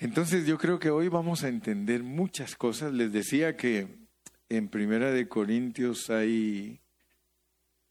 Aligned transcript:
Entonces 0.00 0.46
yo 0.46 0.56
creo 0.56 0.78
que 0.78 0.88
hoy 0.88 1.08
vamos 1.08 1.44
a 1.44 1.48
entender 1.48 2.02
muchas 2.02 2.56
cosas. 2.56 2.90
Les 2.94 3.12
decía 3.12 3.54
que 3.58 3.86
en 4.48 4.68
Primera 4.68 5.10
de 5.12 5.28
Corintios 5.28 6.08
hay 6.08 6.80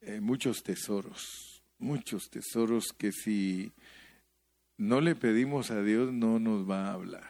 eh, 0.02 0.20
muchos 0.20 0.64
tesoros, 0.64 1.62
muchos 1.78 2.32
tesoros 2.32 2.94
que 2.98 3.12
si 3.12 3.72
no 4.76 5.02
le 5.02 5.14
pedimos 5.14 5.70
a 5.70 5.84
Dios 5.84 6.12
no 6.12 6.40
nos 6.40 6.68
va 6.68 6.88
a 6.88 6.94
hablar. 6.94 7.30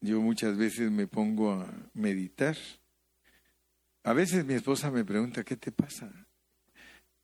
Yo 0.00 0.20
muchas 0.20 0.56
veces 0.56 0.92
me 0.92 1.08
pongo 1.08 1.50
a 1.50 1.90
meditar. 1.92 2.56
A 4.04 4.12
veces 4.12 4.44
mi 4.44 4.54
esposa 4.54 4.92
me 4.92 5.04
pregunta, 5.04 5.42
¿qué 5.42 5.56
te 5.56 5.72
pasa? 5.72 6.28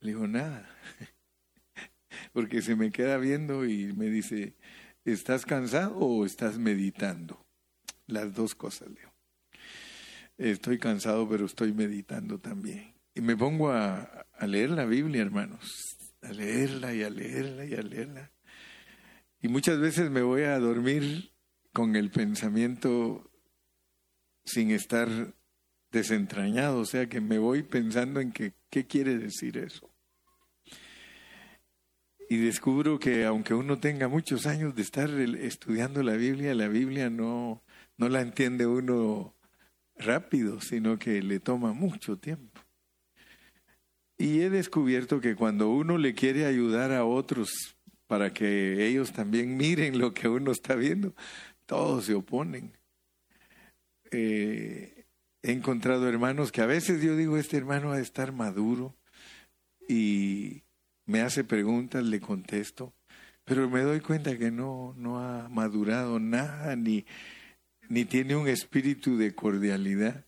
Le 0.01 0.09
digo, 0.09 0.27
nada. 0.27 0.69
Porque 2.33 2.63
se 2.63 2.75
me 2.75 2.91
queda 2.91 3.17
viendo 3.19 3.65
y 3.65 3.93
me 3.93 4.07
dice, 4.07 4.57
¿estás 5.05 5.45
cansado 5.45 5.97
o 5.97 6.25
estás 6.25 6.59
meditando? 6.59 7.47
Las 8.07 8.35
dos 8.35 8.55
cosas, 8.55 8.89
Leo. 8.91 9.13
Estoy 10.39 10.79
cansado, 10.79 11.29
pero 11.29 11.47
estoy 11.47 11.73
meditando 11.73 12.39
también. 12.39 12.95
Y 13.15 13.21
me 13.21 13.37
pongo 13.37 13.71
a, 13.71 14.27
leer 14.47 14.71
la 14.71 14.87
Biblia, 14.87 15.23
hermanos 15.23 15.99
a 16.23 16.33
leerla 16.33 16.95
y 16.95 17.03
a 17.03 17.11
leerla 17.11 17.65
y 17.65 17.75
a 17.75 17.83
leerla. 17.83 18.31
Y 19.41 19.49
muchas 19.49 19.79
veces 19.79 20.11
me 20.11 20.23
voy 20.23 20.43
a 20.43 20.59
dormir 20.59 21.33
con 21.73 21.97
el 21.97 22.11
pensamiento 22.11 23.31
sin 24.45 24.71
estar 24.71 25.09
desentrañado, 25.91 26.81
o 26.81 26.85
sea 26.85 27.09
que 27.09 27.21
me 27.21 27.39
voy 27.39 27.63
pensando 27.63 28.21
en 28.21 28.33
que, 28.33 28.53
qué 28.69 28.87
quiere 28.87 29.17
decir 29.17 29.57
eso. 29.57 29.90
Y 32.31 32.37
descubro 32.37 33.01
que 33.01 33.25
aunque 33.25 33.55
uno 33.55 33.81
tenga 33.81 34.07
muchos 34.07 34.47
años 34.47 34.77
de 34.77 34.83
estar 34.83 35.11
estudiando 35.11 36.01
la 36.05 36.15
Biblia, 36.15 36.55
la 36.55 36.69
Biblia 36.69 37.11
no, 37.11 37.61
no 37.97 38.09
la 38.09 38.21
entiende 38.21 38.69
uno 38.69 39.35
rápido, 39.97 40.61
sino 40.61 40.97
que 40.97 41.23
le 41.23 41.41
toma 41.41 41.73
mucho 41.73 42.19
tiempo. 42.19 42.61
Y 44.17 44.43
he 44.43 44.49
descubierto 44.49 45.21
que 45.21 45.35
cuando 45.35 45.71
uno 45.71 45.99
le 45.99 46.15
quiere 46.15 46.47
ayudar 46.47 46.93
a 46.93 47.05
otros 47.05 47.77
para 48.07 48.33
que 48.33 48.87
ellos 48.87 49.13
también 49.13 49.57
miren 49.57 49.99
lo 49.99 50.15
que 50.15 50.29
uno 50.29 50.53
está 50.53 50.77
viendo, 50.77 51.13
todos 51.67 52.05
se 52.05 52.15
oponen. 52.15 52.71
Eh, 54.13 55.05
he 55.43 55.51
encontrado 55.51 56.09
hermanos 56.09 56.53
que 56.53 56.61
a 56.61 56.67
veces 56.67 57.03
yo 57.03 57.17
digo, 57.17 57.37
este 57.37 57.57
hermano 57.57 57.91
ha 57.91 57.97
de 57.97 58.03
estar 58.03 58.31
maduro 58.31 58.95
y 59.89 60.63
me 61.11 61.21
hace 61.21 61.45
preguntas, 61.45 62.05
le 62.05 62.21
contesto, 62.21 62.95
pero 63.45 63.69
me 63.69 63.83
doy 63.83 64.01
cuenta 64.01 64.39
que 64.39 64.51
no, 64.51 64.95
no 64.97 65.19
ha 65.19 65.49
madurado 65.49 66.19
nada, 66.21 66.77
ni, 66.77 67.05
ni 67.89 68.05
tiene 68.05 68.37
un 68.37 68.49
espíritu 68.49 69.17
de 69.17 69.35
cordialidad 69.35 70.25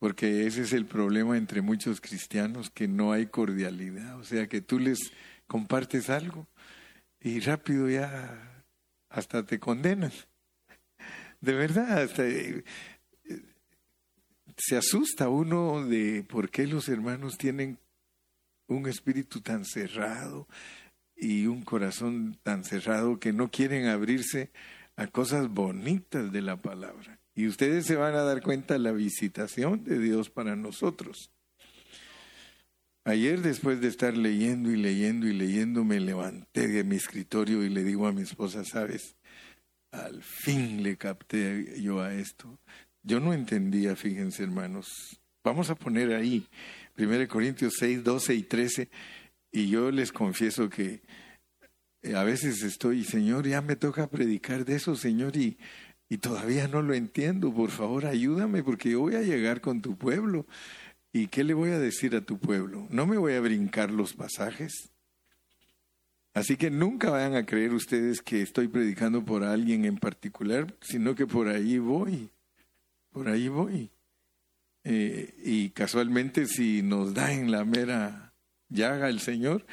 porque 0.00 0.46
ese 0.46 0.62
es 0.62 0.72
el 0.72 0.86
problema 0.86 1.36
entre 1.36 1.60
muchos 1.60 2.00
cristianos, 2.00 2.70
que 2.70 2.88
no 2.88 3.12
hay 3.12 3.26
cordialidad, 3.26 4.18
o 4.18 4.24
sea, 4.24 4.48
que 4.48 4.62
tú 4.62 4.78
les 4.78 5.12
compartes 5.46 6.08
algo 6.08 6.48
y 7.20 7.38
rápido 7.40 7.88
ya 7.88 8.64
hasta 9.10 9.44
te 9.44 9.60
condenan. 9.60 10.10
De 11.42 11.52
verdad, 11.52 12.02
hasta 12.02 12.26
eh, 12.26 12.64
se 14.56 14.78
asusta 14.78 15.28
uno 15.28 15.84
de 15.84 16.24
por 16.26 16.48
qué 16.48 16.66
los 16.66 16.88
hermanos 16.88 17.36
tienen 17.36 17.78
un 18.74 18.86
espíritu 18.86 19.40
tan 19.40 19.64
cerrado 19.64 20.46
y 21.16 21.46
un 21.46 21.62
corazón 21.62 22.38
tan 22.42 22.64
cerrado 22.64 23.18
que 23.18 23.32
no 23.32 23.50
quieren 23.50 23.86
abrirse 23.86 24.50
a 24.96 25.06
cosas 25.06 25.48
bonitas 25.48 26.32
de 26.32 26.42
la 26.42 26.56
palabra. 26.56 27.18
Y 27.34 27.46
ustedes 27.46 27.86
se 27.86 27.96
van 27.96 28.14
a 28.14 28.22
dar 28.22 28.42
cuenta 28.42 28.74
de 28.74 28.80
la 28.80 28.92
visitación 28.92 29.84
de 29.84 29.98
Dios 29.98 30.30
para 30.30 30.56
nosotros. 30.56 31.30
Ayer 33.04 33.40
después 33.40 33.80
de 33.80 33.88
estar 33.88 34.16
leyendo 34.16 34.70
y 34.70 34.76
leyendo 34.76 35.26
y 35.26 35.32
leyendo, 35.32 35.84
me 35.84 36.00
levanté 36.00 36.68
de 36.68 36.84
mi 36.84 36.96
escritorio 36.96 37.64
y 37.64 37.70
le 37.70 37.82
digo 37.82 38.06
a 38.06 38.12
mi 38.12 38.22
esposa, 38.22 38.64
sabes, 38.64 39.16
al 39.90 40.22
fin 40.22 40.82
le 40.82 40.96
capté 40.96 41.80
yo 41.80 42.00
a 42.00 42.14
esto. 42.14 42.58
Yo 43.02 43.18
no 43.18 43.32
entendía, 43.32 43.96
fíjense 43.96 44.42
hermanos. 44.42 44.86
Vamos 45.42 45.70
a 45.70 45.74
poner 45.74 46.12
ahí 46.12 46.46
1 47.00 47.28
Corintios 47.28 47.74
6, 47.78 48.04
12 48.04 48.34
y 48.34 48.42
13. 48.42 48.88
Y 49.52 49.68
yo 49.68 49.90
les 49.90 50.12
confieso 50.12 50.68
que 50.68 51.02
eh, 52.02 52.14
a 52.14 52.24
veces 52.24 52.62
estoy, 52.62 53.04
Señor, 53.04 53.46
ya 53.46 53.60
me 53.62 53.76
toca 53.76 54.08
predicar 54.08 54.64
de 54.64 54.76
eso, 54.76 54.94
Señor, 54.94 55.36
y 55.36 55.58
y 56.10 56.18
todavía 56.18 56.66
no 56.66 56.82
lo 56.82 56.92
entiendo. 56.92 57.54
Por 57.54 57.70
favor, 57.70 58.04
ayúdame 58.04 58.64
porque 58.64 58.90
yo 58.90 59.00
voy 59.00 59.14
a 59.14 59.22
llegar 59.22 59.60
con 59.60 59.80
tu 59.80 59.96
pueblo. 59.96 60.44
¿Y 61.12 61.28
qué 61.28 61.44
le 61.44 61.54
voy 61.54 61.70
a 61.70 61.78
decir 61.78 62.16
a 62.16 62.20
tu 62.20 62.38
pueblo? 62.38 62.86
No 62.90 63.06
me 63.06 63.16
voy 63.16 63.34
a 63.34 63.40
brincar 63.40 63.92
los 63.92 64.12
pasajes. 64.12 64.90
Así 66.34 66.56
que 66.56 66.70
nunca 66.70 67.10
vayan 67.10 67.36
a 67.36 67.46
creer 67.46 67.72
ustedes 67.72 68.22
que 68.22 68.42
estoy 68.42 68.68
predicando 68.68 69.24
por 69.24 69.44
alguien 69.44 69.84
en 69.84 69.98
particular, 69.98 70.74
sino 70.80 71.14
que 71.14 71.26
por 71.26 71.48
ahí 71.48 71.78
voy. 71.78 72.28
Por 73.12 73.28
ahí 73.28 73.48
voy. 73.48 73.90
Eh, 74.84 75.34
y 75.44 75.70
casualmente 75.70 76.46
si 76.46 76.82
nos 76.82 77.14
da 77.14 77.32
en 77.32 77.50
la 77.50 77.64
mera 77.64 78.34
llaga 78.68 79.08
el 79.08 79.20
Señor, 79.20 79.66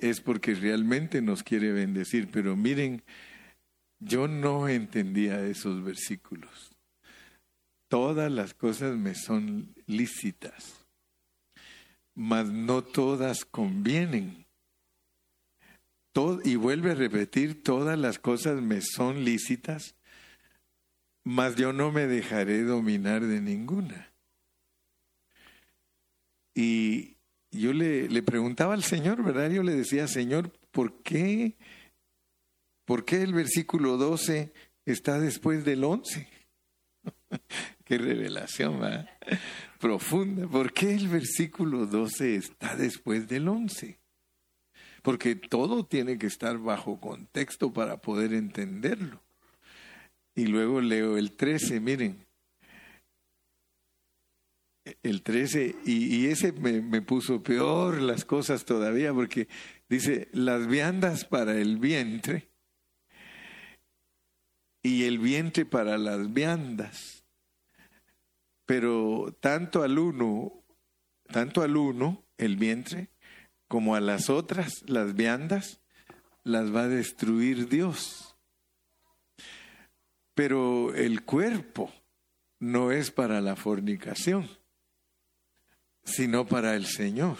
es 0.00 0.20
porque 0.20 0.54
realmente 0.54 1.20
nos 1.20 1.42
quiere 1.42 1.72
bendecir. 1.72 2.30
Pero 2.30 2.56
miren, 2.56 3.02
yo 3.98 4.28
no 4.28 4.68
entendía 4.68 5.44
esos 5.44 5.84
versículos. 5.84 6.70
Todas 7.88 8.30
las 8.30 8.54
cosas 8.54 8.96
me 8.96 9.14
son 9.14 9.74
lícitas, 9.86 10.86
mas 12.14 12.48
no 12.48 12.82
todas 12.82 13.44
convienen. 13.44 14.46
y 16.44 16.56
vuelve 16.56 16.90
a 16.90 16.94
repetir, 16.94 17.62
todas 17.62 17.98
las 17.98 18.18
cosas 18.18 18.60
me 18.60 18.80
son 18.82 19.24
lícitas, 19.24 19.96
mas 21.24 21.56
yo 21.56 21.72
no 21.72 21.92
me 21.92 22.06
dejaré 22.06 22.62
dominar 22.62 23.24
de 23.24 23.40
ninguna. 23.40 24.09
Y 26.54 27.16
yo 27.50 27.72
le, 27.72 28.08
le 28.08 28.22
preguntaba 28.22 28.74
al 28.74 28.84
Señor, 28.84 29.22
¿verdad? 29.22 29.50
Yo 29.50 29.62
le 29.62 29.74
decía, 29.74 30.06
Señor, 30.08 30.52
¿por 30.70 31.02
qué 31.02 31.56
¿Por 32.90 33.04
qué 33.04 33.22
el 33.22 33.32
versículo 33.32 33.96
12 33.98 34.52
está 34.84 35.20
después 35.20 35.64
del 35.64 35.84
11? 35.84 36.26
Qué 37.84 37.98
revelación 37.98 38.80
¿verdad? 38.80 39.08
profunda. 39.78 40.48
¿Por 40.48 40.72
qué 40.72 40.94
el 40.94 41.06
versículo 41.06 41.86
12 41.86 42.34
está 42.34 42.74
después 42.74 43.28
del 43.28 43.46
11? 43.46 44.00
Porque 45.02 45.36
todo 45.36 45.86
tiene 45.86 46.18
que 46.18 46.26
estar 46.26 46.58
bajo 46.58 46.98
contexto 46.98 47.72
para 47.72 48.00
poder 48.00 48.34
entenderlo. 48.34 49.22
Y 50.34 50.46
luego 50.46 50.80
leo 50.80 51.16
el 51.16 51.36
13, 51.36 51.78
miren. 51.78 52.26
El 55.02 55.22
13, 55.22 55.76
y, 55.86 56.26
ese 56.26 56.52
me, 56.52 56.82
me 56.82 57.00
puso 57.00 57.42
peor 57.42 58.02
las 58.02 58.24
cosas 58.24 58.64
todavía, 58.66 59.14
porque 59.14 59.48
dice, 59.88 60.28
las 60.32 60.66
viandas 60.66 61.24
para 61.24 61.56
el 61.56 61.78
vientre 61.78 62.50
y 64.82 65.04
el 65.04 65.18
vientre 65.18 65.64
para 65.64 65.98
las 65.98 66.32
viandas. 66.32 67.24
Pero 68.66 69.36
tanto 69.40 69.82
al 69.82 69.98
uno, 69.98 70.62
tanto 71.28 71.62
al 71.62 71.76
uno, 71.76 72.22
el 72.38 72.56
vientre, 72.56 73.08
como 73.68 73.94
a 73.94 74.00
las 74.00 74.30
otras, 74.30 74.82
las 74.86 75.14
viandas, 75.14 75.80
las 76.44 76.74
va 76.74 76.82
a 76.82 76.88
destruir 76.88 77.68
Dios. 77.68 78.36
Pero 80.34 80.94
el 80.94 81.24
cuerpo 81.24 81.92
no 82.58 82.92
es 82.92 83.10
para 83.10 83.40
la 83.40 83.56
fornicación, 83.56 84.48
sino 86.10 86.46
para 86.46 86.74
el 86.76 86.86
Señor. 86.86 87.38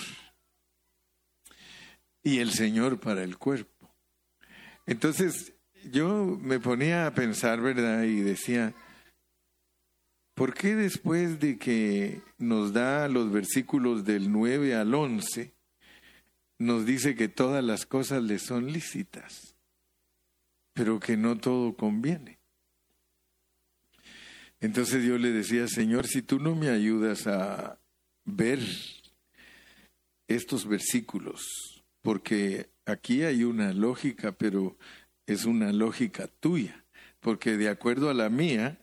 Y 2.22 2.38
el 2.38 2.52
Señor 2.52 3.00
para 3.00 3.22
el 3.22 3.38
cuerpo. 3.38 3.94
Entonces, 4.86 5.54
yo 5.90 6.38
me 6.40 6.60
ponía 6.60 7.06
a 7.06 7.14
pensar, 7.14 7.60
¿verdad? 7.60 8.02
Y 8.04 8.20
decía, 8.20 8.74
¿por 10.34 10.54
qué 10.54 10.74
después 10.74 11.40
de 11.40 11.58
que 11.58 12.22
nos 12.38 12.72
da 12.72 13.08
los 13.08 13.30
versículos 13.32 14.04
del 14.04 14.30
9 14.32 14.74
al 14.74 14.94
11, 14.94 15.52
nos 16.58 16.84
dice 16.84 17.14
que 17.14 17.28
todas 17.28 17.64
las 17.64 17.86
cosas 17.86 18.22
le 18.22 18.38
son 18.38 18.72
lícitas, 18.72 19.56
pero 20.74 21.00
que 21.00 21.16
no 21.16 21.38
todo 21.38 21.74
conviene? 21.74 22.38
Entonces 24.60 25.04
yo 25.04 25.16
le 25.16 25.32
decía, 25.32 25.66
Señor, 25.68 26.06
si 26.06 26.20
tú 26.20 26.38
no 26.38 26.54
me 26.54 26.68
ayudas 26.68 27.26
a 27.26 27.79
ver 28.30 28.60
estos 30.28 30.66
versículos, 30.66 31.82
porque 32.02 32.70
aquí 32.86 33.22
hay 33.22 33.44
una 33.44 33.72
lógica, 33.72 34.32
pero 34.32 34.76
es 35.26 35.44
una 35.44 35.72
lógica 35.72 36.28
tuya, 36.40 36.84
porque 37.20 37.56
de 37.56 37.68
acuerdo 37.68 38.10
a 38.10 38.14
la 38.14 38.30
mía, 38.30 38.78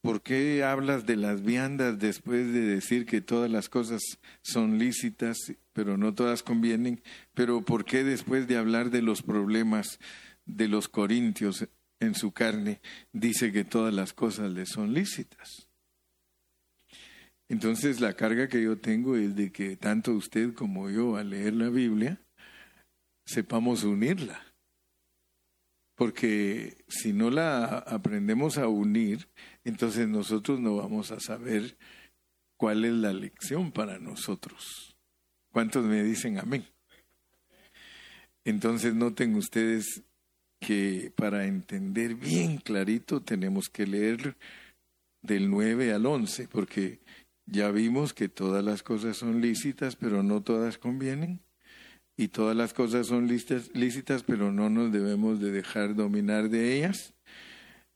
¿por 0.00 0.22
qué 0.22 0.64
hablas 0.64 1.06
de 1.06 1.16
las 1.16 1.42
viandas 1.42 1.98
después 1.98 2.52
de 2.52 2.60
decir 2.60 3.06
que 3.06 3.20
todas 3.20 3.50
las 3.50 3.68
cosas 3.68 4.02
son 4.42 4.78
lícitas, 4.78 5.36
pero 5.72 5.96
no 5.96 6.14
todas 6.14 6.42
convienen? 6.42 7.02
Pero 7.34 7.62
¿por 7.62 7.84
qué 7.84 8.04
después 8.04 8.48
de 8.48 8.56
hablar 8.56 8.90
de 8.90 9.02
los 9.02 9.22
problemas 9.22 9.98
de 10.46 10.68
los 10.68 10.88
corintios 10.88 11.68
en 12.00 12.14
su 12.14 12.32
carne, 12.32 12.80
dice 13.12 13.52
que 13.52 13.64
todas 13.64 13.92
las 13.92 14.12
cosas 14.12 14.52
le 14.52 14.66
son 14.66 14.94
lícitas? 14.94 15.67
Entonces 17.48 18.00
la 18.00 18.14
carga 18.14 18.48
que 18.48 18.62
yo 18.62 18.78
tengo 18.78 19.16
es 19.16 19.34
de 19.34 19.50
que 19.50 19.76
tanto 19.76 20.12
usted 20.12 20.52
como 20.52 20.90
yo 20.90 21.16
al 21.16 21.30
leer 21.30 21.54
la 21.54 21.70
Biblia 21.70 22.20
sepamos 23.24 23.84
unirla. 23.84 24.42
Porque 25.94 26.84
si 26.88 27.12
no 27.12 27.30
la 27.30 27.64
aprendemos 27.78 28.58
a 28.58 28.68
unir, 28.68 29.28
entonces 29.64 30.06
nosotros 30.06 30.60
no 30.60 30.76
vamos 30.76 31.10
a 31.10 31.20
saber 31.20 31.76
cuál 32.56 32.84
es 32.84 32.92
la 32.92 33.12
lección 33.12 33.72
para 33.72 33.98
nosotros. 33.98 34.96
¿Cuántos 35.50 35.84
me 35.84 36.04
dicen 36.04 36.38
amén? 36.38 36.66
Entonces 38.44 38.94
noten 38.94 39.34
ustedes 39.34 40.02
que 40.60 41.12
para 41.16 41.46
entender 41.46 42.14
bien 42.14 42.58
clarito 42.58 43.20
tenemos 43.20 43.68
que 43.68 43.86
leer 43.86 44.36
del 45.22 45.50
9 45.50 45.92
al 45.92 46.06
11, 46.06 46.48
porque 46.48 47.00
ya 47.50 47.70
vimos 47.70 48.12
que 48.12 48.28
todas 48.28 48.64
las 48.64 48.82
cosas 48.82 49.16
son 49.16 49.40
lícitas, 49.40 49.96
pero 49.96 50.22
no 50.22 50.42
todas 50.42 50.78
convienen. 50.78 51.40
Y 52.16 52.28
todas 52.28 52.56
las 52.56 52.74
cosas 52.74 53.06
son 53.06 53.28
lícitas, 53.28 54.22
pero 54.24 54.52
no 54.52 54.68
nos 54.68 54.92
debemos 54.92 55.40
de 55.40 55.52
dejar 55.52 55.94
dominar 55.94 56.50
de 56.50 56.76
ellas. 56.76 57.14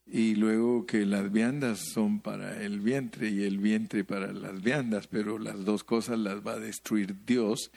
Y 0.06 0.36
luego 0.36 0.86
que 0.86 1.04
las 1.04 1.32
viandas 1.32 1.80
son 1.92 2.20
para 2.20 2.62
el 2.62 2.80
vientre 2.80 3.30
y 3.30 3.42
el 3.42 3.58
vientre 3.58 4.04
para 4.04 4.32
las 4.32 4.62
viandas, 4.62 5.06
pero 5.08 5.38
las 5.38 5.64
dos 5.64 5.84
cosas 5.84 6.18
las 6.18 6.46
va 6.46 6.52
a 6.52 6.60
destruir 6.60 7.24
Dios. 7.26 7.72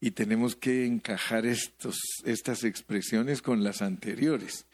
Y 0.00 0.12
tenemos 0.12 0.56
que 0.56 0.86
encajar 0.86 1.46
estos, 1.46 1.98
estas 2.24 2.64
expresiones 2.64 3.42
con 3.42 3.62
las 3.62 3.82
anteriores. 3.82 4.66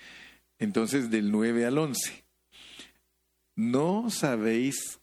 Entonces, 0.58 1.10
del 1.10 1.30
9 1.30 1.66
al 1.66 1.78
11. 1.78 2.24
¿No 3.56 4.08
sabéis 4.08 5.01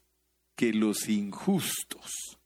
que 0.59 0.73
los 0.73 1.07
injustos 1.07 2.37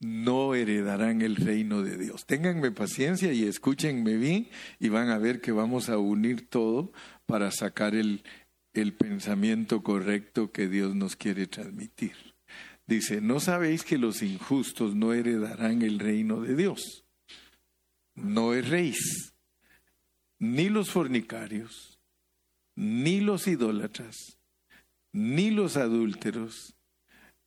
no 0.00 0.54
heredarán 0.54 1.22
el 1.22 1.36
reino 1.36 1.80
de 1.80 1.96
Dios. 1.96 2.26
Ténganme 2.26 2.72
paciencia 2.72 3.32
y 3.32 3.44
escúchenme 3.44 4.18
bien 4.18 4.50
y 4.78 4.90
van 4.90 5.08
a 5.08 5.16
ver 5.16 5.40
que 5.40 5.50
vamos 5.50 5.88
a 5.88 5.96
unir 5.96 6.46
todo 6.50 6.92
para 7.24 7.50
sacar 7.50 7.94
el, 7.94 8.22
el 8.74 8.92
pensamiento 8.92 9.82
correcto 9.82 10.52
que 10.52 10.68
Dios 10.68 10.94
nos 10.94 11.16
quiere 11.16 11.46
transmitir. 11.46 12.12
Dice, 12.86 13.22
¿no 13.22 13.40
sabéis 13.40 13.82
que 13.82 13.96
los 13.96 14.22
injustos 14.22 14.94
no 14.94 15.14
heredarán 15.14 15.80
el 15.80 16.00
reino 16.00 16.42
de 16.42 16.54
Dios? 16.54 17.06
No 18.14 18.52
erréis, 18.52 19.32
ni 20.38 20.68
los 20.68 20.90
fornicarios, 20.90 21.98
ni 22.74 23.22
los 23.22 23.48
idólatras, 23.48 24.38
ni 25.12 25.50
los 25.50 25.78
adúlteros, 25.78 26.74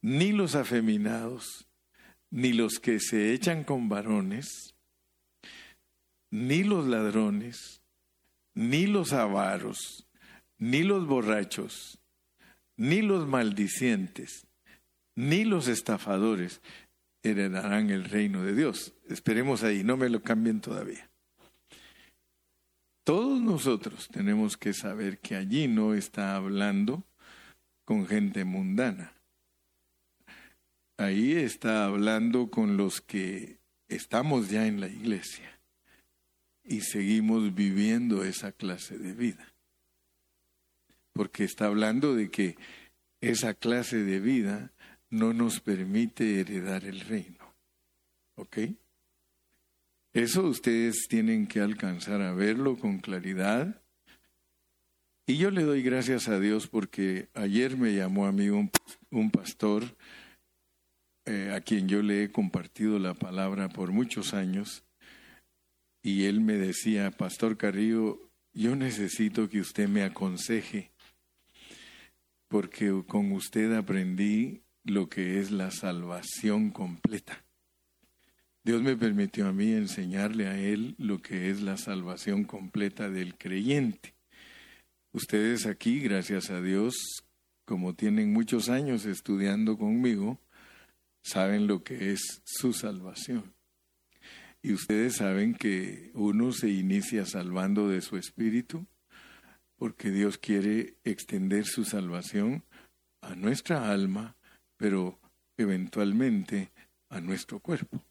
ni 0.05 0.33
los 0.33 0.53
afeminados, 0.53 1.67
ni 2.29 2.53
los 2.53 2.79
que 2.79 2.99
se 2.99 3.33
echan 3.33 3.63
con 3.63 3.89
varones, 3.89 4.75
ni 6.29 6.63
los 6.63 6.85
ladrones, 6.85 7.81
ni 8.53 8.85
los 8.85 9.13
avaros, 9.13 10.07
ni 10.59 10.83
los 10.83 11.07
borrachos, 11.07 11.99
ni 12.77 13.01
los 13.01 13.27
maldicientes, 13.27 14.45
ni 15.15 15.43
los 15.43 15.67
estafadores 15.67 16.61
heredarán 17.23 17.89
el 17.89 18.05
reino 18.05 18.43
de 18.43 18.53
Dios. 18.53 18.93
Esperemos 19.09 19.63
ahí, 19.63 19.83
no 19.83 19.97
me 19.97 20.09
lo 20.09 20.21
cambien 20.21 20.61
todavía. 20.61 21.09
Todos 23.03 23.41
nosotros 23.41 24.07
tenemos 24.09 24.55
que 24.55 24.73
saber 24.73 25.17
que 25.17 25.35
allí 25.35 25.67
no 25.67 25.95
está 25.95 26.35
hablando 26.35 27.03
con 27.85 28.05
gente 28.05 28.45
mundana 28.45 29.14
ahí 30.97 31.33
está 31.33 31.85
hablando 31.85 32.49
con 32.49 32.77
los 32.77 33.01
que 33.01 33.57
estamos 33.87 34.49
ya 34.49 34.67
en 34.67 34.79
la 34.79 34.87
iglesia 34.87 35.59
y 36.63 36.81
seguimos 36.81 37.53
viviendo 37.53 38.23
esa 38.23 38.51
clase 38.51 38.97
de 38.97 39.13
vida. 39.13 39.53
Porque 41.13 41.43
está 41.43 41.67
hablando 41.67 42.15
de 42.15 42.29
que 42.29 42.57
esa 43.21 43.53
clase 43.53 44.03
de 44.03 44.19
vida 44.19 44.71
no 45.09 45.33
nos 45.33 45.59
permite 45.59 46.39
heredar 46.39 46.83
el 46.85 46.99
reino. 47.01 47.53
¿Ok? 48.35 48.57
Eso 50.13 50.43
ustedes 50.43 51.07
tienen 51.07 51.47
que 51.47 51.59
alcanzar 51.59 52.21
a 52.21 52.33
verlo 52.33 52.77
con 52.77 52.99
claridad. 52.99 53.81
Y 55.27 55.37
yo 55.37 55.51
le 55.51 55.63
doy 55.63 55.83
gracias 55.83 56.27
a 56.27 56.39
Dios 56.39 56.67
porque 56.67 57.29
ayer 57.33 57.77
me 57.77 57.93
llamó 57.93 58.25
a 58.25 58.31
mí 58.31 58.49
un, 58.49 58.71
un 59.11 59.31
pastor 59.31 59.95
eh, 61.25 61.51
a 61.55 61.61
quien 61.61 61.87
yo 61.87 62.01
le 62.01 62.23
he 62.23 62.31
compartido 62.31 62.99
la 62.99 63.13
palabra 63.13 63.69
por 63.69 63.91
muchos 63.91 64.33
años, 64.33 64.83
y 66.01 66.25
él 66.25 66.39
me 66.39 66.53
decía, 66.53 67.09
Pastor 67.11 67.57
Carrillo, 67.57 68.29
yo 68.53 68.75
necesito 68.75 69.49
que 69.49 69.59
usted 69.59 69.87
me 69.87 70.03
aconseje, 70.03 70.91
porque 72.47 73.03
con 73.07 73.31
usted 73.31 73.73
aprendí 73.73 74.61
lo 74.83 75.09
que 75.09 75.39
es 75.39 75.51
la 75.51 75.71
salvación 75.71 76.69
completa. 76.69 77.43
Dios 78.63 78.81
me 78.81 78.95
permitió 78.95 79.47
a 79.47 79.51
mí 79.51 79.73
enseñarle 79.73 80.47
a 80.47 80.57
él 80.57 80.95
lo 80.97 81.21
que 81.21 81.49
es 81.49 81.61
la 81.61 81.77
salvación 81.77 82.45
completa 82.45 83.09
del 83.09 83.35
creyente. 83.35 84.15
Ustedes 85.11 85.65
aquí, 85.65 85.99
gracias 85.99 86.49
a 86.49 86.61
Dios, 86.61 86.95
como 87.65 87.93
tienen 87.93 88.33
muchos 88.33 88.69
años 88.69 89.05
estudiando 89.05 89.77
conmigo, 89.77 90.39
saben 91.25 91.65
lo 91.65 91.83
que 91.83 92.11
es 92.11 92.41
su 92.45 92.71
salvación. 92.71 93.53
Y 94.61 94.73
ustedes 94.73 95.15
saben 95.15 95.55
que 95.55 96.11
uno 96.13 96.51
se 96.51 96.69
inicia 96.69 97.25
salvando 97.25 97.89
de 97.89 98.01
su 98.01 98.17
espíritu 98.17 98.85
porque 99.75 100.11
Dios 100.11 100.37
quiere 100.37 100.95
extender 101.03 101.65
su 101.65 101.83
salvación 101.83 102.63
a 103.21 103.35
nuestra 103.35 103.91
alma, 103.91 104.35
pero 104.77 105.19
eventualmente 105.57 106.71
a 107.09 107.19
nuestro 107.21 107.59
cuerpo. 107.59 108.01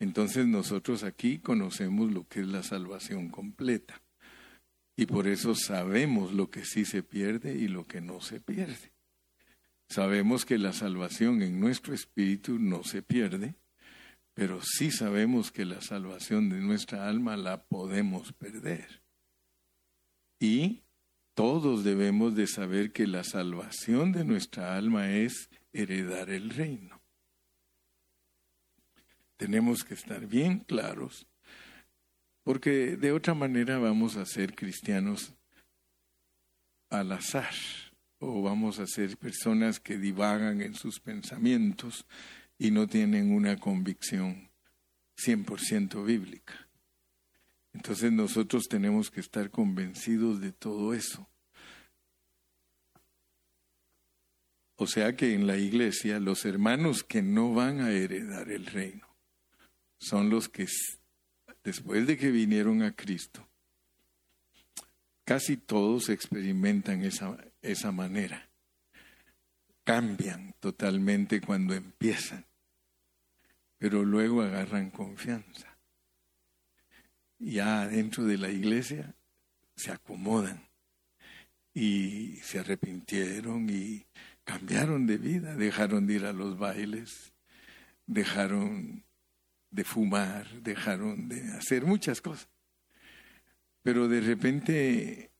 Entonces 0.00 0.46
nosotros 0.46 1.04
aquí 1.04 1.38
conocemos 1.38 2.12
lo 2.12 2.26
que 2.28 2.40
es 2.40 2.48
la 2.48 2.62
salvación 2.62 3.28
completa 3.28 4.02
y 4.96 5.06
por 5.06 5.28
eso 5.28 5.54
sabemos 5.54 6.32
lo 6.32 6.50
que 6.50 6.64
sí 6.64 6.84
se 6.84 7.02
pierde 7.02 7.54
y 7.54 7.68
lo 7.68 7.86
que 7.86 8.00
no 8.00 8.20
se 8.20 8.40
pierde. 8.40 8.93
Sabemos 9.88 10.44
que 10.44 10.58
la 10.58 10.72
salvación 10.72 11.42
en 11.42 11.60
nuestro 11.60 11.94
espíritu 11.94 12.58
no 12.58 12.82
se 12.84 13.02
pierde, 13.02 13.54
pero 14.32 14.60
sí 14.62 14.90
sabemos 14.90 15.52
que 15.52 15.64
la 15.64 15.80
salvación 15.80 16.48
de 16.48 16.60
nuestra 16.60 17.08
alma 17.08 17.36
la 17.36 17.64
podemos 17.64 18.32
perder. 18.32 19.02
Y 20.40 20.82
todos 21.34 21.84
debemos 21.84 22.34
de 22.34 22.46
saber 22.46 22.92
que 22.92 23.06
la 23.06 23.24
salvación 23.24 24.12
de 24.12 24.24
nuestra 24.24 24.76
alma 24.76 25.10
es 25.10 25.50
heredar 25.72 26.30
el 26.30 26.50
reino. 26.50 27.00
Tenemos 29.36 29.84
que 29.84 29.94
estar 29.94 30.26
bien 30.26 30.60
claros, 30.60 31.26
porque 32.42 32.96
de 32.96 33.12
otra 33.12 33.34
manera 33.34 33.78
vamos 33.78 34.16
a 34.16 34.26
ser 34.26 34.54
cristianos 34.54 35.34
al 36.88 37.12
azar 37.12 37.54
o 38.26 38.42
vamos 38.42 38.78
a 38.78 38.86
ser 38.86 39.16
personas 39.16 39.80
que 39.80 39.98
divagan 39.98 40.62
en 40.62 40.74
sus 40.74 41.00
pensamientos 41.00 42.06
y 42.58 42.70
no 42.70 42.86
tienen 42.86 43.32
una 43.32 43.56
convicción 43.56 44.50
100% 45.16 46.04
bíblica. 46.04 46.68
Entonces 47.72 48.12
nosotros 48.12 48.64
tenemos 48.68 49.10
que 49.10 49.20
estar 49.20 49.50
convencidos 49.50 50.40
de 50.40 50.52
todo 50.52 50.94
eso. 50.94 51.28
O 54.76 54.86
sea 54.86 55.14
que 55.14 55.34
en 55.34 55.46
la 55.46 55.56
iglesia 55.56 56.18
los 56.18 56.44
hermanos 56.44 57.04
que 57.04 57.22
no 57.22 57.52
van 57.52 57.80
a 57.80 57.90
heredar 57.92 58.50
el 58.50 58.66
reino 58.66 59.06
son 59.98 60.30
los 60.30 60.48
que 60.48 60.66
después 61.62 62.06
de 62.06 62.18
que 62.18 62.30
vinieron 62.30 62.82
a 62.82 62.94
Cristo, 62.94 63.48
casi 65.24 65.56
todos 65.56 66.08
experimentan 66.08 67.02
esa, 67.02 67.36
esa 67.64 67.92
manera. 67.92 68.48
Cambian 69.84 70.54
totalmente 70.60 71.40
cuando 71.40 71.74
empiezan, 71.74 72.46
pero 73.78 74.04
luego 74.04 74.42
agarran 74.42 74.90
confianza. 74.90 75.76
ya 77.38 77.86
dentro 77.86 78.24
de 78.24 78.38
la 78.38 78.48
iglesia 78.48 79.14
se 79.76 79.92
acomodan 79.92 80.66
y 81.74 82.36
se 82.36 82.60
arrepintieron 82.60 83.68
y 83.68 84.06
cambiaron 84.44 85.06
de 85.06 85.18
vida, 85.18 85.54
dejaron 85.56 86.06
de 86.06 86.14
ir 86.14 86.24
a 86.24 86.32
los 86.32 86.56
bailes, 86.56 87.32
dejaron 88.06 89.04
de 89.70 89.84
fumar, 89.84 90.48
dejaron 90.62 91.28
de 91.28 91.42
hacer 91.52 91.84
muchas 91.84 92.20
cosas. 92.20 92.48
Pero 93.82 94.08
de 94.08 94.20
repente 94.20 95.33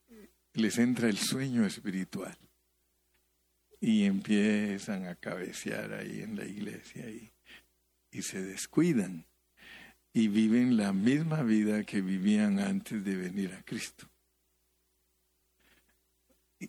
les 0.54 0.78
entra 0.78 1.08
el 1.08 1.18
sueño 1.18 1.66
espiritual 1.66 2.36
y 3.80 4.04
empiezan 4.04 5.06
a 5.06 5.14
cabecear 5.16 5.92
ahí 5.92 6.20
en 6.20 6.36
la 6.36 6.44
iglesia 6.44 7.08
y, 7.10 7.32
y 8.10 8.22
se 8.22 8.42
descuidan 8.42 9.26
y 10.12 10.28
viven 10.28 10.76
la 10.76 10.92
misma 10.92 11.42
vida 11.42 11.84
que 11.84 12.00
vivían 12.00 12.60
antes 12.60 13.04
de 13.04 13.16
venir 13.16 13.52
a 13.52 13.62
Cristo. 13.64 14.08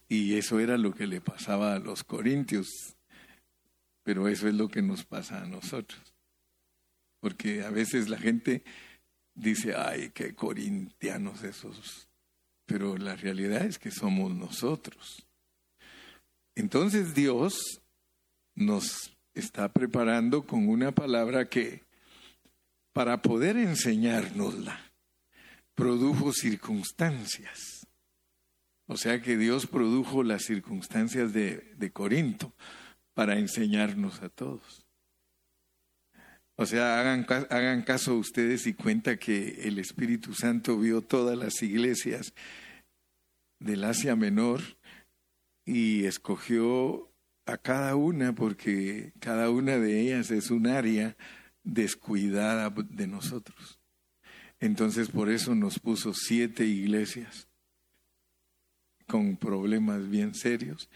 Y 0.10 0.36
eso 0.36 0.60
era 0.60 0.78
lo 0.78 0.94
que 0.94 1.06
le 1.06 1.22
pasaba 1.22 1.76
a 1.76 1.80
los 1.80 2.04
corintios, 2.04 2.98
pero 4.04 4.28
eso 4.28 4.48
es 4.48 4.56
lo 4.56 4.68
que 4.68 4.82
nos 4.82 5.06
pasa 5.06 5.44
a 5.44 5.46
nosotros. 5.46 6.16
Porque 7.20 7.64
a 7.64 7.70
veces 7.70 8.10
la 8.10 8.18
gente 8.18 8.64
dice, 9.36 9.76
ay, 9.76 10.10
qué 10.10 10.34
corintianos 10.34 11.44
esos, 11.44 12.10
pero 12.66 12.98
la 12.98 13.16
realidad 13.16 13.66
es 13.66 13.78
que 13.78 13.92
somos 13.92 14.34
nosotros. 14.34 15.26
Entonces 16.56 17.14
Dios 17.14 17.82
nos 18.56 19.16
está 19.34 19.70
preparando 19.70 20.44
con 20.44 20.70
una 20.70 20.94
palabra 20.94 21.50
que, 21.50 21.84
para 22.94 23.22
poder 23.22 23.58
enseñárnosla, 23.58 24.80
produjo 25.76 26.32
circunstancias. 26.32 27.86
O 28.88 28.98
sea 28.98 29.22
que 29.22 29.38
Dios 29.38 29.68
produjo 29.68 30.24
las 30.24 30.44
circunstancias 30.44 31.34
de, 31.34 31.74
de 31.78 31.92
Corinto 31.92 32.54
para 33.14 33.38
enseñarnos 33.38 34.22
a 34.22 34.30
todos. 34.30 34.85
O 36.58 36.66
sea, 36.66 37.00
hagan, 37.00 37.26
hagan 37.50 37.82
caso 37.82 38.16
ustedes 38.16 38.66
y 38.66 38.74
cuenta 38.74 39.18
que 39.18 39.68
el 39.68 39.78
Espíritu 39.78 40.34
Santo 40.34 40.78
vio 40.80 41.02
todas 41.02 41.38
las 41.38 41.62
iglesias 41.62 42.34
del 43.60 43.84
Asia 43.84 44.16
Menor 44.16 44.62
y 45.66 46.06
escogió 46.06 47.12
a 47.46 47.58
cada 47.58 47.96
una 47.96 48.34
porque 48.34 49.12
cada 49.20 49.50
una 49.50 49.78
de 49.78 50.00
ellas 50.00 50.32
es 50.32 50.50
un 50.50 50.68
área 50.68 51.18
descuidada 51.64 52.70
de 52.70 53.08
nosotros. 53.08 53.80
Entonces 54.60 55.10
por 55.10 55.30
eso 55.30 55.56
nos 55.56 55.80
puso 55.80 56.14
siete 56.14 56.66
iglesias 56.66 57.50
con 59.08 59.36
problemas 59.36 60.10
bien 60.10 60.34
serios. 60.34 60.90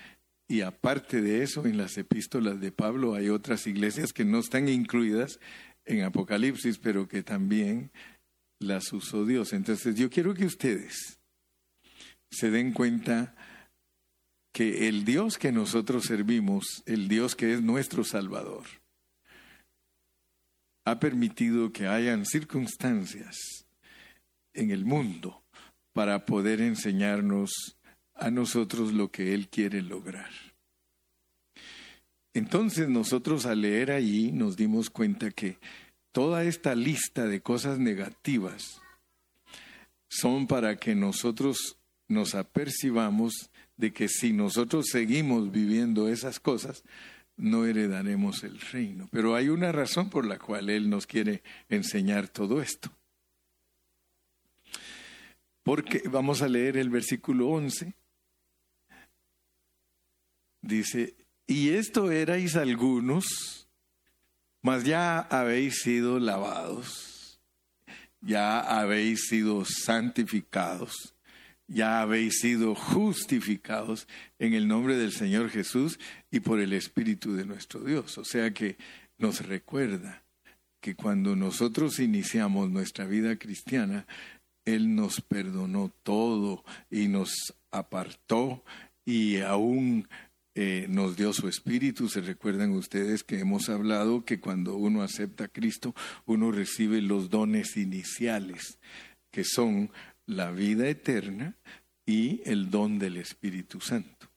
Y 0.51 0.61
aparte 0.61 1.21
de 1.21 1.43
eso, 1.43 1.67
en 1.67 1.77
las 1.77 1.95
epístolas 1.99 2.59
de 2.59 2.71
Pablo 2.71 3.13
hay 3.13 3.29
otras 3.29 3.67
iglesias 3.67 4.11
que 4.11 4.25
no 4.25 4.39
están 4.39 4.67
incluidas 4.67 5.39
en 5.85 6.01
Apocalipsis, 6.03 6.79
pero 6.79 7.07
que 7.07 7.21
también 7.21 7.91
las 8.59 8.91
usó 8.91 9.25
Dios. 9.25 9.53
Entonces 9.53 9.95
yo 9.95 10.09
quiero 10.09 10.33
que 10.33 10.47
ustedes 10.47 11.19
se 12.31 12.49
den 12.49 12.73
cuenta 12.73 13.35
que 14.51 14.87
el 14.87 15.05
Dios 15.05 15.37
que 15.37 15.51
nosotros 15.51 16.05
servimos, 16.05 16.81
el 16.87 17.07
Dios 17.07 17.35
que 17.35 17.53
es 17.53 17.61
nuestro 17.61 18.03
Salvador, 18.03 18.65
ha 20.83 20.99
permitido 20.99 21.71
que 21.71 21.85
hayan 21.85 22.25
circunstancias 22.25 23.67
en 24.55 24.71
el 24.71 24.83
mundo 24.83 25.43
para 25.93 26.25
poder 26.25 26.59
enseñarnos 26.59 27.78
a 28.19 28.31
nosotros 28.31 28.93
lo 28.93 29.11
que 29.11 29.33
Él 29.33 29.47
quiere 29.49 29.81
lograr. 29.81 30.29
Entonces 32.33 32.89
nosotros 32.89 33.45
al 33.45 33.61
leer 33.61 33.91
allí 33.91 34.31
nos 34.31 34.55
dimos 34.55 34.89
cuenta 34.89 35.31
que 35.31 35.57
toda 36.11 36.43
esta 36.43 36.75
lista 36.75 37.25
de 37.25 37.41
cosas 37.41 37.79
negativas 37.79 38.81
son 40.09 40.47
para 40.47 40.77
que 40.77 40.95
nosotros 40.95 41.77
nos 42.07 42.35
apercibamos 42.35 43.51
de 43.77 43.93
que 43.93 44.09
si 44.09 44.33
nosotros 44.33 44.88
seguimos 44.91 45.51
viviendo 45.51 46.09
esas 46.09 46.39
cosas, 46.39 46.83
no 47.38 47.65
heredaremos 47.65 48.43
el 48.43 48.59
reino. 48.59 49.07
Pero 49.11 49.35
hay 49.35 49.49
una 49.49 49.71
razón 49.71 50.09
por 50.09 50.25
la 50.25 50.38
cual 50.38 50.69
Él 50.69 50.89
nos 50.89 51.07
quiere 51.07 51.41
enseñar 51.69 52.27
todo 52.27 52.61
esto. 52.61 52.91
Porque 55.63 56.03
vamos 56.09 56.41
a 56.41 56.47
leer 56.47 56.77
el 56.77 56.89
versículo 56.89 57.49
11. 57.49 57.93
Dice, 60.61 61.15
y 61.47 61.69
esto 61.69 62.11
erais 62.11 62.55
algunos, 62.55 63.67
mas 64.61 64.83
ya 64.83 65.19
habéis 65.19 65.81
sido 65.81 66.19
lavados, 66.19 67.39
ya 68.21 68.59
habéis 68.59 69.27
sido 69.27 69.63
santificados 69.65 71.13
ya 71.69 72.01
habéis 72.01 72.39
sido 72.39 72.73
justificados 72.75 74.07
en 74.39 74.53
el 74.53 74.67
nombre 74.67 74.97
del 74.97 75.11
Señor 75.11 75.49
Jesús 75.49 75.99
y 76.31 76.39
por 76.39 76.59
el 76.59 76.73
Espíritu 76.73 77.35
de 77.35 77.45
nuestro 77.45 77.81
Dios. 77.81 78.17
O 78.17 78.25
sea 78.25 78.51
que 78.51 78.77
nos 79.17 79.45
recuerda 79.45 80.23
que 80.81 80.95
cuando 80.95 81.35
nosotros 81.35 81.99
iniciamos 81.99 82.69
nuestra 82.69 83.05
vida 83.05 83.37
cristiana, 83.37 84.07
Él 84.65 84.95
nos 84.95 85.21
perdonó 85.21 85.91
todo 86.03 86.63
y 86.89 87.07
nos 87.07 87.53
apartó 87.71 88.63
y 89.05 89.39
aún 89.41 90.07
eh, 90.61 90.87
nos 90.89 91.15
dio 91.15 91.31
su 91.31 91.47
espíritu. 91.47 92.09
Se 92.09 92.19
recuerdan 92.19 92.71
ustedes 92.71 93.23
que 93.23 93.39
hemos 93.39 93.69
hablado 93.69 94.25
que 94.25 94.41
cuando 94.41 94.75
uno 94.75 95.03
acepta 95.03 95.45
a 95.45 95.47
Cristo, 95.47 95.95
uno 96.25 96.51
recibe 96.51 97.01
los 97.01 97.29
dones 97.29 97.77
iniciales, 97.77 98.77
que 99.31 99.45
son 99.45 99.89
la 100.25 100.51
vida 100.51 100.89
eterna 100.89 101.55
y 102.05 102.41
el 102.43 102.69
don 102.71 102.99
del 102.99 103.15
Espíritu 103.15 103.79
Santo. 103.79 104.27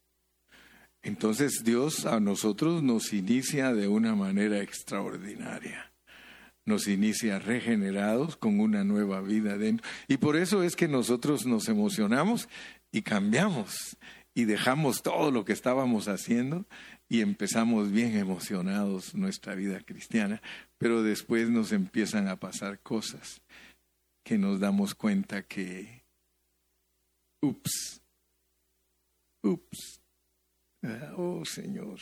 Entonces 1.03 1.65
Dios 1.65 2.07
a 2.07 2.21
nosotros 2.21 2.85
nos 2.85 3.13
inicia 3.13 3.75
de 3.75 3.89
una 3.89 4.15
manera 4.15 4.63
extraordinaria. 4.63 5.93
Nos 6.65 6.87
inicia 6.87 7.41
regenerados 7.41 8.37
con 8.37 8.61
una 8.61 8.85
nueva 8.85 9.23
vida 9.23 9.59
dentro. 9.59 9.85
Y 10.07 10.19
por 10.19 10.37
eso 10.37 10.63
es 10.63 10.77
que 10.77 10.87
nosotros 10.87 11.47
nos 11.47 11.69
emocionamos 11.69 12.49
y 12.93 13.03
cambiamos 13.03 13.97
y 14.35 14.45
dejamos 14.45 15.03
todo 15.03 15.31
lo 15.31 15.45
que 15.45 15.53
estábamos 15.53 16.09
haciendo 16.09 16.67
y 17.09 17.21
empezamos 17.21 17.91
bien 17.91 18.17
emocionados 18.17 19.15
nuestra 19.15 19.55
vida 19.55 19.81
cristiana, 19.81 20.41
pero 20.79 21.03
después 21.03 21.51
nos 21.51 21.73
empiezan 21.73 22.29
a 22.29 22.37
pasar 22.37 22.81
cosas 22.81 23.43
que 24.25 24.39
nos 24.39 24.61
damos 24.61 24.95
cuenta 24.95 25.43
que, 25.43 26.05
ups, 27.43 28.01
ups, 29.43 30.01
ah, 30.83 31.13
oh 31.17 31.45
Señor. 31.45 32.01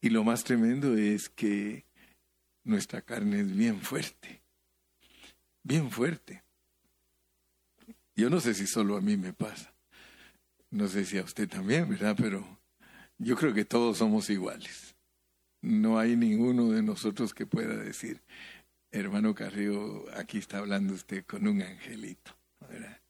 Y 0.00 0.10
lo 0.10 0.24
más 0.24 0.44
tremendo 0.44 0.96
es 0.96 1.28
que 1.28 1.84
nuestra 2.62 3.02
carne 3.02 3.40
es 3.40 3.54
bien 3.54 3.80
fuerte, 3.80 4.42
bien 5.62 5.90
fuerte. 5.90 6.42
Yo 8.16 8.30
no 8.30 8.40
sé 8.40 8.54
si 8.54 8.66
solo 8.66 8.96
a 8.96 9.00
mí 9.00 9.16
me 9.16 9.32
pasa, 9.32 9.73
no 10.74 10.88
sé 10.88 11.04
si 11.04 11.18
a 11.18 11.22
usted 11.22 11.48
también, 11.48 11.88
¿verdad? 11.88 12.16
Pero 12.18 12.44
yo 13.18 13.36
creo 13.36 13.54
que 13.54 13.64
todos 13.64 13.98
somos 13.98 14.28
iguales. 14.28 14.96
No 15.62 16.00
hay 16.00 16.16
ninguno 16.16 16.72
de 16.72 16.82
nosotros 16.82 17.32
que 17.32 17.46
pueda 17.46 17.76
decir, 17.76 18.20
hermano 18.90 19.36
Carrillo, 19.36 20.04
aquí 20.16 20.38
está 20.38 20.58
hablando 20.58 20.92
usted 20.92 21.24
con 21.24 21.46
un 21.46 21.62
angelito. 21.62 22.36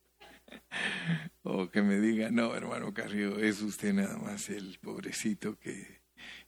O 1.42 1.68
que 1.68 1.82
me 1.82 2.00
diga, 2.00 2.30
no, 2.30 2.54
hermano 2.54 2.94
Carrillo, 2.94 3.38
es 3.38 3.60
usted 3.60 3.92
nada 3.92 4.16
más 4.18 4.48
el 4.50 4.78
pobrecito 4.78 5.58
que 5.58 6.00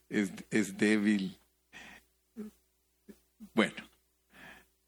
es, 0.09 0.31
es 0.49 0.77
débil. 0.77 1.37
Bueno, 3.53 3.75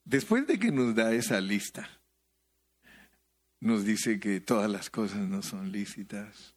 después 0.06 0.48
de 0.48 0.58
que 0.58 0.72
nos 0.72 0.96
da 0.96 1.14
esa 1.14 1.40
lista, 1.42 1.99
nos 3.60 3.84
dice 3.86 4.20
que 4.20 4.40
todas 4.40 4.70
las 4.70 4.90
cosas 4.90 5.28
no 5.28 5.42
son 5.42 5.72
lícitas, 5.72 6.56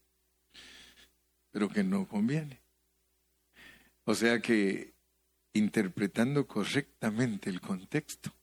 pero 1.51 1.69
que 1.69 1.83
no 1.83 2.07
conviene. 2.07 2.61
O 4.05 4.15
sea 4.15 4.41
que 4.41 4.95
interpretando 5.53 6.47
correctamente 6.47 7.51
el 7.51 7.61
contexto, 7.61 8.35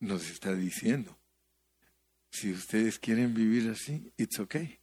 nos 0.00 0.30
está 0.30 0.54
diciendo, 0.54 1.18
si 2.30 2.52
ustedes 2.52 2.98
quieren 2.98 3.34
vivir 3.34 3.70
así, 3.70 4.12
it's 4.16 4.38
okay. 4.38 4.78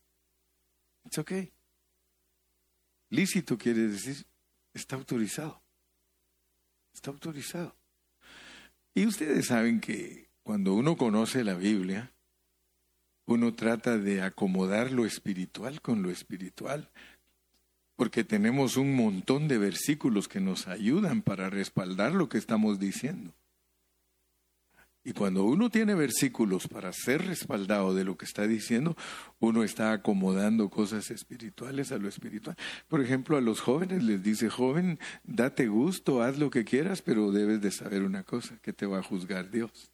It's 1.05 1.17
okay. 1.17 1.51
Lícito 3.09 3.57
quiere 3.57 3.87
decir, 3.87 4.25
está 4.73 4.95
autorizado. 4.95 5.61
Está 6.93 7.11
autorizado. 7.11 7.75
Y 8.93 9.05
ustedes 9.05 9.47
saben 9.47 9.79
que 9.79 10.29
cuando 10.43 10.73
uno 10.73 10.97
conoce 10.97 11.43
la 11.43 11.55
Biblia, 11.55 12.14
uno 13.25 13.53
trata 13.53 13.97
de 13.97 14.21
acomodar 14.21 14.91
lo 14.91 15.05
espiritual 15.05 15.81
con 15.81 16.01
lo 16.01 16.11
espiritual, 16.11 16.89
porque 17.95 18.23
tenemos 18.23 18.77
un 18.77 18.95
montón 18.95 19.47
de 19.47 19.57
versículos 19.57 20.27
que 20.27 20.39
nos 20.39 20.67
ayudan 20.67 21.21
para 21.21 21.49
respaldar 21.49 22.13
lo 22.13 22.29
que 22.29 22.37
estamos 22.37 22.79
diciendo. 22.79 23.33
Y 25.07 25.13
cuando 25.13 25.43
uno 25.43 25.69
tiene 25.69 25.93
versículos 25.93 26.67
para 26.67 26.91
ser 26.91 27.27
respaldado 27.27 27.93
de 27.93 28.03
lo 28.03 28.17
que 28.17 28.25
está 28.25 28.47
diciendo, 28.47 28.97
uno 29.37 29.63
está 29.63 29.93
acomodando 29.93 30.69
cosas 30.69 31.11
espirituales 31.11 31.91
a 31.91 31.99
lo 31.99 32.09
espiritual. 32.09 32.57
Por 32.87 33.01
ejemplo, 33.01 33.37
a 33.37 33.41
los 33.41 33.61
jóvenes 33.61 34.03
les 34.03 34.23
dice, 34.23 34.49
joven, 34.49 34.97
date 35.23 35.67
gusto, 35.67 36.23
haz 36.23 36.39
lo 36.39 36.49
que 36.49 36.65
quieras, 36.65 37.03
pero 37.03 37.31
debes 37.31 37.61
de 37.61 37.71
saber 37.71 38.01
una 38.01 38.23
cosa, 38.23 38.57
que 38.63 38.73
te 38.73 38.87
va 38.87 38.97
a 38.97 39.03
juzgar 39.03 39.51
Dios. 39.51 39.91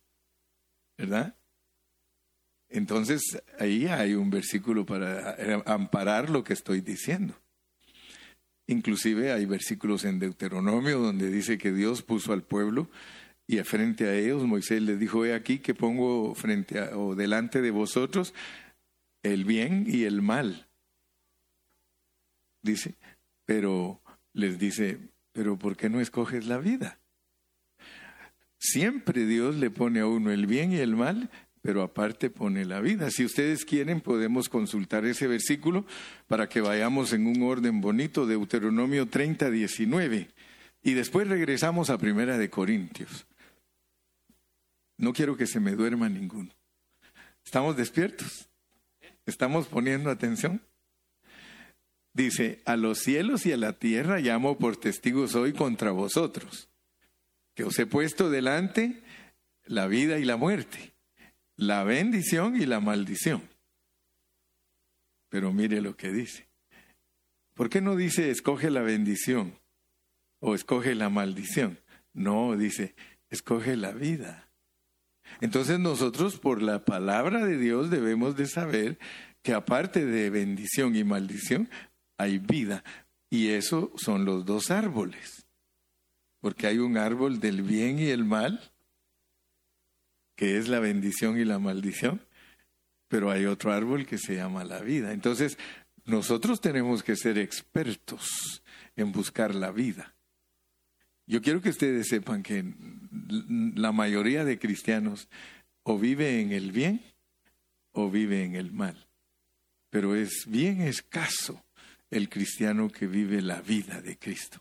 ¿Verdad? 0.98 1.36
Entonces, 2.72 3.22
ahí 3.60 3.88
hay 3.88 4.14
un 4.14 4.30
versículo 4.30 4.86
para 4.86 5.36
amparar 5.66 6.30
lo 6.30 6.44
que 6.44 6.54
estoy 6.54 6.80
diciendo. 6.80 7.36
Inclusive 8.66 9.34
hay 9.34 9.46
versículos 9.46 10.06
en 10.06 10.20
Deuteronomio 10.20 11.00
donde 11.00 11.30
dice 11.30 11.58
que 11.58 11.74
Dios 11.74 12.02
puso 12.02 12.32
al 12.32 12.44
pueblo 12.44 12.90
y 13.46 13.58
frente 13.64 14.08
a 14.08 14.16
ellos 14.16 14.46
Moisés 14.46 14.82
les 14.82 14.98
dijo, 14.98 15.26
he 15.26 15.34
aquí 15.34 15.60
que 15.60 15.74
pongo 15.74 16.34
frente 16.36 16.80
a, 16.80 16.98
o 16.98 17.16
delante 17.16 17.62
de 17.62 17.72
vosotros 17.72 18.34
el 19.24 19.44
bien 19.44 19.84
y 19.88 20.06
el 20.06 20.22
mal. 20.22 20.70
Dice, 22.62 22.96
pero 23.44 24.02
les 24.32 24.58
dice, 24.58 25.00
pero 25.34 25.60
¿por 25.60 25.76
qué 25.76 25.90
no 25.90 26.00
escoges 26.00 26.46
la 26.46 26.60
vida? 26.60 27.00
Siempre 28.58 29.26
Dios 29.26 29.56
le 29.56 29.70
pone 29.70 30.00
a 30.00 30.08
uno 30.08 30.32
el 30.32 30.48
bien 30.48 30.72
y 30.72 30.78
el 30.78 30.96
mal, 30.96 31.30
pero 31.62 31.84
aparte 31.84 32.30
pone 32.30 32.66
la 32.66 32.82
vida. 32.82 33.12
Si 33.12 33.24
ustedes 33.24 33.66
quieren, 33.66 34.02
podemos 34.02 34.50
consultar 34.50 35.06
ese 35.06 35.28
versículo 35.28 35.86
para 36.28 36.50
que 36.50 36.62
vayamos 36.62 37.14
en 37.14 37.28
un 37.28 37.44
orden 37.44 37.82
bonito, 37.82 38.26
Deuteronomio 38.26 39.08
30, 39.08 39.52
19. 39.52 40.30
Y 40.84 40.94
después 40.94 41.28
regresamos 41.28 41.90
a 41.90 41.98
Primera 41.98 42.38
de 42.38 42.50
Corintios. 42.50 43.28
No 44.98 45.14
quiero 45.14 45.38
que 45.38 45.48
se 45.48 45.60
me 45.60 45.72
duerma 45.72 46.10
ninguno. 46.10 46.52
¿Estamos 47.46 47.78
despiertos? 47.78 48.50
¿Estamos 49.26 49.68
poniendo 49.68 50.10
atención? 50.10 50.62
Dice, 52.14 52.62
a 52.66 52.76
los 52.76 53.00
cielos 53.00 53.46
y 53.46 53.54
a 53.54 53.58
la 53.58 53.74
tierra 53.74 54.20
llamo 54.20 54.58
por 54.58 54.78
testigos 54.78 55.36
hoy 55.36 55.54
contra 55.54 55.92
vosotros, 55.92 56.70
que 57.56 57.64
os 57.64 57.78
he 57.80 57.86
puesto 57.86 58.30
delante 58.30 59.02
la 59.66 59.88
vida 59.88 60.20
y 60.20 60.26
la 60.26 60.36
muerte, 60.36 60.91
la 61.62 61.84
bendición 61.84 62.60
y 62.60 62.66
la 62.66 62.80
maldición. 62.80 63.48
Pero 65.30 65.54
mire 65.54 65.80
lo 65.80 65.96
que 65.96 66.12
dice. 66.12 66.48
¿Por 67.54 67.70
qué 67.70 67.82
no 67.82 67.96
dice 67.96 68.32
escoge 68.32 68.72
la 68.72 68.82
bendición 68.82 69.54
o 70.40 70.56
escoge 70.56 70.96
la 70.96 71.10
maldición? 71.10 71.80
No, 72.14 72.58
dice 72.58 72.96
escoge 73.30 73.76
la 73.76 73.92
vida. 73.92 74.50
Entonces 75.40 75.78
nosotros 75.78 76.40
por 76.40 76.64
la 76.64 76.84
palabra 76.84 77.46
de 77.46 77.60
Dios 77.60 77.92
debemos 77.92 78.36
de 78.36 78.48
saber 78.48 78.98
que 79.44 79.54
aparte 79.54 80.04
de 80.04 80.32
bendición 80.32 80.96
y 80.96 81.04
maldición, 81.04 81.70
hay 82.18 82.40
vida. 82.40 82.84
Y 83.30 83.50
eso 83.50 83.94
son 83.98 84.26
los 84.26 84.46
dos 84.46 84.72
árboles. 84.72 85.46
Porque 86.40 86.66
hay 86.66 86.80
un 86.80 86.98
árbol 86.98 87.40
del 87.40 87.62
bien 87.62 88.00
y 88.00 88.08
el 88.08 88.26
mal, 88.26 88.71
que 90.42 90.58
es 90.58 90.70
la 90.70 90.80
bendición 90.80 91.38
y 91.38 91.46
la 91.46 91.60
maldición, 91.60 92.20
pero 93.08 93.30
hay 93.30 93.46
otro 93.46 93.72
árbol 93.74 94.08
que 94.08 94.18
se 94.18 94.38
llama 94.38 94.64
la 94.64 94.80
vida. 94.80 95.14
Entonces, 95.14 95.60
nosotros 96.06 96.60
tenemos 96.62 97.04
que 97.04 97.16
ser 97.16 97.38
expertos 97.38 98.64
en 98.96 99.12
buscar 99.12 99.54
la 99.54 99.70
vida. 99.72 100.16
Yo 101.28 101.44
quiero 101.44 101.62
que 101.62 101.70
ustedes 101.70 102.08
sepan 102.08 102.42
que 102.42 102.66
la 103.76 103.92
mayoría 103.92 104.44
de 104.44 104.58
cristianos 104.58 105.30
o 105.84 106.00
vive 106.00 106.42
en 106.42 106.54
el 106.54 106.72
bien 106.72 107.04
o 107.92 108.10
vive 108.10 108.44
en 108.44 108.56
el 108.56 108.72
mal. 108.72 109.10
Pero 109.92 110.16
es 110.16 110.46
bien 110.48 110.82
escaso 110.82 111.64
el 112.10 112.30
cristiano 112.30 112.90
que 112.90 113.06
vive 113.06 113.44
la 113.44 113.62
vida 113.62 114.02
de 114.02 114.18
Cristo, 114.18 114.60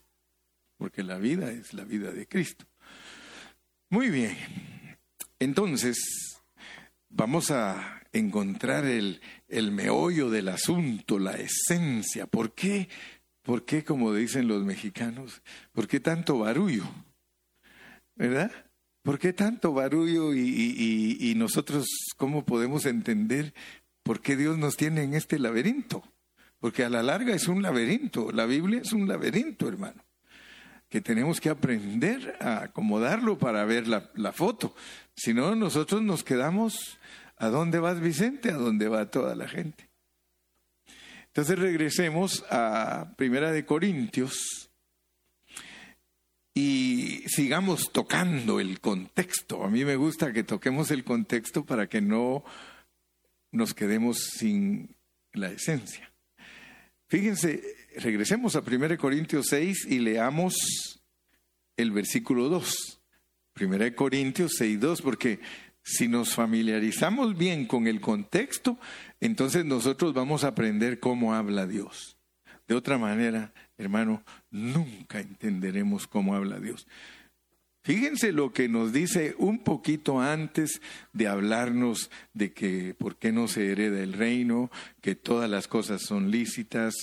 porque 0.76 1.02
la 1.02 1.16
vida 1.16 1.50
es 1.50 1.72
la 1.72 1.84
vida 1.84 2.12
de 2.12 2.26
Cristo. 2.26 2.66
Muy 3.88 4.10
bien, 4.10 4.36
entonces 5.40 5.98
vamos 7.08 7.50
a 7.50 8.02
encontrar 8.12 8.84
el, 8.84 9.20
el 9.48 9.72
meollo 9.72 10.30
del 10.30 10.48
asunto, 10.48 11.18
la 11.18 11.32
esencia. 11.32 12.26
¿Por 12.26 12.54
qué? 12.54 12.88
¿Por 13.42 13.64
qué, 13.64 13.82
como 13.82 14.14
dicen 14.14 14.46
los 14.46 14.64
mexicanos, 14.64 15.42
por 15.72 15.88
qué 15.88 15.98
tanto 15.98 16.38
barullo? 16.38 16.84
¿verdad? 18.20 18.52
¿Por 19.02 19.18
qué 19.18 19.32
tanto 19.32 19.72
barullo 19.72 20.34
y, 20.34 21.34
nosotros 21.38 21.86
cómo 22.18 22.44
podemos 22.44 22.84
entender 22.84 23.54
por 24.02 24.20
qué 24.20 24.36
Dios 24.36 24.58
nos 24.58 24.76
tiene 24.76 25.02
en 25.02 25.14
este 25.14 25.38
laberinto? 25.38 26.04
Porque 26.58 26.84
a 26.84 26.90
la 26.90 27.02
larga 27.02 27.34
es 27.34 27.48
un 27.48 27.62
laberinto, 27.62 28.30
la 28.30 28.44
Biblia 28.44 28.82
es 28.82 28.92
un 28.92 29.08
laberinto, 29.08 29.68
hermano, 29.68 30.04
que 30.90 31.00
tenemos 31.00 31.40
que 31.40 31.48
aprender 31.48 32.36
a 32.40 32.64
acomodarlo 32.64 33.38
para 33.38 33.64
ver 33.64 33.88
la, 33.88 34.10
la 34.16 34.32
foto. 34.32 34.74
Si 35.22 35.34
no, 35.34 35.54
nosotros 35.54 36.00
nos 36.00 36.24
quedamos, 36.24 36.98
¿a 37.36 37.48
dónde 37.48 37.78
vas 37.78 38.00
Vicente? 38.00 38.52
¿A 38.52 38.54
dónde 38.54 38.88
va 38.88 39.10
toda 39.10 39.34
la 39.34 39.48
gente? 39.48 39.90
Entonces 41.26 41.58
regresemos 41.58 42.42
a 42.48 43.12
Primera 43.18 43.52
de 43.52 43.66
Corintios 43.66 44.70
y 46.54 47.22
sigamos 47.26 47.92
tocando 47.92 48.60
el 48.60 48.80
contexto. 48.80 49.62
A 49.62 49.68
mí 49.68 49.84
me 49.84 49.96
gusta 49.96 50.32
que 50.32 50.42
toquemos 50.42 50.90
el 50.90 51.04
contexto 51.04 51.66
para 51.66 51.86
que 51.86 52.00
no 52.00 52.42
nos 53.52 53.74
quedemos 53.74 54.20
sin 54.20 54.96
la 55.34 55.50
esencia. 55.50 56.10
Fíjense, 57.08 57.62
regresemos 57.96 58.56
a 58.56 58.60
1 58.60 58.96
Corintios 58.96 59.48
6 59.50 59.86
y 59.86 59.98
leamos 59.98 60.54
el 61.76 61.90
versículo 61.90 62.48
2. 62.48 62.99
1 63.58 63.94
Corintios 63.94 64.52
6, 64.58 64.80
2, 64.80 65.02
porque 65.02 65.40
si 65.82 66.08
nos 66.08 66.34
familiarizamos 66.34 67.36
bien 67.36 67.66
con 67.66 67.86
el 67.86 68.00
contexto, 68.00 68.78
entonces 69.20 69.64
nosotros 69.64 70.12
vamos 70.12 70.44
a 70.44 70.48
aprender 70.48 71.00
cómo 71.00 71.34
habla 71.34 71.66
Dios. 71.66 72.16
De 72.68 72.74
otra 72.74 72.98
manera, 72.98 73.52
hermano, 73.78 74.22
nunca 74.50 75.20
entenderemos 75.20 76.06
cómo 76.06 76.34
habla 76.34 76.60
Dios. 76.60 76.86
Fíjense 77.82 78.32
lo 78.32 78.52
que 78.52 78.68
nos 78.68 78.92
dice 78.92 79.34
un 79.38 79.60
poquito 79.64 80.20
antes 80.20 80.82
de 81.12 81.26
hablarnos 81.26 82.10
de 82.34 82.52
que 82.52 82.94
por 82.94 83.16
qué 83.16 83.32
no 83.32 83.48
se 83.48 83.72
hereda 83.72 84.02
el 84.02 84.12
reino, 84.12 84.70
que 85.00 85.14
todas 85.14 85.48
las 85.48 85.66
cosas 85.66 86.02
son 86.02 86.30
lícitas, 86.30 86.94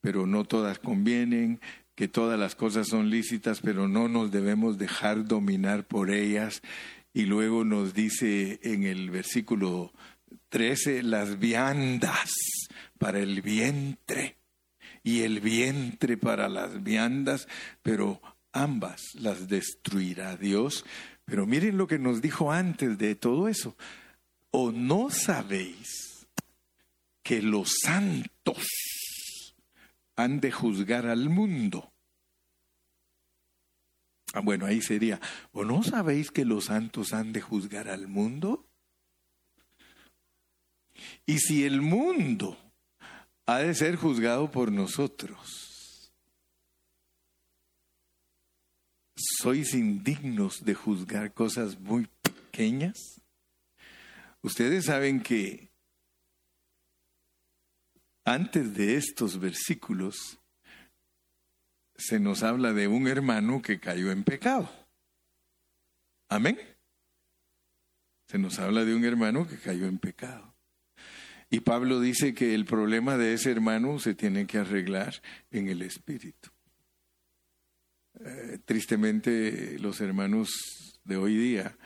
pero 0.00 0.26
no 0.26 0.44
todas 0.44 0.80
convienen, 0.80 1.60
que 1.94 2.08
todas 2.08 2.38
las 2.38 2.54
cosas 2.54 2.88
son 2.88 3.10
lícitas, 3.10 3.60
pero 3.60 3.88
no 3.88 4.08
nos 4.08 4.30
debemos 4.30 4.78
dejar 4.78 5.24
dominar 5.24 5.86
por 5.86 6.10
ellas. 6.10 6.62
Y 7.12 7.26
luego 7.26 7.64
nos 7.64 7.94
dice 7.94 8.58
en 8.62 8.84
el 8.84 9.10
versículo 9.10 9.92
13, 10.48 11.02
las 11.02 11.38
viandas 11.38 12.32
para 12.98 13.20
el 13.20 13.42
vientre 13.42 14.36
y 15.02 15.20
el 15.20 15.40
vientre 15.40 16.16
para 16.16 16.48
las 16.48 16.82
viandas, 16.82 17.46
pero 17.82 18.20
ambas 18.52 19.00
las 19.14 19.48
destruirá 19.48 20.36
Dios. 20.36 20.84
Pero 21.24 21.46
miren 21.46 21.76
lo 21.76 21.86
que 21.86 21.98
nos 21.98 22.20
dijo 22.20 22.50
antes 22.50 22.98
de 22.98 23.14
todo 23.14 23.48
eso. 23.48 23.76
¿O 24.50 24.72
no 24.72 25.10
sabéis 25.10 26.26
que 27.22 27.42
los 27.42 27.72
santos 27.82 28.66
han 30.16 30.40
de 30.40 30.52
juzgar 30.52 31.06
al 31.06 31.28
mundo? 31.28 31.92
Ah, 34.32 34.40
bueno, 34.40 34.66
ahí 34.66 34.82
sería, 34.82 35.20
¿o 35.52 35.64
no 35.64 35.82
sabéis 35.82 36.30
que 36.30 36.44
los 36.44 36.66
santos 36.66 37.12
han 37.12 37.32
de 37.32 37.40
juzgar 37.40 37.88
al 37.88 38.08
mundo? 38.08 38.66
Y 41.26 41.38
si 41.38 41.64
el 41.64 41.80
mundo 41.80 42.58
ha 43.46 43.58
de 43.58 43.74
ser 43.74 43.96
juzgado 43.96 44.50
por 44.50 44.72
nosotros. 44.72 46.10
¿Sois 49.16 49.74
indignos 49.74 50.64
de 50.64 50.74
juzgar 50.74 51.32
cosas 51.32 51.78
muy 51.78 52.08
pequeñas? 52.22 53.20
Ustedes 54.42 54.86
saben 54.86 55.22
que 55.22 55.70
antes 58.24 58.74
de 58.74 58.96
estos 58.96 59.38
versículos 59.38 60.40
se 61.96 62.18
nos 62.18 62.42
habla 62.42 62.72
de 62.72 62.88
un 62.88 63.06
hermano 63.06 63.62
que 63.62 63.78
cayó 63.78 64.10
en 64.10 64.24
pecado. 64.24 64.70
Amén. 66.28 66.58
Se 68.28 68.38
nos 68.38 68.58
habla 68.58 68.84
de 68.84 68.94
un 68.94 69.04
hermano 69.04 69.46
que 69.46 69.58
cayó 69.58 69.86
en 69.86 69.98
pecado. 69.98 70.54
Y 71.50 71.60
Pablo 71.60 72.00
dice 72.00 72.34
que 72.34 72.54
el 72.54 72.64
problema 72.64 73.16
de 73.16 73.34
ese 73.34 73.52
hermano 73.52 74.00
se 74.00 74.14
tiene 74.14 74.46
que 74.46 74.58
arreglar 74.58 75.22
en 75.52 75.68
el 75.68 75.82
espíritu. 75.82 76.50
Eh, 78.20 78.58
tristemente 78.64 79.78
los 79.78 80.00
hermanos 80.00 80.50
de 81.04 81.16
hoy 81.16 81.36
día 81.36 81.76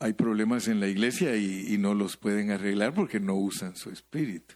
hay 0.00 0.12
problemas 0.14 0.66
en 0.66 0.80
la 0.80 0.88
iglesia 0.88 1.36
y, 1.36 1.78
no 1.78 1.94
los 1.94 2.16
pueden 2.16 2.50
arreglar 2.50 2.94
porque 2.94 3.20
no 3.20 3.34
usan 3.34 3.76
su 3.76 3.90
espíritu. 3.90 4.55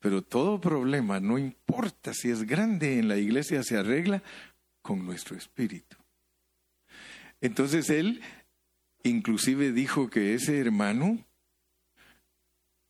Pero 0.00 0.22
todo 0.22 0.60
problema, 0.60 1.20
no 1.20 1.38
importa 1.38 2.12
si 2.14 2.30
es 2.30 2.44
grande 2.46 2.98
en 2.98 3.08
la 3.08 3.18
iglesia, 3.18 3.62
se 3.62 3.76
arregla 3.76 4.22
con 4.82 5.04
nuestro 5.04 5.36
espíritu. 5.36 5.96
Entonces 7.40 7.90
él 7.90 8.22
inclusive 9.02 9.72
dijo 9.72 10.10
que 10.10 10.34
ese 10.34 10.58
hermano 10.58 11.24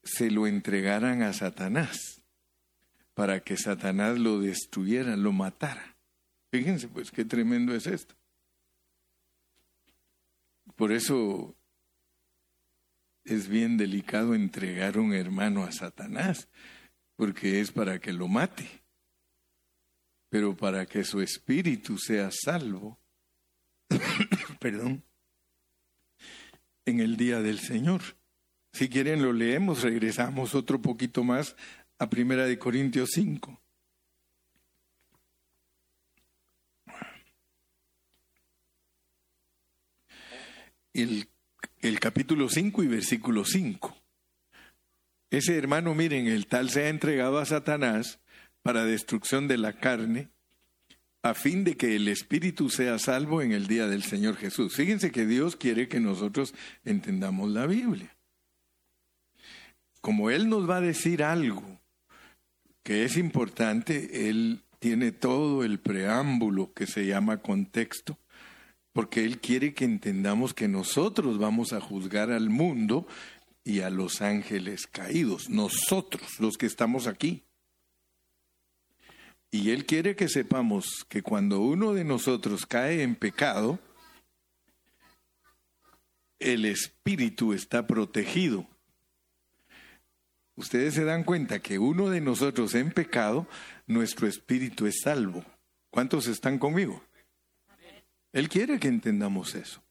se 0.03 0.31
lo 0.31 0.47
entregaran 0.47 1.23
a 1.23 1.33
Satanás 1.33 2.23
para 3.15 3.41
que 3.41 3.57
Satanás 3.57 4.19
lo 4.19 4.41
destruyera, 4.41 5.17
lo 5.17 5.33
matara. 5.33 5.97
Fíjense 6.51 6.89
pues 6.89 7.11
qué 7.11 7.25
tremendo 7.25 7.75
es 7.75 7.87
esto. 7.87 8.15
Por 10.75 10.93
eso 10.93 11.55
es 13.25 13.49
bien 13.49 13.77
delicado 13.77 14.35
entregar 14.35 14.99
un 14.99 15.13
hermano 15.13 15.65
a 15.65 15.73
Satanás, 15.73 16.49
porque 17.21 17.61
es 17.61 17.71
para 17.71 18.01
que 18.01 18.15
lo 18.15 18.29
mate, 18.29 18.67
pero 20.31 20.57
para 20.57 20.87
que 20.87 21.05
su 21.05 21.21
espíritu 21.21 21.99
sea 21.99 22.31
salvo, 22.31 22.99
perdón, 24.59 25.05
en 26.87 27.01
el 27.01 27.19
día 27.19 27.43
del 27.43 27.59
Señor. 27.59 28.01
Si 28.73 28.89
quieren 28.89 29.21
lo 29.21 29.35
leemos, 29.35 29.83
regresamos 29.83 30.55
otro 30.55 30.81
poquito 30.81 31.23
más 31.23 31.57
a 31.99 32.09
Primera 32.09 32.47
de 32.47 32.59
Corintios 32.59 33.11
5. 33.13 33.61
El 40.95 41.29
el 41.83 42.01
capítulo 42.01 42.49
5 42.49 42.83
y 42.83 42.87
versículo 42.89 43.45
5. 43.45 43.97
Ese 45.31 45.57
hermano, 45.57 45.95
miren, 45.95 46.27
el 46.27 46.47
tal 46.47 46.71
se 46.71 46.85
ha 46.85 46.89
entregado 46.89 47.39
a 47.39 47.47
Satanás 47.47 48.19
para 48.63 48.85
destrucción 48.85 49.47
de 49.49 49.59
la 49.59 49.75
carne, 49.75 50.29
a 51.23 51.35
fin 51.35 51.65
de 51.65 51.77
que 51.77 51.97
el 51.97 52.09
espíritu 52.09 52.69
sea 52.69 52.99
salvo 52.99 53.43
en 53.43 53.53
el 53.53 53.67
día 53.67 53.87
del 53.87 54.03
Señor 54.03 54.37
Jesús. 54.37 54.75
Fíjense 54.75 55.13
que 55.13 55.27
Dios 55.27 55.55
quiere 55.55 55.87
que 55.89 56.01
nosotros 56.01 56.55
entendamos 56.85 57.51
la 57.51 57.67
Biblia. 57.67 58.17
Como 60.01 60.31
Él 60.31 60.49
nos 60.49 60.69
va 60.69 60.79
a 60.79 60.81
decir 60.81 61.23
algo 61.23 61.63
que 62.83 63.05
es 63.05 63.17
importante, 63.17 64.29
Él 64.29 64.63
tiene 64.79 65.13
todo 65.13 65.63
el 65.63 65.79
preámbulo 65.79 66.73
que 66.73 66.87
se 66.87 67.07
llama 67.07 67.37
contexto 67.37 68.19
porque 68.93 69.25
Él 69.25 69.39
quiere 69.39 69.73
que 69.73 69.85
entendamos 69.85 70.55
que 70.55 70.69
nosotros 70.69 71.39
vamos 71.39 71.73
a 71.73 71.81
juzgar 71.81 72.31
al 72.31 72.51
mundo 72.51 73.07
y 73.65 73.81
a 73.81 73.91
los 73.91 74.23
ángeles 74.23 74.87
caídos, 74.87 75.49
nosotros 75.49 76.41
los 76.41 76.57
que 76.57 76.67
estamos 76.67 77.07
aquí. 77.07 77.45
Y 79.51 79.71
Él 79.71 79.85
quiere 79.85 80.15
que 80.15 80.29
sepamos 80.29 81.05
que 81.09 81.23
cuando 81.23 81.61
uno 81.61 81.93
de 81.93 82.05
nosotros 82.05 82.67
cae 82.67 83.03
en 83.03 83.17
pecado, 83.17 83.79
el 86.39 86.65
espíritu 86.65 87.53
está 87.53 87.87
protegido. 87.87 88.67
Ustedes 90.55 90.95
se 90.95 91.05
dan 91.05 91.25
cuenta 91.25 91.61
que 91.61 91.79
uno 91.79 92.11
de 92.11 92.21
nosotros 92.21 92.75
en 92.75 92.93
pecado, 92.93 93.47
nuestro 93.87 94.27
espíritu 94.27 94.87
es 94.87 95.01
salvo. 95.03 95.45
¿Cuántos 95.91 96.27
están 96.27 96.59
conmigo? 96.59 97.03
Él 98.33 98.49
quiere 98.49 98.79
que 98.79 98.89
entendamos 98.89 99.55
eso. 99.55 99.83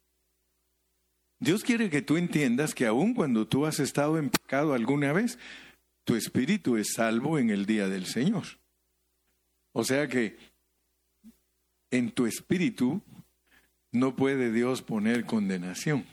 Dios 1.39 1.63
quiere 1.63 1.89
que 1.89 2.01
tú 2.01 2.17
entiendas 2.17 2.75
que 2.75 2.85
aun 2.85 3.13
cuando 3.13 3.47
tú 3.47 3.65
has 3.65 3.79
estado 3.79 4.17
en 4.17 4.29
pecado 4.29 4.73
alguna 4.73 5.13
vez, 5.13 5.39
tu 6.03 6.15
espíritu 6.15 6.75
es 6.75 6.93
salvo 6.93 7.39
en 7.39 7.49
el 7.49 7.65
día 7.65 7.87
del 7.87 8.05
Señor. 8.05 8.45
O 9.71 9.83
sea 9.83 10.07
que 10.07 10.37
en 11.91 12.11
tu 12.11 12.25
espíritu 12.25 13.01
no 13.91 14.15
puede 14.15 14.51
Dios 14.51 14.81
poner 14.81 15.25
condenación. 15.25 16.05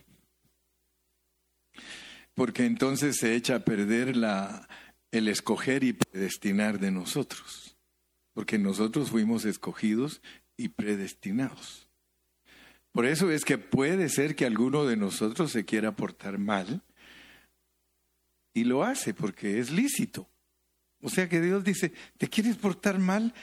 Porque 2.34 2.64
entonces 2.64 3.16
se 3.16 3.34
echa 3.34 3.56
a 3.56 3.64
perder 3.64 4.16
la, 4.16 4.68
el 5.10 5.28
escoger 5.28 5.82
y 5.82 5.94
predestinar 5.94 6.78
de 6.78 6.90
nosotros. 6.90 7.76
Porque 8.34 8.58
nosotros 8.58 9.10
fuimos 9.10 9.44
escogidos 9.44 10.20
y 10.56 10.68
predestinados. 10.68 11.85
Por 12.96 13.04
eso 13.04 13.30
es 13.30 13.44
que 13.44 13.58
puede 13.58 14.08
ser 14.08 14.34
que 14.34 14.46
alguno 14.46 14.86
de 14.86 14.96
nosotros 14.96 15.52
se 15.52 15.66
quiera 15.66 15.94
portar 15.94 16.38
mal 16.38 16.80
y 18.54 18.64
lo 18.64 18.84
hace 18.84 19.12
porque 19.12 19.58
es 19.58 19.70
lícito. 19.70 20.30
O 21.02 21.10
sea 21.10 21.28
que 21.28 21.42
Dios 21.42 21.62
dice, 21.62 21.92
¿te 22.16 22.26
quieres 22.26 22.56
portar 22.56 22.98
mal? 22.98 23.34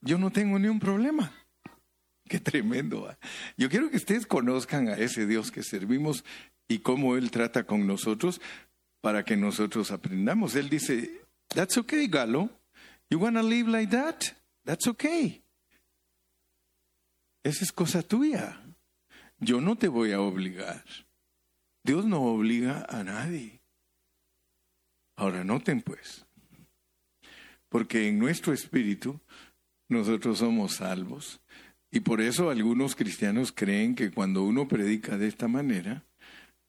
Yo 0.00 0.16
no 0.16 0.30
tengo 0.30 0.58
ni 0.58 0.68
un 0.68 0.80
problema. 0.80 1.34
Qué 2.26 2.40
tremendo. 2.40 3.14
Yo 3.58 3.68
quiero 3.68 3.90
que 3.90 3.98
ustedes 3.98 4.24
conozcan 4.24 4.88
a 4.88 4.96
ese 4.96 5.26
Dios 5.26 5.50
que 5.50 5.62
servimos 5.62 6.24
y 6.66 6.78
cómo 6.78 7.16
Él 7.16 7.30
trata 7.30 7.64
con 7.64 7.86
nosotros 7.86 8.40
para 9.02 9.22
que 9.22 9.36
nosotros 9.36 9.90
aprendamos. 9.90 10.54
Él 10.54 10.70
dice, 10.70 11.20
that's 11.48 11.76
okay, 11.76 12.06
Galo. 12.06 12.48
You 13.10 13.18
wanna 13.18 13.42
live 13.42 13.68
like 13.68 13.94
that? 13.94 14.34
That's 14.64 14.86
okay. 14.86 15.41
Esa 17.42 17.64
es 17.64 17.72
cosa 17.72 18.02
tuya. 18.02 18.60
Yo 19.38 19.60
no 19.60 19.76
te 19.76 19.88
voy 19.88 20.12
a 20.12 20.20
obligar. 20.20 20.84
Dios 21.84 22.04
no 22.04 22.22
obliga 22.22 22.86
a 22.88 23.02
nadie. 23.02 23.60
Ahora 25.16 25.44
noten 25.44 25.82
pues, 25.82 26.26
porque 27.68 28.08
en 28.08 28.18
nuestro 28.18 28.52
espíritu 28.52 29.20
nosotros 29.88 30.38
somos 30.38 30.76
salvos 30.76 31.40
y 31.90 32.00
por 32.00 32.20
eso 32.20 32.50
algunos 32.50 32.96
cristianos 32.96 33.52
creen 33.52 33.94
que 33.94 34.10
cuando 34.10 34.42
uno 34.42 34.66
predica 34.66 35.18
de 35.18 35.28
esta 35.28 35.48
manera, 35.48 36.04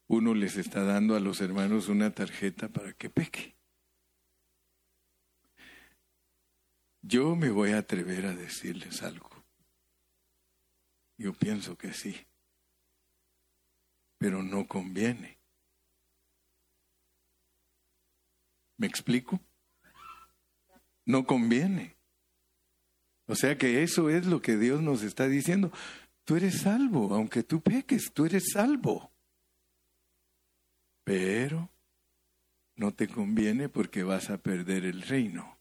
uno 0.07 0.33
les 0.33 0.57
está 0.57 0.83
dando 0.83 1.15
a 1.15 1.19
los 1.19 1.39
hermanos 1.41 1.87
una 1.87 2.11
tarjeta 2.11 2.67
para 2.67 2.93
que 2.93 3.09
peque. 3.09 3.55
Yo 7.01 7.35
me 7.35 7.49
voy 7.49 7.71
a 7.71 7.79
atrever 7.79 8.25
a 8.25 8.35
decirles 8.35 9.03
algo. 9.03 9.32
Yo 11.23 11.31
pienso 11.33 11.77
que 11.77 11.93
sí 11.93 12.15
pero 14.23 14.41
no 14.41 14.65
conviene. 14.65 15.37
¿Me 18.77 18.87
explico? 18.87 19.37
No 21.05 21.25
conviene. 21.25 21.97
O 23.25 23.35
sea 23.35 23.57
que 23.57 23.83
eso 23.83 24.09
es 24.09 24.25
lo 24.25 24.41
que 24.41 24.55
Dios 24.55 24.81
nos 24.81 25.03
está 25.03 25.27
diciendo. 25.27 25.73
Tú 26.23 26.37
eres 26.37 26.61
salvo, 26.61 27.13
aunque 27.13 27.43
tú 27.43 27.59
peques, 27.59 28.13
tú 28.13 28.25
eres 28.25 28.51
salvo. 28.53 29.11
Pero 31.03 31.69
no 32.77 32.93
te 32.93 33.09
conviene 33.09 33.67
porque 33.67 34.03
vas 34.03 34.29
a 34.29 34.37
perder 34.37 34.85
el 34.85 35.01
reino. 35.01 35.59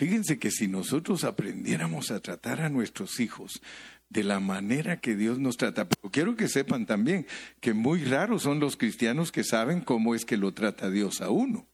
Fíjense 0.00 0.38
que 0.38 0.50
si 0.50 0.66
nosotros 0.66 1.24
aprendiéramos 1.24 2.10
a 2.10 2.20
tratar 2.20 2.62
a 2.62 2.70
nuestros 2.70 3.20
hijos 3.20 3.60
de 4.08 4.24
la 4.24 4.40
manera 4.40 4.98
que 4.98 5.14
Dios 5.14 5.38
nos 5.38 5.58
trata. 5.58 5.90
Pero 5.90 6.10
quiero 6.10 6.36
que 6.36 6.48
sepan 6.48 6.86
también 6.86 7.26
que 7.60 7.74
muy 7.74 8.02
raros 8.06 8.44
son 8.44 8.60
los 8.60 8.78
cristianos 8.78 9.30
que 9.30 9.44
saben 9.44 9.82
cómo 9.82 10.14
es 10.14 10.24
que 10.24 10.38
lo 10.38 10.54
trata 10.54 10.88
Dios 10.88 11.20
a 11.20 11.28
uno. 11.28 11.66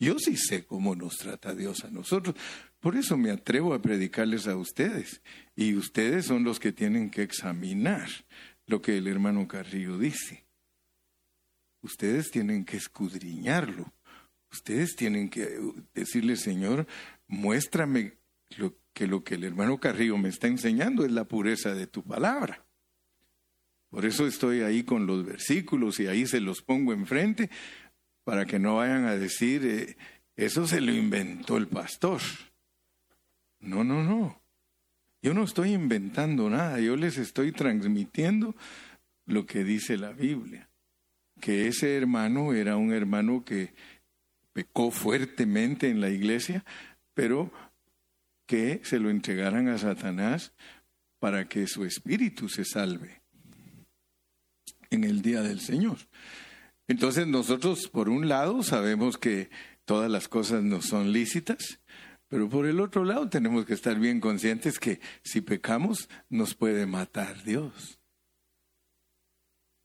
Yo 0.00 0.18
sí 0.18 0.36
sé 0.36 0.64
cómo 0.64 0.96
nos 0.96 1.18
trata 1.18 1.54
Dios 1.54 1.84
a 1.84 1.90
nosotros. 1.92 2.34
Por 2.80 2.96
eso 2.96 3.16
me 3.16 3.30
atrevo 3.30 3.74
a 3.74 3.80
predicarles 3.80 4.48
a 4.48 4.56
ustedes. 4.56 5.22
Y 5.54 5.76
ustedes 5.76 6.26
son 6.26 6.42
los 6.42 6.58
que 6.58 6.72
tienen 6.72 7.12
que 7.12 7.22
examinar 7.22 8.08
lo 8.66 8.82
que 8.82 8.98
el 8.98 9.06
hermano 9.06 9.46
Carrillo 9.46 9.98
dice. 9.98 10.46
Ustedes 11.80 12.32
tienen 12.32 12.64
que 12.64 12.76
escudriñarlo. 12.76 13.92
Ustedes 14.52 14.96
tienen 14.96 15.28
que 15.28 15.60
decirle, 15.94 16.36
Señor, 16.36 16.86
muéstrame 17.30 18.18
lo 18.58 18.76
que 18.92 19.06
lo 19.06 19.22
que 19.22 19.36
el 19.36 19.44
hermano 19.44 19.78
Carrillo 19.78 20.18
me 20.18 20.28
está 20.28 20.48
enseñando 20.48 21.04
es 21.04 21.12
la 21.12 21.24
pureza 21.24 21.74
de 21.74 21.86
tu 21.86 22.02
palabra. 22.02 22.66
Por 23.88 24.04
eso 24.04 24.26
estoy 24.26 24.60
ahí 24.60 24.82
con 24.82 25.06
los 25.06 25.24
versículos 25.24 25.98
y 26.00 26.06
ahí 26.06 26.26
se 26.26 26.40
los 26.40 26.62
pongo 26.62 26.92
enfrente 26.92 27.48
para 28.24 28.44
que 28.46 28.58
no 28.58 28.76
vayan 28.76 29.06
a 29.06 29.16
decir, 29.16 29.64
eh, 29.64 29.96
eso 30.36 30.66
se 30.66 30.80
lo 30.80 30.92
inventó 30.92 31.56
el 31.56 31.68
pastor. 31.68 32.20
No, 33.60 33.84
no, 33.84 34.02
no. 34.02 34.42
Yo 35.22 35.34
no 35.34 35.44
estoy 35.44 35.72
inventando 35.72 36.48
nada, 36.50 36.80
yo 36.80 36.96
les 36.96 37.18
estoy 37.18 37.52
transmitiendo 37.52 38.56
lo 39.26 39.46
que 39.46 39.64
dice 39.64 39.96
la 39.96 40.12
Biblia, 40.12 40.68
que 41.40 41.68
ese 41.68 41.96
hermano 41.96 42.54
era 42.54 42.76
un 42.76 42.92
hermano 42.92 43.44
que 43.44 43.74
pecó 44.52 44.90
fuertemente 44.90 45.88
en 45.88 46.00
la 46.00 46.10
iglesia, 46.10 46.64
pero 47.20 47.52
que 48.46 48.80
se 48.82 48.98
lo 48.98 49.10
entregaran 49.10 49.68
a 49.68 49.76
Satanás 49.76 50.54
para 51.18 51.46
que 51.50 51.66
su 51.66 51.84
espíritu 51.84 52.48
se 52.48 52.64
salve 52.64 53.20
en 54.88 55.04
el 55.04 55.20
día 55.20 55.42
del 55.42 55.60
Señor. 55.60 55.98
Entonces 56.88 57.26
nosotros, 57.26 57.88
por 57.88 58.08
un 58.08 58.26
lado, 58.26 58.62
sabemos 58.62 59.18
que 59.18 59.50
todas 59.84 60.10
las 60.10 60.28
cosas 60.28 60.62
no 60.62 60.80
son 60.80 61.12
lícitas, 61.12 61.80
pero 62.26 62.48
por 62.48 62.64
el 62.64 62.80
otro 62.80 63.04
lado 63.04 63.28
tenemos 63.28 63.66
que 63.66 63.74
estar 63.74 63.98
bien 63.98 64.18
conscientes 64.18 64.78
que 64.78 64.98
si 65.22 65.42
pecamos 65.42 66.08
nos 66.30 66.54
puede 66.54 66.86
matar 66.86 67.44
Dios. 67.44 68.00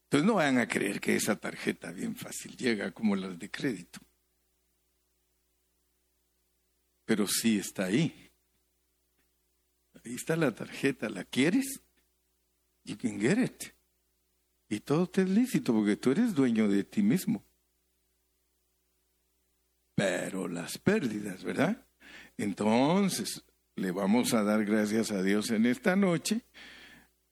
Entonces 0.05 0.25
no 0.25 0.35
van 0.35 0.57
a 0.57 0.69
creer 0.69 1.01
que 1.01 1.17
esa 1.17 1.35
tarjeta 1.35 1.91
bien 1.91 2.15
fácil 2.15 2.55
llega 2.55 2.91
como 2.91 3.17
las 3.17 3.37
de 3.37 3.51
crédito. 3.51 4.04
Pero 7.05 7.27
sí 7.27 7.59
está 7.59 7.85
ahí. 7.85 8.31
Ahí 10.03 10.15
está 10.15 10.35
la 10.35 10.53
tarjeta. 10.53 11.09
¿La 11.09 11.23
quieres? 11.23 11.81
You 12.83 12.97
can 12.97 13.19
get 13.19 13.37
it. 13.37 13.63
Y 14.69 14.79
todo 14.79 15.07
te 15.07 15.21
es 15.21 15.29
lícito 15.29 15.73
porque 15.73 15.95
tú 15.95 16.11
eres 16.11 16.33
dueño 16.33 16.67
de 16.67 16.83
ti 16.83 17.01
mismo. 17.01 17.43
Pero 19.95 20.47
las 20.47 20.77
pérdidas, 20.77 21.43
¿verdad? 21.43 21.87
Entonces, 22.37 23.43
le 23.75 23.91
vamos 23.91 24.33
a 24.33 24.43
dar 24.43 24.65
gracias 24.65 25.11
a 25.11 25.21
Dios 25.21 25.51
en 25.51 25.65
esta 25.65 25.95
noche, 25.95 26.41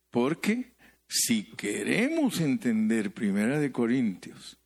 porque 0.09 0.73
si 1.07 1.43
queremos 1.55 2.39
entender 2.39 3.13
Primera 3.13 3.59
de 3.59 3.71
Corintios, 3.71 4.59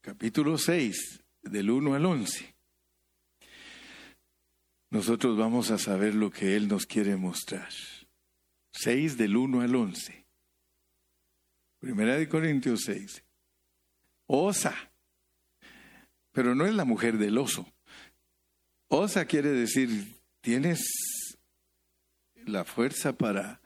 capítulo 0.00 0.58
6, 0.58 1.22
del 1.42 1.70
1 1.70 1.94
al 1.94 2.06
11, 2.06 2.55
nosotros 4.90 5.36
vamos 5.36 5.70
a 5.70 5.78
saber 5.78 6.14
lo 6.14 6.30
que 6.30 6.56
Él 6.56 6.68
nos 6.68 6.86
quiere 6.86 7.16
mostrar. 7.16 7.68
6 8.72 9.16
del 9.16 9.36
1 9.36 9.62
al 9.62 9.74
11. 9.74 10.26
Primera 11.80 12.16
de 12.16 12.28
Corintios 12.28 12.82
6. 12.84 13.24
Osa. 14.26 14.74
Pero 16.32 16.54
no 16.54 16.66
es 16.66 16.74
la 16.74 16.84
mujer 16.84 17.18
del 17.18 17.38
oso. 17.38 17.66
Osa 18.88 19.24
quiere 19.24 19.50
decir, 19.50 20.20
tienes 20.40 20.80
la 22.44 22.64
fuerza 22.64 23.16
para 23.16 23.60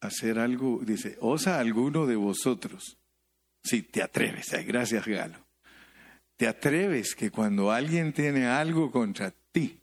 hacer 0.00 0.38
algo, 0.38 0.80
dice, 0.84 1.16
osa 1.20 1.58
alguno 1.58 2.06
de 2.06 2.16
vosotros. 2.16 2.98
Si 3.62 3.82
te 3.82 4.02
atreves, 4.02 4.46
gracias 4.66 5.06
Galo. 5.06 5.49
Te 6.40 6.48
atreves 6.48 7.14
que 7.14 7.30
cuando 7.30 7.70
alguien 7.70 8.14
tiene 8.14 8.46
algo 8.46 8.90
contra 8.90 9.30
ti, 9.52 9.78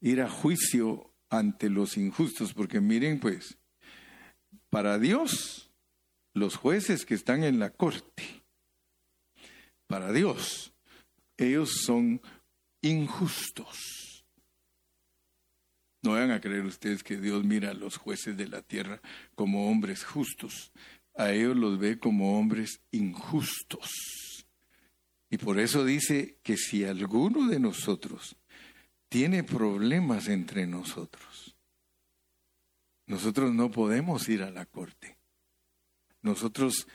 ir 0.00 0.22
a 0.22 0.28
juicio 0.28 1.14
ante 1.28 1.70
los 1.70 1.96
injustos, 1.96 2.52
porque 2.52 2.80
miren 2.80 3.20
pues, 3.20 3.56
para 4.70 4.98
Dios, 4.98 5.70
los 6.34 6.56
jueces 6.56 7.06
que 7.06 7.14
están 7.14 7.44
en 7.44 7.60
la 7.60 7.70
corte, 7.70 8.24
para 9.86 10.12
Dios, 10.12 10.72
ellos 11.36 11.82
son 11.84 12.20
injustos. 12.82 14.24
No 16.02 16.14
vayan 16.14 16.32
a 16.32 16.40
creer 16.40 16.64
ustedes 16.64 17.04
que 17.04 17.18
Dios 17.18 17.44
mira 17.44 17.70
a 17.70 17.74
los 17.74 17.98
jueces 17.98 18.36
de 18.36 18.48
la 18.48 18.62
tierra 18.62 19.00
como 19.36 19.70
hombres 19.70 20.04
justos. 20.04 20.72
A 21.14 21.30
ellos 21.30 21.56
los 21.56 21.78
ve 21.78 22.00
como 22.00 22.36
hombres 22.36 22.80
injustos. 22.90 24.29
Y 25.30 25.38
por 25.38 25.58
eso 25.58 25.84
dice 25.84 26.38
que 26.42 26.56
si 26.56 26.84
alguno 26.84 27.46
de 27.48 27.60
nosotros 27.60 28.36
tiene 29.08 29.44
problemas 29.44 30.28
entre 30.28 30.66
nosotros, 30.66 31.56
nosotros 33.06 33.54
no 33.54 33.70
podemos 33.70 34.28
ir 34.28 34.42
a 34.42 34.50
la 34.50 34.66
corte. 34.66 35.16
Nosotros, 36.22 36.86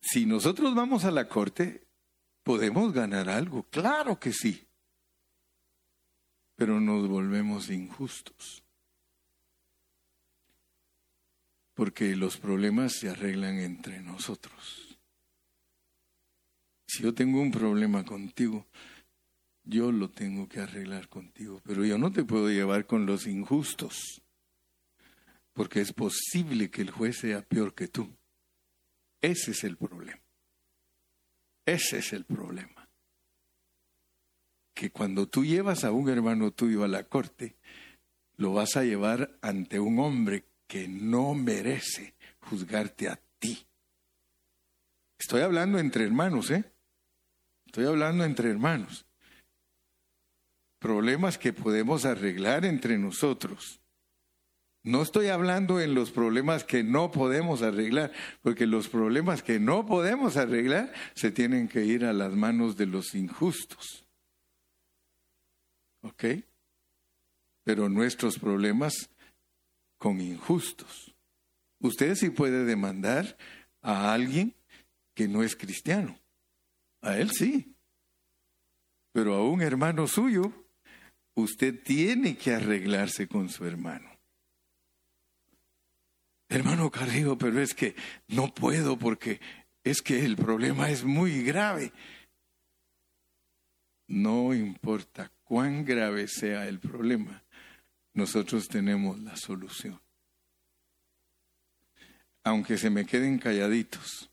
si 0.00 0.26
nosotros 0.26 0.74
vamos 0.74 1.04
a 1.04 1.10
la 1.10 1.28
corte, 1.28 1.88
¿Podemos 2.48 2.94
ganar 2.94 3.28
algo? 3.28 3.64
Claro 3.64 4.18
que 4.18 4.32
sí. 4.32 4.66
Pero 6.56 6.80
nos 6.80 7.06
volvemos 7.06 7.68
injustos. 7.68 8.64
Porque 11.74 12.16
los 12.16 12.38
problemas 12.38 12.94
se 12.94 13.10
arreglan 13.10 13.58
entre 13.58 14.00
nosotros. 14.00 14.87
Si 16.88 17.02
yo 17.02 17.12
tengo 17.12 17.40
un 17.42 17.50
problema 17.50 18.02
contigo, 18.04 18.66
yo 19.62 19.92
lo 19.92 20.08
tengo 20.08 20.48
que 20.48 20.60
arreglar 20.60 21.08
contigo. 21.08 21.60
Pero 21.64 21.84
yo 21.84 21.98
no 21.98 22.10
te 22.10 22.24
puedo 22.24 22.48
llevar 22.48 22.86
con 22.86 23.04
los 23.04 23.26
injustos. 23.26 24.22
Porque 25.52 25.82
es 25.82 25.92
posible 25.92 26.70
que 26.70 26.80
el 26.80 26.90
juez 26.90 27.18
sea 27.18 27.42
peor 27.42 27.74
que 27.74 27.88
tú. 27.88 28.10
Ese 29.20 29.50
es 29.50 29.64
el 29.64 29.76
problema. 29.76 30.22
Ese 31.66 31.98
es 31.98 32.14
el 32.14 32.24
problema. 32.24 32.88
Que 34.74 34.90
cuando 34.90 35.28
tú 35.28 35.44
llevas 35.44 35.84
a 35.84 35.92
un 35.92 36.08
hermano 36.08 36.52
tuyo 36.52 36.84
a 36.84 36.88
la 36.88 37.04
corte, 37.04 37.56
lo 38.36 38.54
vas 38.54 38.76
a 38.76 38.84
llevar 38.84 39.36
ante 39.42 39.78
un 39.78 39.98
hombre 39.98 40.44
que 40.66 40.88
no 40.88 41.34
merece 41.34 42.14
juzgarte 42.40 43.08
a 43.08 43.20
ti. 43.38 43.66
Estoy 45.18 45.42
hablando 45.42 45.78
entre 45.78 46.04
hermanos, 46.04 46.50
¿eh? 46.50 46.64
Estoy 47.68 47.84
hablando 47.84 48.24
entre 48.24 48.48
hermanos. 48.48 49.04
Problemas 50.78 51.36
que 51.36 51.52
podemos 51.52 52.06
arreglar 52.06 52.64
entre 52.64 52.96
nosotros. 52.96 53.82
No 54.82 55.02
estoy 55.02 55.26
hablando 55.26 55.78
en 55.78 55.94
los 55.94 56.10
problemas 56.10 56.64
que 56.64 56.82
no 56.82 57.10
podemos 57.10 57.60
arreglar, 57.60 58.10
porque 58.40 58.66
los 58.66 58.88
problemas 58.88 59.42
que 59.42 59.60
no 59.60 59.84
podemos 59.84 60.38
arreglar 60.38 60.94
se 61.14 61.30
tienen 61.30 61.68
que 61.68 61.84
ir 61.84 62.06
a 62.06 62.14
las 62.14 62.32
manos 62.32 62.78
de 62.78 62.86
los 62.86 63.14
injustos. 63.14 64.06
¿Ok? 66.00 66.24
Pero 67.64 67.90
nuestros 67.90 68.38
problemas 68.38 69.10
con 69.98 70.22
injustos. 70.22 71.14
Usted 71.80 72.14
sí 72.14 72.30
puede 72.30 72.64
demandar 72.64 73.36
a 73.82 74.14
alguien 74.14 74.54
que 75.12 75.28
no 75.28 75.42
es 75.42 75.54
cristiano. 75.54 76.18
A 77.00 77.16
él 77.18 77.30
sí. 77.30 77.74
Pero 79.12 79.34
a 79.34 79.48
un 79.48 79.62
hermano 79.62 80.06
suyo, 80.06 80.52
usted 81.34 81.82
tiene 81.82 82.36
que 82.36 82.54
arreglarse 82.54 83.28
con 83.28 83.48
su 83.48 83.64
hermano. 83.64 84.08
Hermano 86.48 86.90
Carrillo, 86.90 87.36
pero 87.36 87.60
es 87.60 87.74
que 87.74 87.94
no 88.28 88.54
puedo 88.54 88.98
porque 88.98 89.40
es 89.84 90.00
que 90.00 90.24
el 90.24 90.36
problema 90.36 90.90
es 90.90 91.04
muy 91.04 91.42
grave. 91.42 91.92
No 94.06 94.54
importa 94.54 95.30
cuán 95.44 95.84
grave 95.84 96.26
sea 96.28 96.66
el 96.66 96.80
problema, 96.80 97.44
nosotros 98.14 98.66
tenemos 98.68 99.18
la 99.20 99.36
solución. 99.36 100.00
Aunque 102.44 102.78
se 102.78 102.88
me 102.88 103.04
queden 103.04 103.38
calladitos. 103.38 104.30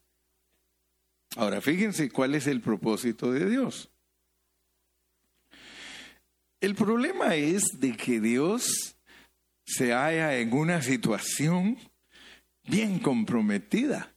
Ahora, 1.36 1.60
fíjense 1.60 2.10
cuál 2.10 2.36
es 2.36 2.48
el 2.48 2.62
propósito 2.62 3.32
de 3.32 3.50
Dios. 3.50 3.90
El 6.62 6.76
problema 6.76 7.36
es 7.36 7.64
de 7.80 7.96
que 7.96 8.20
Dios 8.22 8.96
se 9.66 9.92
halla 9.92 10.38
en 10.38 10.54
una 10.54 10.82
situación 10.82 11.78
bien 12.64 13.00
comprometida, 13.00 14.16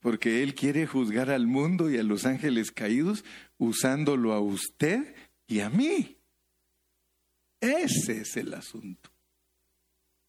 porque 0.00 0.42
Él 0.42 0.54
quiere 0.54 0.86
juzgar 0.86 1.30
al 1.30 1.46
mundo 1.46 1.90
y 1.90 1.98
a 1.98 2.02
los 2.02 2.24
ángeles 2.24 2.70
caídos 2.70 3.24
usándolo 3.58 4.32
a 4.32 4.40
usted 4.40 5.14
y 5.46 5.60
a 5.60 5.70
mí. 5.70 6.16
Ese 7.60 8.20
es 8.20 8.36
el 8.36 8.54
asunto. 8.54 9.10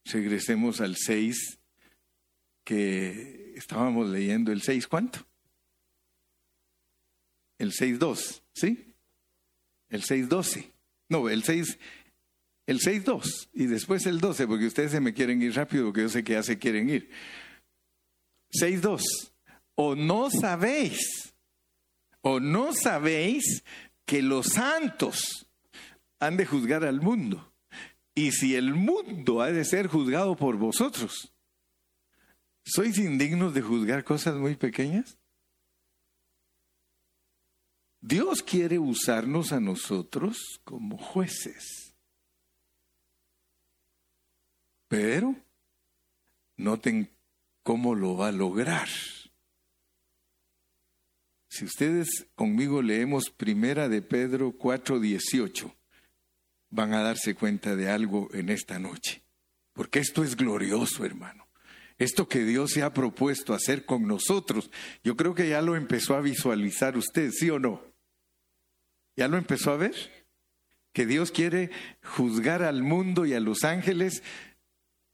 Regresemos 0.05 0.81
al 0.81 0.95
6 0.95 1.59
que 2.63 3.53
estábamos 3.55 4.09
leyendo, 4.09 4.51
el 4.51 4.61
6, 4.61 4.87
¿cuánto? 4.87 5.25
El 7.57 7.71
6.2, 7.71 8.41
¿sí? 8.53 8.93
El 9.89 10.03
6.12. 10.03 10.71
No, 11.09 11.29
el 11.29 11.43
6, 11.43 11.77
el 12.67 12.79
6.2 12.79 13.49
y 13.53 13.65
después 13.67 14.05
el 14.05 14.19
12, 14.19 14.47
porque 14.47 14.65
ustedes 14.65 14.91
se 14.91 14.99
me 14.99 15.13
quieren 15.13 15.41
ir 15.41 15.55
rápido, 15.55 15.85
porque 15.85 16.01
yo 16.01 16.09
sé 16.09 16.23
que 16.23 16.33
ya 16.33 16.43
se 16.43 16.57
quieren 16.57 16.89
ir. 16.89 17.09
6.2. 18.51 19.01
O 19.75 19.95
no 19.95 20.29
sabéis, 20.29 21.33
o 22.21 22.39
no 22.39 22.73
sabéis 22.73 23.63
que 24.05 24.21
los 24.21 24.47
santos 24.47 25.47
han 26.19 26.37
de 26.37 26.45
juzgar 26.45 26.83
al 26.85 27.01
mundo. 27.01 27.53
Y 28.15 28.31
si 28.31 28.55
el 28.55 28.73
mundo 28.73 29.41
ha 29.41 29.51
de 29.51 29.65
ser 29.65 29.87
juzgado 29.87 30.35
por 30.37 30.55
vosotros, 30.55 31.33
¿sois 32.63 32.97
indignos 32.97 33.53
de 33.53 33.61
juzgar 33.61 34.03
cosas 34.05 34.35
muy 34.35 34.55
pequeñas? 34.55 35.17
Dios 38.07 38.43
quiere 38.43 38.77
usarnos 38.77 39.51
a 39.51 39.59
nosotros 39.59 40.61
como 40.63 40.95
jueces. 40.95 41.95
Pero 44.87 45.35
noten 46.55 47.09
cómo 47.63 47.95
lo 47.95 48.15
va 48.15 48.27
a 48.27 48.31
lograr. 48.31 48.87
Si 51.49 51.65
ustedes 51.65 52.27
conmigo 52.35 52.83
leemos 52.83 53.31
Primera 53.31 53.89
de 53.89 54.03
Pedro 54.03 54.51
4:18, 54.51 55.75
van 56.69 56.93
a 56.93 57.01
darse 57.01 57.33
cuenta 57.33 57.75
de 57.75 57.89
algo 57.89 58.29
en 58.33 58.49
esta 58.49 58.77
noche. 58.77 59.23
Porque 59.73 59.97
esto 59.97 60.23
es 60.23 60.35
glorioso, 60.35 61.05
hermano. 61.05 61.47
Esto 61.97 62.29
que 62.29 62.43
Dios 62.43 62.69
se 62.69 62.83
ha 62.83 62.93
propuesto 62.93 63.55
hacer 63.55 63.83
con 63.83 64.05
nosotros, 64.05 64.69
yo 65.03 65.17
creo 65.17 65.33
que 65.33 65.49
ya 65.49 65.63
lo 65.63 65.75
empezó 65.75 66.13
a 66.13 66.21
visualizar 66.21 66.97
usted, 66.97 67.31
¿sí 67.31 67.49
o 67.49 67.57
no? 67.57 67.94
¿Ya 69.15 69.27
lo 69.27 69.37
empezó 69.37 69.71
a 69.71 69.77
ver? 69.77 69.95
Que 70.93 71.05
Dios 71.05 71.31
quiere 71.31 71.71
juzgar 72.03 72.63
al 72.63 72.83
mundo 72.83 73.25
y 73.25 73.33
a 73.33 73.39
los 73.39 73.63
ángeles, 73.63 74.23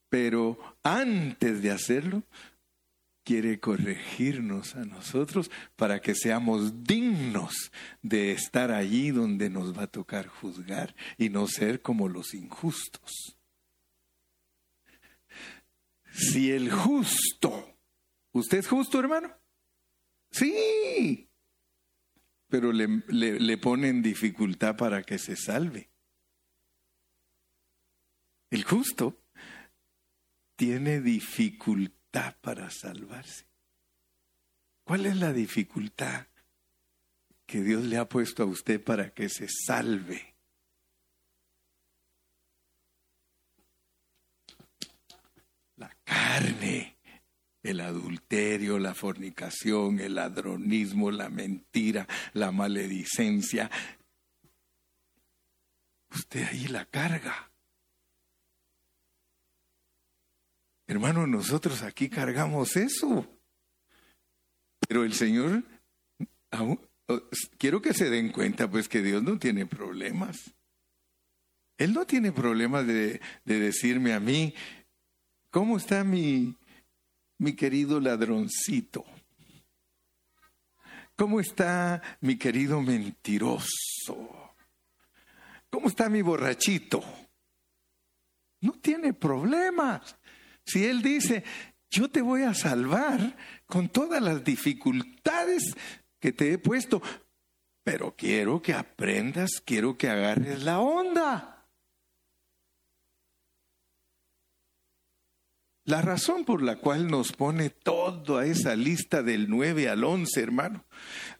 pero 0.10 0.60
antes 0.84 1.62
de 1.62 1.72
hacerlo, 1.72 2.24
quiere 3.24 3.60
corregirnos 3.60 4.76
a 4.76 4.86
nosotros 4.86 5.52
para 5.76 6.02
que 6.02 6.16
seamos 6.16 6.84
dignos 6.84 7.72
de 8.02 8.32
estar 8.32 8.72
allí 8.72 9.12
donde 9.12 9.50
nos 9.50 9.78
va 9.78 9.84
a 9.84 9.88
tocar 9.88 10.28
juzgar 10.28 10.96
y 11.18 11.30
no 11.30 11.48
ser 11.48 11.82
como 11.82 12.10
los 12.10 12.34
injustos. 12.34 13.38
Si 16.12 16.52
el 16.52 16.72
justo, 16.72 17.78
¿usted 18.34 18.60
es 18.60 18.68
justo, 18.68 19.00
hermano? 19.00 19.34
Sí, 20.32 21.30
pero 22.52 22.72
le, 22.72 23.04
le, 23.08 23.40
le 23.40 23.58
ponen 23.58 24.04
dificultad 24.04 24.76
para 24.76 25.02
que 25.02 25.18
se 25.18 25.36
salve. 25.36 25.90
El 28.52 28.64
justo 28.64 29.24
tiene 30.62 31.02
dificultad 31.02 32.36
para 32.42 32.70
salvarse? 32.70 33.48
¿Cuál 34.84 35.06
es 35.06 35.18
la 35.18 35.34
dificultad 35.34 36.28
que 37.48 37.62
Dios 37.62 37.84
le 37.86 37.98
ha 37.98 38.08
puesto 38.08 38.44
a 38.44 38.46
usted 38.46 38.84
para 38.84 39.12
que 39.12 39.30
se 39.30 39.48
salve? 39.48 40.36
La 45.78 45.90
carne, 46.04 46.91
el 47.64 47.80
adulterio, 47.82 48.80
la 48.80 48.94
fornicación, 48.94 50.00
el 50.00 50.16
ladronismo, 50.16 51.12
la 51.12 51.30
mentira, 51.30 52.08
la 52.34 52.52
maledicencia. 52.52 53.70
Usted 56.10 56.44
ahí 56.48 56.68
la 56.68 56.86
carga. 56.86 57.52
Hermano, 60.88 61.26
nosotros 61.28 61.84
aquí 61.84 62.10
cargamos 62.10 62.76
eso. 62.76 63.26
Pero 64.88 65.04
el 65.04 65.14
Señor, 65.14 65.64
quiero 67.58 67.82
que 67.82 67.94
se 67.94 68.10
den 68.10 68.32
cuenta, 68.32 68.70
pues 68.70 68.90
que 68.90 69.02
Dios 69.02 69.24
no 69.24 69.38
tiene 69.38 69.66
problemas. 69.66 70.54
Él 71.78 71.94
no 71.94 72.06
tiene 72.06 72.32
problemas 72.32 72.86
de, 72.86 73.22
de 73.46 73.60
decirme 73.60 74.14
a 74.14 74.20
mí, 74.20 74.54
¿cómo 75.50 75.78
está 75.78 76.04
mi, 76.04 76.58
mi 77.42 77.54
querido 77.54 78.00
ladroncito? 78.00 79.04
¿Cómo 81.16 81.40
está 81.40 82.00
mi 82.22 82.38
querido 82.38 82.80
mentiroso? 82.82 84.54
¿Cómo 85.72 85.88
está 85.88 86.08
mi 86.08 86.22
borrachito? 86.22 87.04
No 88.62 88.74
tiene 88.74 89.14
problemas. 89.14 90.16
Si 90.64 90.86
Él 90.86 91.02
dice, 91.02 91.44
yo 91.90 92.12
te 92.12 92.22
voy 92.22 92.44
a 92.44 92.54
salvar 92.54 93.36
con 93.66 93.90
todas 93.90 94.22
las 94.22 94.44
dificultades 94.44 95.76
que 96.20 96.32
te 96.32 96.54
he 96.54 96.58
puesto, 96.60 97.02
pero 97.84 98.16
quiero 98.16 98.62
que 98.62 98.76
aprendas, 98.76 99.50
quiero 99.66 99.98
que 99.98 100.10
agarres 100.10 100.62
la 100.62 100.80
onda. 100.80 101.61
La 105.92 106.02
razón 106.02 106.46
por 106.46 106.62
la 106.62 106.78
cual 106.78 107.10
nos 107.10 107.34
pone 107.34 107.70
toda 107.70 108.46
esa 108.46 108.78
lista 108.78 109.24
del 109.24 109.50
9 109.50 109.90
al 109.90 110.06
11, 110.06 110.40
hermano, 110.40 110.86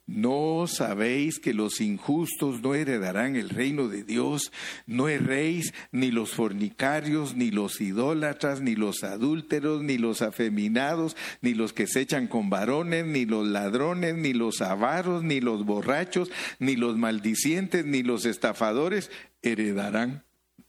¿No 0.08 0.66
sabéis 0.68 1.40
que 1.40 1.54
los 1.54 1.80
injustos 1.80 2.62
no 2.62 2.76
heredarán 2.76 3.38
el 3.38 3.50
reino 3.50 3.88
de 3.88 4.04
Dios? 4.04 4.52
No 4.86 5.08
erréis 5.08 5.74
ni 5.94 6.12
los 6.12 6.32
fornicarios, 6.32 7.34
ni 7.34 7.50
los 7.50 7.80
idólatras, 7.80 8.60
ni 8.60 8.76
los 8.76 9.06
adúlteros, 9.06 9.84
ni 9.84 9.98
los 9.98 10.22
afeminados, 10.22 11.16
ni 11.40 11.54
los 11.54 11.72
que 11.72 11.88
se 11.88 12.02
echan 12.02 12.28
con 12.28 12.50
varones, 12.50 13.06
ni 13.06 13.24
los 13.26 13.48
ladrones, 13.48 14.16
ni 14.16 14.34
los 14.34 14.62
avaros, 14.62 15.24
ni 15.24 15.40
los 15.40 15.64
borrachos, 15.64 16.30
ni 16.60 16.76
los 16.76 16.98
maldicientes, 16.98 17.86
ni 17.86 18.04
los 18.04 18.26
estafadores 18.26 19.12
heredarán 19.44 20.26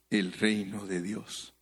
el 0.08 0.32
reino 0.34 0.86
de 0.86 1.02
Dios. 1.02 1.52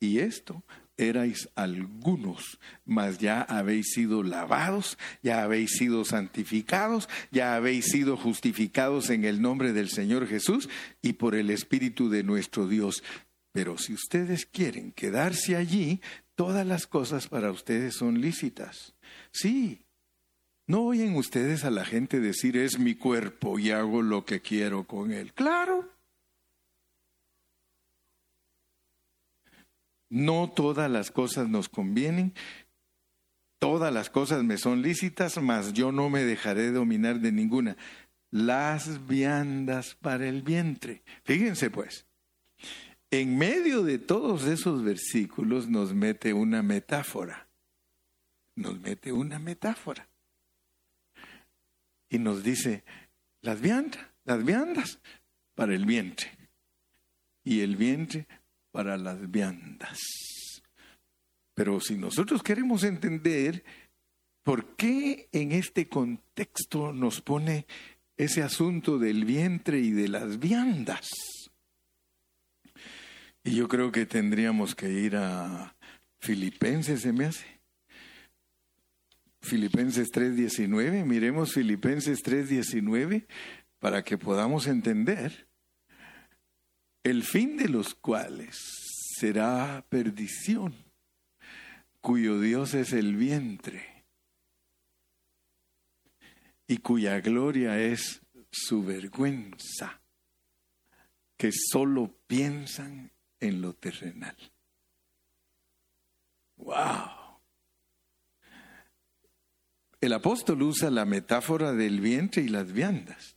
Y 0.00 0.18
esto 0.18 0.62
erais 0.96 1.48
algunos, 1.54 2.58
mas 2.84 3.18
ya 3.18 3.42
habéis 3.42 3.92
sido 3.92 4.22
lavados, 4.22 4.98
ya 5.22 5.42
habéis 5.42 5.72
sido 5.72 6.04
santificados, 6.04 7.08
ya 7.30 7.54
habéis 7.54 7.86
sido 7.86 8.16
justificados 8.16 9.10
en 9.10 9.24
el 9.24 9.42
nombre 9.42 9.72
del 9.72 9.88
Señor 9.88 10.26
Jesús 10.26 10.68
y 11.02 11.14
por 11.14 11.34
el 11.34 11.50
Espíritu 11.50 12.08
de 12.08 12.22
nuestro 12.22 12.66
Dios. 12.66 13.02
Pero 13.52 13.78
si 13.78 13.94
ustedes 13.94 14.46
quieren 14.46 14.92
quedarse 14.92 15.56
allí, 15.56 16.00
todas 16.34 16.66
las 16.66 16.86
cosas 16.86 17.28
para 17.28 17.50
ustedes 17.50 17.94
son 17.94 18.20
lícitas. 18.20 18.94
Sí. 19.32 19.82
¿No 20.66 20.82
oyen 20.82 21.14
ustedes 21.14 21.64
a 21.64 21.70
la 21.70 21.84
gente 21.84 22.20
decir 22.20 22.56
es 22.56 22.78
mi 22.78 22.96
cuerpo 22.96 23.58
y 23.58 23.70
hago 23.70 24.02
lo 24.02 24.24
que 24.24 24.40
quiero 24.40 24.84
con 24.84 25.12
él? 25.12 25.32
Claro. 25.32 25.95
No 30.08 30.50
todas 30.54 30.90
las 30.90 31.10
cosas 31.10 31.48
nos 31.48 31.68
convienen, 31.68 32.32
todas 33.58 33.92
las 33.92 34.10
cosas 34.10 34.44
me 34.44 34.58
son 34.58 34.82
lícitas, 34.82 35.40
mas 35.42 35.72
yo 35.72 35.92
no 35.92 36.10
me 36.10 36.24
dejaré 36.24 36.70
dominar 36.70 37.20
de 37.20 37.32
ninguna. 37.32 37.76
Las 38.30 39.06
viandas 39.06 39.96
para 40.00 40.28
el 40.28 40.42
vientre. 40.42 41.02
Fíjense 41.24 41.70
pues, 41.70 42.06
en 43.10 43.38
medio 43.38 43.82
de 43.82 43.98
todos 43.98 44.44
esos 44.46 44.82
versículos 44.82 45.68
nos 45.68 45.94
mete 45.94 46.32
una 46.32 46.62
metáfora. 46.62 47.48
Nos 48.54 48.80
mete 48.80 49.12
una 49.12 49.38
metáfora. 49.38 50.08
Y 52.08 52.18
nos 52.18 52.42
dice, 52.42 52.84
las 53.42 53.60
viandas, 53.60 54.06
las 54.24 54.44
viandas 54.44 54.98
para 55.54 55.74
el 55.74 55.86
vientre. 55.86 56.30
Y 57.44 57.60
el 57.60 57.76
vientre 57.76 58.26
para 58.76 58.98
las 58.98 59.30
viandas. 59.30 59.98
Pero 61.54 61.80
si 61.80 61.96
nosotros 61.96 62.42
queremos 62.42 62.84
entender 62.84 63.64
por 64.42 64.76
qué 64.76 65.30
en 65.32 65.52
este 65.52 65.88
contexto 65.88 66.92
nos 66.92 67.22
pone 67.22 67.66
ese 68.18 68.42
asunto 68.42 68.98
del 68.98 69.24
vientre 69.24 69.78
y 69.80 69.92
de 69.92 70.08
las 70.08 70.38
viandas, 70.38 71.08
y 73.44 73.54
yo 73.54 73.66
creo 73.66 73.90
que 73.90 74.04
tendríamos 74.04 74.74
que 74.74 74.92
ir 74.92 75.16
a 75.16 75.74
Filipenses, 76.20 77.00
se 77.00 77.14
me 77.14 77.24
hace. 77.24 77.46
Filipenses 79.40 80.10
3:19, 80.12 81.06
miremos 81.06 81.54
Filipenses 81.54 82.22
3:19 82.22 83.26
para 83.78 84.04
que 84.04 84.18
podamos 84.18 84.66
entender 84.66 85.45
el 87.06 87.22
fin 87.22 87.56
de 87.56 87.68
los 87.68 87.94
cuales 87.94 88.56
será 89.16 89.86
perdición, 89.88 90.74
cuyo 92.00 92.40
Dios 92.40 92.74
es 92.74 92.92
el 92.92 93.14
vientre 93.14 94.04
y 96.66 96.78
cuya 96.78 97.20
gloria 97.20 97.78
es 97.78 98.22
su 98.50 98.82
vergüenza, 98.82 100.02
que 101.36 101.52
solo 101.52 102.12
piensan 102.26 103.12
en 103.38 103.62
lo 103.62 103.72
terrenal. 103.74 104.36
¡Wow! 106.56 107.38
El 110.00 110.12
apóstol 110.12 110.60
usa 110.62 110.90
la 110.90 111.04
metáfora 111.04 111.72
del 111.72 112.00
vientre 112.00 112.42
y 112.42 112.48
las 112.48 112.72
viandas 112.72 113.35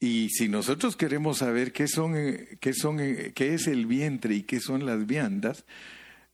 Y 0.00 0.28
si 0.30 0.48
nosotros 0.48 0.96
queremos 0.96 1.38
saber 1.38 1.72
qué 1.72 1.88
son, 1.88 2.14
qué 2.60 2.72
son, 2.72 2.98
qué 2.98 3.54
es 3.54 3.66
el 3.66 3.86
vientre 3.86 4.34
y 4.34 4.42
qué 4.42 4.60
son 4.60 4.86
las 4.86 5.06
viandas, 5.06 5.64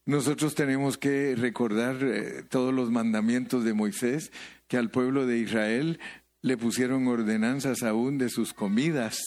nosotros 0.06 0.54
tenemos 0.54 0.98
que 0.98 1.34
recordar 1.34 1.96
eh, 2.02 2.42
todos 2.42 2.74
los 2.74 2.90
mandamientos 2.90 3.64
de 3.64 3.72
Moisés 3.72 4.32
que 4.68 4.76
al 4.76 4.90
pueblo 4.90 5.26
de 5.26 5.38
Israel 5.38 5.98
le 6.42 6.58
pusieron 6.58 7.08
ordenanzas 7.08 7.82
aún 7.82 8.18
de 8.18 8.28
sus 8.28 8.52
comidas, 8.52 9.18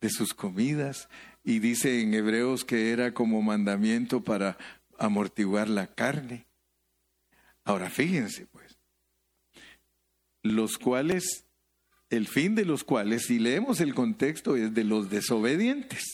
de 0.00 0.08
sus 0.08 0.34
comidas, 0.34 1.08
y 1.42 1.58
dice 1.58 2.00
en 2.00 2.14
Hebreos 2.14 2.64
que 2.64 2.92
era 2.92 3.12
como 3.12 3.42
mandamiento 3.42 4.22
para 4.22 4.56
amortiguar 4.98 5.68
la 5.68 5.88
carne. 5.88 6.46
Ahora 7.64 7.90
fíjense, 7.90 8.46
pues, 8.46 8.78
los 10.42 10.78
cuales, 10.78 11.44
el 12.12 12.28
fin 12.28 12.54
de 12.54 12.66
los 12.66 12.84
cuales, 12.84 13.24
si 13.26 13.38
leemos 13.38 13.80
el 13.80 13.94
contexto, 13.94 14.54
es 14.54 14.74
de 14.74 14.84
los 14.84 15.08
desobedientes. 15.08 16.04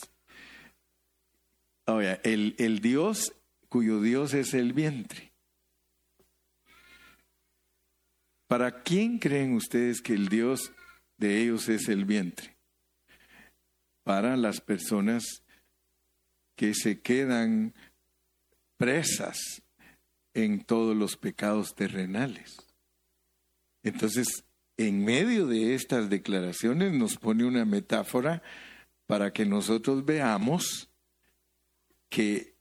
Ahora, 1.85 2.21
el, 2.23 2.55
el 2.57 2.79
Dios 2.79 3.33
cuyo 3.67 3.99
Dios 3.99 4.33
es 4.33 4.53
el 4.53 4.71
vientre. 4.71 5.33
¿Para 8.47 8.81
quién 8.81 9.19
creen 9.19 9.53
ustedes 9.53 10.01
que 10.01 10.13
el 10.13 10.29
Dios 10.29 10.71
de 11.17 11.41
ellos 11.41 11.67
es 11.67 11.89
el 11.89 12.05
vientre? 12.05 12.55
Para 14.03 14.37
las 14.37 14.61
personas 14.61 15.43
que 16.55 16.73
se 16.73 17.01
quedan 17.01 17.75
presas 18.77 19.61
en 20.33 20.63
todos 20.63 20.95
los 20.95 21.17
pecados 21.17 21.75
terrenales. 21.75 22.57
Entonces, 23.83 24.45
en 24.79 25.03
medio 25.03 25.45
de 25.45 25.75
estas 25.75 26.09
declaraciones 26.09 26.93
nos 26.93 27.17
pone 27.17 27.43
una 27.43 27.65
metáfora 27.65 28.41
para 29.07 29.33
que 29.33 29.45
nosotros 29.45 30.05
veamos 30.05 30.89
que 32.07 32.55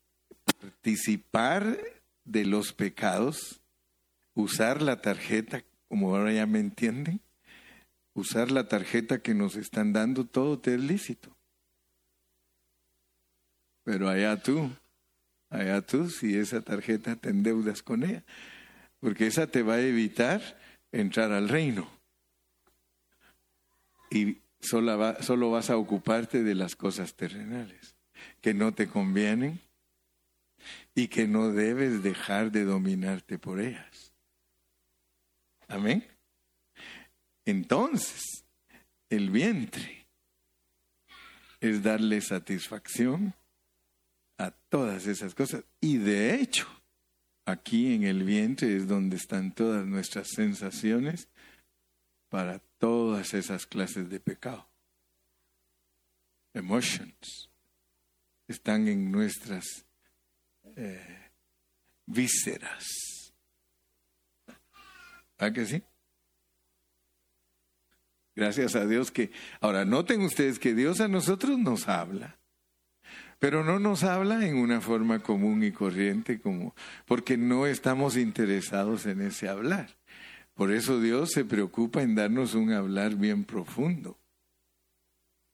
participar 0.60 1.78
de 2.24 2.44
los 2.44 2.72
pecados, 2.72 3.60
usar 4.34 4.82
la 4.82 5.00
tarjeta, 5.00 5.62
como 5.86 6.16
ahora 6.16 6.32
ya 6.32 6.46
me 6.46 6.58
entienden, 6.58 7.20
usar 8.14 8.50
la 8.50 8.66
tarjeta 8.66 9.22
que 9.22 9.34
nos 9.34 9.54
están 9.54 9.92
dando, 9.92 10.24
todo 10.24 10.58
te 10.58 10.74
es 10.74 10.80
lícito. 10.80 11.36
Pero 13.84 14.08
allá 14.08 14.42
tú, 14.42 14.72
allá 15.50 15.82
tú, 15.82 16.10
si 16.10 16.36
esa 16.36 16.62
tarjeta 16.62 17.14
te 17.14 17.28
endeudas 17.28 17.80
con 17.80 18.02
ella, 18.02 18.24
porque 18.98 19.28
esa 19.28 19.46
te 19.46 19.62
va 19.62 19.74
a 19.74 19.82
evitar 19.82 20.58
entrar 20.90 21.30
al 21.30 21.48
reino. 21.48 21.97
Y 24.10 24.38
solo, 24.60 25.16
solo 25.22 25.50
vas 25.50 25.70
a 25.70 25.76
ocuparte 25.76 26.42
de 26.42 26.54
las 26.54 26.76
cosas 26.76 27.14
terrenales, 27.14 27.96
que 28.40 28.54
no 28.54 28.72
te 28.72 28.88
convienen, 28.88 29.60
y 30.94 31.08
que 31.08 31.28
no 31.28 31.52
debes 31.52 32.02
dejar 32.02 32.50
de 32.50 32.64
dominarte 32.64 33.38
por 33.38 33.60
ellas. 33.60 34.12
Amén. 35.68 36.04
Entonces, 37.44 38.44
el 39.10 39.30
vientre 39.30 40.06
es 41.60 41.82
darle 41.82 42.20
satisfacción 42.20 43.34
a 44.38 44.50
todas 44.50 45.06
esas 45.06 45.34
cosas. 45.34 45.64
Y 45.80 45.98
de 45.98 46.34
hecho, 46.34 46.66
aquí 47.44 47.94
en 47.94 48.04
el 48.04 48.24
vientre 48.24 48.76
es 48.76 48.86
donde 48.86 49.16
están 49.16 49.54
todas 49.54 49.86
nuestras 49.86 50.28
sensaciones 50.28 51.28
para 52.28 52.60
todas 52.78 53.34
esas 53.34 53.66
clases 53.66 54.08
de 54.08 54.20
pecado. 54.20 54.68
Emotions 56.54 57.50
están 58.48 58.88
en 58.88 59.12
nuestras 59.12 59.84
eh, 60.76 61.30
vísceras. 62.06 62.84
¿Ah 65.38 65.52
que 65.52 65.66
sí? 65.66 65.82
Gracias 68.34 68.74
a 68.74 68.86
Dios 68.86 69.10
que... 69.10 69.30
Ahora, 69.60 69.84
noten 69.84 70.22
ustedes 70.22 70.58
que 70.58 70.74
Dios 70.74 71.00
a 71.00 71.08
nosotros 71.08 71.58
nos 71.58 71.88
habla, 71.88 72.38
pero 73.38 73.64
no 73.64 73.78
nos 73.78 74.04
habla 74.04 74.46
en 74.46 74.56
una 74.56 74.80
forma 74.80 75.20
común 75.20 75.62
y 75.62 75.72
corriente, 75.72 76.40
como 76.40 76.74
porque 77.04 77.36
no 77.36 77.66
estamos 77.66 78.16
interesados 78.16 79.06
en 79.06 79.20
ese 79.20 79.48
hablar. 79.48 79.96
Por 80.58 80.72
eso 80.72 81.00
Dios 81.00 81.30
se 81.30 81.44
preocupa 81.44 82.02
en 82.02 82.16
darnos 82.16 82.54
un 82.54 82.72
hablar 82.72 83.14
bien 83.14 83.44
profundo. 83.44 84.18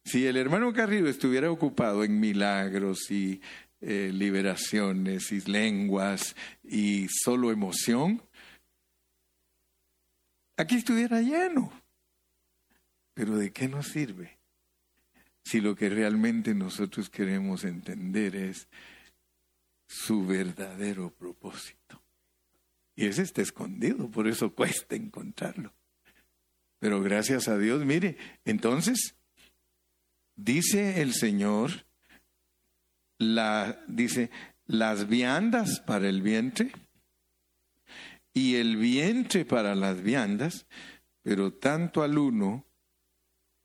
Si 0.03 0.27
el 0.27 0.39
hermano 0.39 0.73
Carrillo 0.73 1.09
estuviera 1.09 1.51
ocupado 1.51 2.05
en 2.05 2.19
milagros 2.19 3.11
y 3.11 3.43
eh, 3.83 4.11
liberaciones 4.15 5.31
y 5.31 5.43
lenguas 5.43 6.35
y 6.63 7.07
solo 7.11 7.53
emoción, 7.53 8.23
aquí 10.57 10.77
estuviera 10.77 11.21
lleno. 11.21 11.71
Pero 13.13 13.37
¿de 13.37 13.53
qué 13.53 13.69
nos 13.69 13.89
sirve? 13.89 14.39
Si 15.45 15.61
lo 15.61 15.77
que 15.77 15.91
realmente 15.91 16.55
nosotros 16.55 17.11
queremos 17.11 17.65
entender 17.65 18.37
es 18.37 18.69
su 19.87 20.25
verdadero 20.27 21.11
propósito. 21.11 22.04
Y 22.97 23.07
ese 23.07 23.23
está 23.23 23.43
escondido, 23.43 24.11
por 24.11 24.29
eso 24.29 24.55
cuesta 24.55 24.95
encontrarlo. 24.95 25.73
Pero 26.79 27.01
gracias 27.03 27.49
a 27.49 27.59
Dios, 27.59 27.85
mire, 27.85 28.17
entonces, 28.45 29.17
dice 30.37 31.01
el 31.03 31.13
Señor 31.13 31.87
la, 33.19 33.83
dice, 33.89 34.31
las 34.67 35.09
viandas 35.09 35.81
para 35.81 36.09
el 36.09 36.23
vientre 36.23 36.73
y 38.33 38.57
el 38.57 38.77
vientre 38.77 39.45
para 39.45 39.75
las 39.75 40.03
viandas, 40.03 40.67
pero 41.23 41.53
tanto 41.53 42.03
al 42.03 42.19
uno 42.19 42.67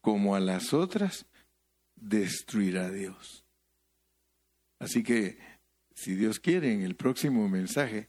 como 0.02 0.36
a 0.36 0.40
las 0.40 0.74
otras 0.74 1.26
destruirá 1.96 2.90
Dios. 2.90 3.46
Así 4.80 5.04
que, 5.04 5.38
si 5.94 6.16
Dios 6.16 6.40
quiere, 6.40 6.72
en 6.72 6.84
el 6.84 6.96
próximo 6.96 7.50
mensaje 7.50 8.08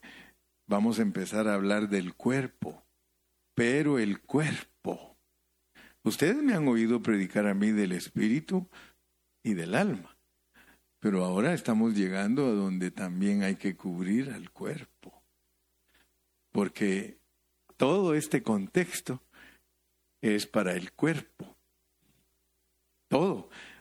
vamos 0.70 1.00
a 1.00 1.02
empezar 1.02 1.48
a 1.48 1.54
hablar 1.54 1.88
del 1.88 2.14
cuerpo, 2.14 2.86
pero 3.54 3.98
el 3.98 4.20
cuerpo. 4.20 5.18
Ustedes 6.04 6.36
me 6.36 6.54
han 6.54 6.68
oído 6.68 7.02
predicar 7.02 7.48
a 7.48 7.54
mí 7.54 7.72
del 7.72 7.90
espíritu 7.90 8.68
y 9.42 9.54
del 9.54 9.74
alma. 9.74 10.16
Pero 11.00 11.24
ahora 11.24 11.54
estamos 11.54 11.94
llegando 11.94 12.46
a 12.46 12.52
donde 12.52 12.92
también 12.92 13.42
hay 13.42 13.56
que 13.56 13.74
cubrir 13.74 14.30
al 14.30 14.52
cuerpo. 14.52 15.24
Porque 16.52 17.18
todo 17.76 18.14
este 18.14 18.44
contexto 18.44 19.20
es 20.22 20.46
para 20.46 20.74
el 20.74 20.92
cuerpo. 20.92 21.49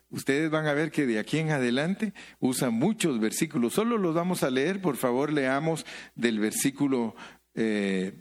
Ustedes 0.10 0.50
van 0.50 0.66
a 0.68 0.74
ver 0.74 0.92
que 0.92 1.06
de 1.06 1.20
aquí 1.20 1.38
en 1.38 1.52
adelante 1.52 2.14
usa 2.40 2.70
muchos 2.70 3.20
versículos. 3.20 3.74
Solo 3.74 3.98
los 3.98 4.16
vamos 4.16 4.44
a 4.44 4.50
leer, 4.50 4.82
por 4.82 4.98
favor, 4.98 5.32
leamos 5.32 5.86
del 6.16 6.40
versículo 6.40 7.16
13 7.54 8.14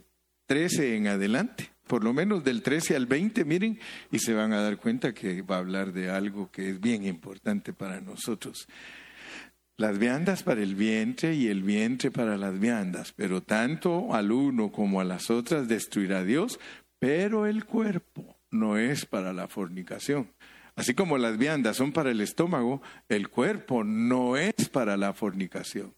eh, 0.47 0.95
en 0.95 1.07
adelante 1.07 1.71
por 1.89 2.03
lo 2.03 2.13
menos 2.13 2.43
del 2.43 2.61
13 2.61 2.95
al 2.95 3.07
20, 3.07 3.45
miren, 3.45 3.79
y 4.11 4.19
se 4.19 4.35
van 4.35 4.53
a 4.53 4.61
dar 4.61 4.77
cuenta 4.77 5.11
que 5.11 5.41
va 5.41 5.55
a 5.55 5.59
hablar 5.59 5.91
de 5.91 6.11
algo 6.11 6.51
que 6.51 6.69
es 6.69 6.79
bien 6.79 7.03
importante 7.03 7.73
para 7.73 7.99
nosotros. 7.99 8.67
Las 9.75 9.97
viandas 9.97 10.43
para 10.43 10.61
el 10.61 10.75
vientre 10.75 11.33
y 11.33 11.47
el 11.47 11.63
vientre 11.63 12.11
para 12.11 12.37
las 12.37 12.59
viandas, 12.59 13.11
pero 13.15 13.41
tanto 13.41 14.13
al 14.13 14.31
uno 14.31 14.71
como 14.71 15.01
a 15.01 15.03
las 15.03 15.31
otras 15.31 15.67
destruirá 15.67 16.23
Dios, 16.23 16.59
pero 16.99 17.47
el 17.47 17.65
cuerpo 17.65 18.37
no 18.51 18.77
es 18.77 19.07
para 19.07 19.33
la 19.33 19.47
fornicación. 19.47 20.29
Así 20.79 20.93
como 20.93 21.17
las 21.17 21.37
viandas 21.37 21.75
son 21.75 21.91
para 21.91 22.09
el 22.09 22.21
estómago, 22.21 22.81
el 23.09 23.27
cuerpo 23.27 23.83
no 23.83 24.37
es 24.37 24.69
para 24.71 24.95
la 24.95 25.11
fornicación, 25.11 25.93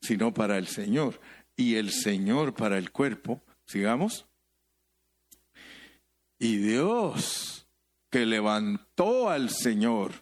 sino 0.00 0.32
para 0.32 0.58
el 0.58 0.68
Señor. 0.68 1.20
Y 1.56 1.74
el 1.74 1.90
Señor 1.90 2.54
para 2.54 2.78
el 2.78 2.92
cuerpo, 2.92 3.42
sigamos, 3.66 4.28
y 6.38 6.58
Dios 6.58 7.66
que 8.12 8.26
levantó 8.26 9.28
al 9.28 9.50
Señor, 9.50 10.12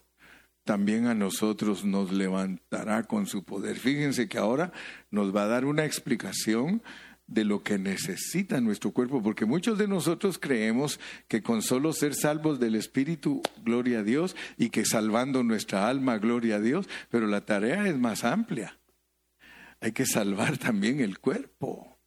también 0.64 1.06
a 1.06 1.12
nosotros 1.12 1.84
nos 1.84 2.10
levantará 2.10 3.02
con 3.02 3.26
su 3.26 3.44
poder. 3.44 3.76
Fíjense 3.76 4.30
que 4.30 4.38
ahora 4.38 4.72
nos 5.10 5.36
va 5.36 5.42
a 5.42 5.48
dar 5.48 5.66
una 5.66 5.84
explicación 5.84 6.82
de 7.28 7.44
lo 7.44 7.62
que 7.62 7.78
necesita 7.78 8.60
nuestro 8.60 8.90
cuerpo, 8.90 9.22
porque 9.22 9.44
muchos 9.44 9.78
de 9.78 9.86
nosotros 9.86 10.38
creemos 10.38 10.98
que 11.28 11.42
con 11.42 11.62
solo 11.62 11.92
ser 11.92 12.14
salvos 12.14 12.58
del 12.58 12.74
Espíritu, 12.74 13.42
gloria 13.62 14.00
a 14.00 14.02
Dios, 14.02 14.34
y 14.56 14.70
que 14.70 14.84
salvando 14.84 15.44
nuestra 15.44 15.88
alma, 15.88 16.18
gloria 16.18 16.56
a 16.56 16.60
Dios, 16.60 16.88
pero 17.10 17.26
la 17.26 17.44
tarea 17.44 17.86
es 17.86 17.96
más 17.96 18.24
amplia. 18.24 18.78
Hay 19.80 19.92
que 19.92 20.06
salvar 20.06 20.58
también 20.58 21.00
el 21.00 21.18
cuerpo. 21.18 21.98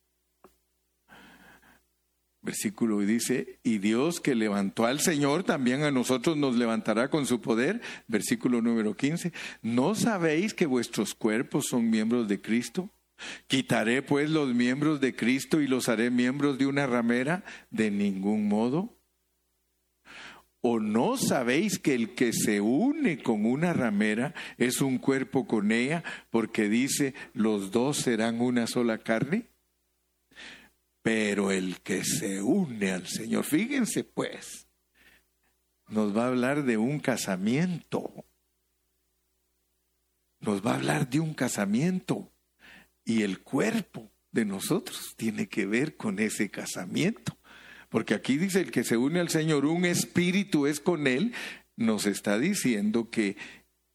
Versículo 2.43 2.99
dice, 3.01 3.59
y 3.61 3.78
Dios 3.78 4.19
que 4.19 4.34
levantó 4.34 4.88
al 4.88 4.99
Señor, 4.99 5.43
también 5.43 5.84
a 5.84 5.91
nosotros 5.91 6.36
nos 6.36 6.55
levantará 6.55 7.11
con 7.11 7.28
su 7.28 7.39
poder. 7.39 7.82
Versículo 8.07 8.63
número 8.63 8.95
15, 8.97 9.32
¿no 9.61 9.93
sabéis 9.93 10.55
que 10.55 10.65
vuestros 10.65 11.13
cuerpos 11.13 11.67
son 11.69 11.91
miembros 11.91 12.28
de 12.28 12.41
Cristo? 12.41 12.89
¿Quitaré 13.47 14.01
pues 14.01 14.30
los 14.30 14.53
miembros 14.53 15.01
de 15.01 15.15
Cristo 15.15 15.61
y 15.61 15.67
los 15.67 15.89
haré 15.89 16.09
miembros 16.09 16.57
de 16.57 16.65
una 16.65 16.88
ramera? 16.88 17.43
De 17.69 17.91
ningún 17.91 18.47
modo. 18.47 18.97
¿O 20.61 20.80
no 20.80 21.17
sabéis 21.17 21.80
que 21.80 21.95
el 21.95 22.13
que 22.13 22.34
se 22.34 22.61
une 22.61 23.24
con 23.24 23.45
una 23.45 23.74
ramera 23.74 24.36
es 24.57 24.82
un 24.82 24.99
cuerpo 24.99 25.47
con 25.47 25.72
ella 25.72 26.03
porque 26.30 26.69
dice 26.69 27.15
los 27.34 27.72
dos 27.72 27.97
serán 27.97 28.41
una 28.41 28.67
sola 28.67 28.99
carne? 28.99 29.47
Pero 31.01 31.49
el 31.49 31.82
que 31.82 32.03
se 32.03 32.43
une 32.43 32.91
al 32.91 33.07
Señor, 33.07 33.43
fíjense 33.43 34.03
pues, 34.03 34.67
nos 35.88 36.15
va 36.15 36.26
a 36.26 36.28
hablar 36.28 36.63
de 36.63 36.78
un 36.78 36.99
casamiento. 36.99 38.24
Nos 40.39 40.65
va 40.65 40.72
a 40.72 40.76
hablar 40.76 41.09
de 41.09 41.19
un 41.19 41.34
casamiento. 41.34 42.31
Y 43.06 43.24
el 43.24 43.41
cuerpo 43.41 44.12
de 44.32 44.45
nosotros 44.45 45.14
tiene 45.18 45.47
que 45.47 45.66
ver 45.66 45.97
con 45.97 46.20
ese 46.20 46.49
casamiento. 46.49 47.38
Porque 47.89 48.14
aquí 48.14 48.38
dice 48.38 48.62
el 48.62 48.72
que 48.72 48.84
se 48.84 48.97
une 48.97 49.20
al 49.20 49.30
Señor, 49.30 49.66
un 49.66 49.86
espíritu 49.86 50.66
es 50.66 50.80
con 50.80 51.08
Él, 51.08 51.34
nos 51.76 52.06
está 52.06 52.39
diciendo 52.39 53.10
que 53.10 53.36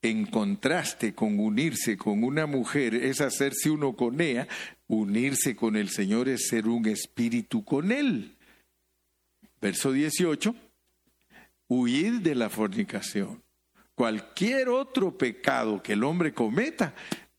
en 0.03 0.27
contraste 0.27 1.15
con 1.15 1.41
unirse 1.41 1.97
con 1.97 2.23
una 2.23 2.47
mujer 2.47 2.95
es 2.95 3.21
hacerse 3.21 3.71
uno 3.71 3.97
con 3.97 4.21
ella, 4.21 4.47
unirse 4.87 5.57
con 5.57 5.77
el 5.77 5.89
Señor 5.89 6.29
es 6.29 6.49
ser 6.49 6.69
un 6.69 6.87
espíritu 6.87 7.65
con 7.65 7.91
Él. 7.91 8.37
Verso 9.61 9.93
18, 9.93 10.55
huir 11.69 12.21
de 12.21 12.35
la 12.35 12.51
fornicación. 12.51 13.43
Cualquier 13.95 14.69
otro 14.69 15.17
pecado 15.17 15.83
que 15.83 15.95
el 15.95 16.05
hombre 16.05 16.35
cometa 16.35 16.95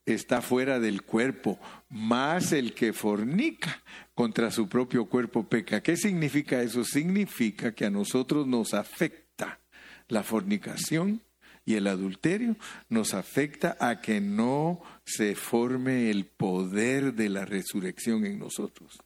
está 0.08 0.42
fuera 0.42 0.80
del 0.80 1.04
cuerpo, 1.04 1.60
más 1.90 2.54
el 2.54 2.74
que 2.74 2.94
fornica 2.94 3.84
contra 4.16 4.50
su 4.50 4.68
propio 4.68 5.06
cuerpo 5.06 5.44
peca. 5.44 5.84
¿Qué 5.84 5.98
significa 5.98 6.62
eso? 6.62 6.84
Significa 6.84 7.76
que 7.76 7.86
a 7.86 7.92
nosotros 7.92 8.48
nos 8.48 8.74
afecta 8.74 9.60
la 10.08 10.24
fornicación 10.24 11.22
y 11.66 11.76
el 11.76 11.88
adulterio, 11.88 12.56
nos 12.88 13.14
afecta 13.14 13.76
a 13.82 14.00
que 14.00 14.22
no 14.22 14.82
se 15.06 15.36
forme 15.36 16.10
el 16.10 16.26
poder 16.26 17.14
de 17.14 17.28
la 17.28 17.44
resurrección 17.44 18.26
en 18.26 18.40
nosotros. 18.40 19.00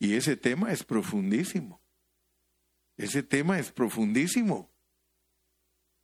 Y 0.00 0.14
ese 0.14 0.36
tema 0.36 0.72
es 0.72 0.82
profundísimo. 0.82 1.80
Ese 2.96 3.22
tema 3.22 3.60
es 3.60 3.70
profundísimo. 3.70 4.70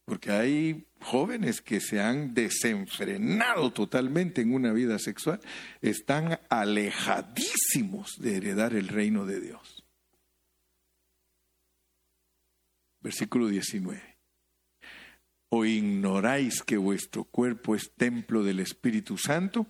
Porque 0.05 0.31
hay 0.31 0.87
jóvenes 1.01 1.61
que 1.61 1.81
se 1.81 2.01
han 2.01 2.35
desenfrenado 2.35 3.73
totalmente 3.73 4.41
en 4.41 4.55
una 4.55 4.73
vida 4.73 4.99
sexual, 4.99 5.41
están 5.81 6.41
alejadísimos 6.49 8.17
de 8.19 8.37
heredar 8.37 8.75
el 8.75 8.89
reino 8.89 9.27
de 9.27 9.41
Dios. 9.41 9.85
Versículo 13.01 13.49
19. 13.49 14.01
¿O 15.51 15.65
ignoráis 15.65 16.63
que 16.63 16.77
vuestro 16.77 17.25
cuerpo 17.25 17.75
es 17.75 17.93
templo 17.97 18.43
del 18.43 18.61
Espíritu 18.61 19.19
Santo, 19.19 19.67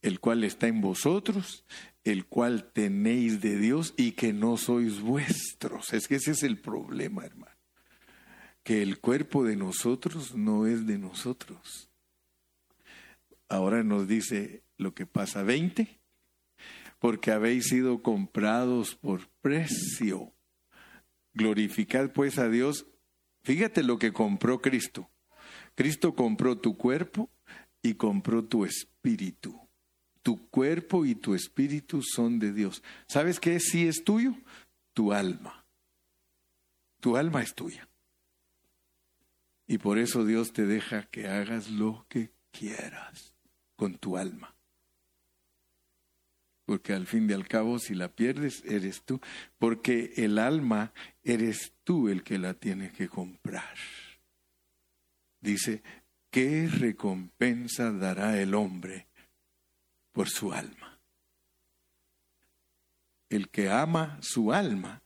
el 0.00 0.18
cual 0.20 0.42
está 0.42 0.66
en 0.66 0.80
vosotros, 0.80 1.64
el 2.02 2.26
cual 2.26 2.72
tenéis 2.72 3.40
de 3.40 3.56
Dios 3.56 3.94
y 3.96 4.12
que 4.12 4.32
no 4.32 4.56
sois 4.56 5.00
vuestros? 5.00 5.92
Es 5.92 6.08
que 6.08 6.16
ese 6.16 6.32
es 6.32 6.42
el 6.42 6.60
problema, 6.60 7.24
hermano 7.24 7.51
que 8.62 8.82
el 8.82 9.00
cuerpo 9.00 9.44
de 9.44 9.56
nosotros 9.56 10.34
no 10.34 10.66
es 10.66 10.86
de 10.86 10.98
nosotros. 10.98 11.90
Ahora 13.48 13.82
nos 13.82 14.08
dice 14.08 14.62
lo 14.78 14.94
que 14.94 15.06
pasa 15.06 15.42
20, 15.42 16.00
porque 16.98 17.32
habéis 17.32 17.66
sido 17.66 18.02
comprados 18.02 18.94
por 18.94 19.28
precio. 19.40 20.32
Glorificad 21.34 22.12
pues 22.12 22.38
a 22.38 22.48
Dios. 22.48 22.86
Fíjate 23.42 23.82
lo 23.82 23.98
que 23.98 24.12
compró 24.12 24.60
Cristo. 24.60 25.10
Cristo 25.74 26.14
compró 26.14 26.58
tu 26.58 26.76
cuerpo 26.76 27.30
y 27.82 27.94
compró 27.94 28.44
tu 28.44 28.64
espíritu. 28.64 29.58
Tu 30.22 30.48
cuerpo 30.50 31.04
y 31.04 31.16
tu 31.16 31.34
espíritu 31.34 32.00
son 32.02 32.38
de 32.38 32.52
Dios. 32.52 32.82
¿Sabes 33.08 33.40
qué 33.40 33.58
sí 33.58 33.88
es 33.88 34.04
tuyo? 34.04 34.36
Tu 34.94 35.12
alma. 35.12 35.66
Tu 37.00 37.16
alma 37.16 37.42
es 37.42 37.54
tuya. 37.54 37.88
Y 39.66 39.78
por 39.78 39.98
eso 39.98 40.24
Dios 40.24 40.52
te 40.52 40.66
deja 40.66 41.04
que 41.06 41.28
hagas 41.28 41.70
lo 41.70 42.06
que 42.08 42.30
quieras 42.50 43.34
con 43.76 43.98
tu 43.98 44.16
alma. 44.16 44.54
Porque 46.64 46.92
al 46.92 47.06
fin 47.06 47.28
y 47.28 47.32
al 47.32 47.48
cabo, 47.48 47.78
si 47.78 47.94
la 47.94 48.08
pierdes, 48.08 48.64
eres 48.64 49.02
tú. 49.02 49.20
Porque 49.58 50.12
el 50.16 50.38
alma 50.38 50.92
eres 51.22 51.74
tú 51.84 52.08
el 52.08 52.22
que 52.22 52.38
la 52.38 52.54
tiene 52.54 52.92
que 52.92 53.08
comprar. 53.08 53.76
Dice, 55.40 55.82
¿qué 56.30 56.68
recompensa 56.68 57.90
dará 57.90 58.40
el 58.40 58.54
hombre 58.54 59.08
por 60.12 60.28
su 60.28 60.52
alma? 60.52 61.00
El 63.28 63.48
que 63.48 63.70
ama 63.70 64.18
su 64.20 64.52
alma 64.52 65.02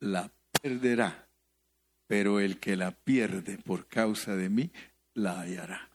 la 0.00 0.30
perderá 0.60 1.29
pero 2.10 2.40
el 2.40 2.58
que 2.58 2.74
la 2.74 2.90
pierde 2.90 3.56
por 3.58 3.86
causa 3.86 4.34
de 4.34 4.48
mí, 4.48 4.72
la 5.14 5.40
hallará. 5.40 5.90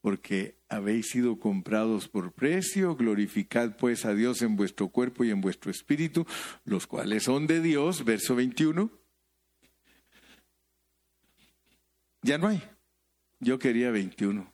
Porque 0.00 0.56
habéis 0.70 1.10
sido 1.10 1.38
comprados 1.38 2.08
por 2.08 2.32
precio, 2.32 2.96
glorificad 2.96 3.76
pues 3.76 4.06
a 4.06 4.14
Dios 4.14 4.40
en 4.40 4.56
vuestro 4.56 4.88
cuerpo 4.88 5.22
y 5.22 5.30
en 5.30 5.42
vuestro 5.42 5.70
espíritu, 5.70 6.26
los 6.64 6.86
cuales 6.86 7.24
son 7.24 7.46
de 7.46 7.60
Dios, 7.60 8.06
verso 8.06 8.34
21. 8.34 8.90
Ya 12.22 12.38
no 12.38 12.48
hay. 12.48 12.62
Yo 13.40 13.58
quería 13.58 13.90
21. 13.90 14.50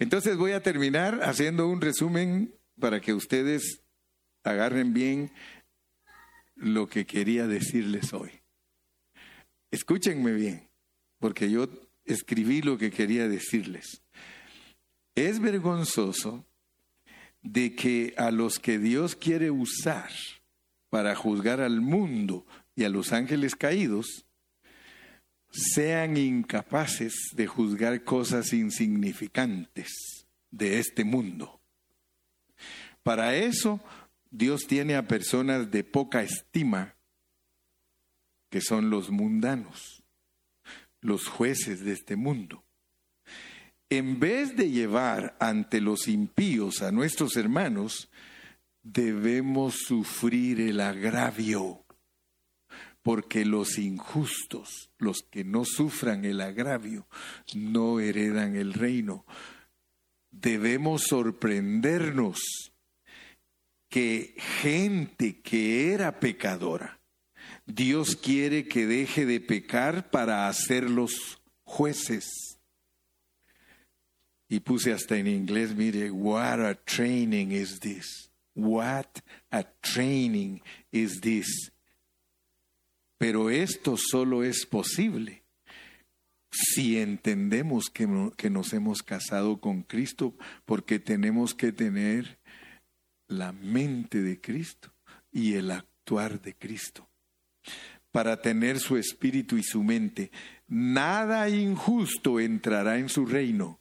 Entonces 0.00 0.36
voy 0.36 0.50
a 0.50 0.62
terminar 0.64 1.20
haciendo 1.22 1.68
un 1.68 1.80
resumen 1.80 2.52
para 2.80 3.00
que 3.00 3.14
ustedes 3.14 3.84
agarren 4.42 4.92
bien 4.92 5.30
lo 6.56 6.88
que 6.88 7.06
quería 7.06 7.46
decirles 7.46 8.12
hoy. 8.12 8.39
Escúchenme 9.70 10.32
bien, 10.32 10.68
porque 11.18 11.50
yo 11.50 11.68
escribí 12.04 12.62
lo 12.62 12.78
que 12.78 12.90
quería 12.90 13.28
decirles. 13.28 14.02
Es 15.14 15.40
vergonzoso 15.40 16.44
de 17.42 17.74
que 17.74 18.14
a 18.16 18.30
los 18.30 18.58
que 18.58 18.78
Dios 18.78 19.16
quiere 19.16 19.50
usar 19.50 20.10
para 20.90 21.14
juzgar 21.14 21.60
al 21.60 21.80
mundo 21.80 22.46
y 22.74 22.84
a 22.84 22.88
los 22.88 23.12
ángeles 23.12 23.54
caídos, 23.54 24.26
sean 25.50 26.16
incapaces 26.16 27.14
de 27.32 27.46
juzgar 27.46 28.04
cosas 28.04 28.52
insignificantes 28.52 30.26
de 30.50 30.78
este 30.78 31.04
mundo. 31.04 31.60
Para 33.02 33.34
eso, 33.36 33.80
Dios 34.30 34.66
tiene 34.66 34.94
a 34.96 35.06
personas 35.06 35.70
de 35.70 35.84
poca 35.84 36.22
estima 36.22 36.94
que 38.50 38.60
son 38.60 38.90
los 38.90 39.10
mundanos, 39.10 40.02
los 41.00 41.28
jueces 41.28 41.84
de 41.84 41.92
este 41.92 42.16
mundo. 42.16 42.64
En 43.88 44.20
vez 44.20 44.56
de 44.56 44.70
llevar 44.70 45.36
ante 45.40 45.80
los 45.80 46.06
impíos 46.06 46.82
a 46.82 46.92
nuestros 46.92 47.36
hermanos, 47.36 48.10
debemos 48.82 49.78
sufrir 49.86 50.60
el 50.60 50.80
agravio, 50.80 51.84
porque 53.02 53.44
los 53.44 53.78
injustos, 53.78 54.90
los 54.98 55.22
que 55.22 55.42
no 55.44 55.64
sufran 55.64 56.24
el 56.24 56.40
agravio, 56.40 57.08
no 57.54 57.98
heredan 57.98 58.56
el 58.56 58.74
reino. 58.74 59.24
Debemos 60.30 61.04
sorprendernos 61.08 62.38
que 63.88 64.36
gente 64.60 65.40
que 65.40 65.92
era 65.92 66.20
pecadora, 66.20 66.99
Dios 67.66 68.16
quiere 68.16 68.66
que 68.68 68.86
deje 68.86 69.26
de 69.26 69.40
pecar 69.40 70.10
para 70.10 70.48
hacerlos 70.48 71.40
jueces. 71.64 72.58
Y 74.48 74.60
puse 74.60 74.92
hasta 74.92 75.16
en 75.16 75.28
inglés, 75.28 75.74
mire, 75.74 76.10
what 76.10 76.60
a 76.60 76.74
training 76.74 77.52
is 77.52 77.78
this. 77.78 78.30
What 78.54 79.20
a 79.50 79.64
training 79.80 80.60
is 80.90 81.20
this. 81.20 81.72
Pero 83.18 83.50
esto 83.50 83.96
solo 83.96 84.42
es 84.42 84.66
posible 84.66 85.44
si 86.50 86.98
entendemos 86.98 87.90
que, 87.90 88.08
que, 88.36 88.50
nos 88.50 88.72
hemos 88.72 89.02
casado 89.02 89.60
con 89.60 89.82
Cristo, 89.82 90.34
porque 90.64 90.98
tenemos 90.98 91.54
que 91.54 91.72
tener 91.72 92.38
la 93.28 93.52
mente 93.52 94.22
de 94.22 94.40
Cristo 94.40 94.92
y 95.30 95.54
el 95.54 95.70
actuar 95.70 96.40
de 96.40 96.54
Cristo, 96.54 97.09
para 98.12 98.40
tener 98.40 98.78
su 98.80 98.96
espíritu 98.96 99.56
y 99.56 99.62
su 99.62 99.82
mente. 99.82 100.30
Nada 100.66 101.48
injusto 101.48 102.40
entrará 102.40 102.98
en 102.98 103.08
su 103.08 103.26
reino, 103.26 103.80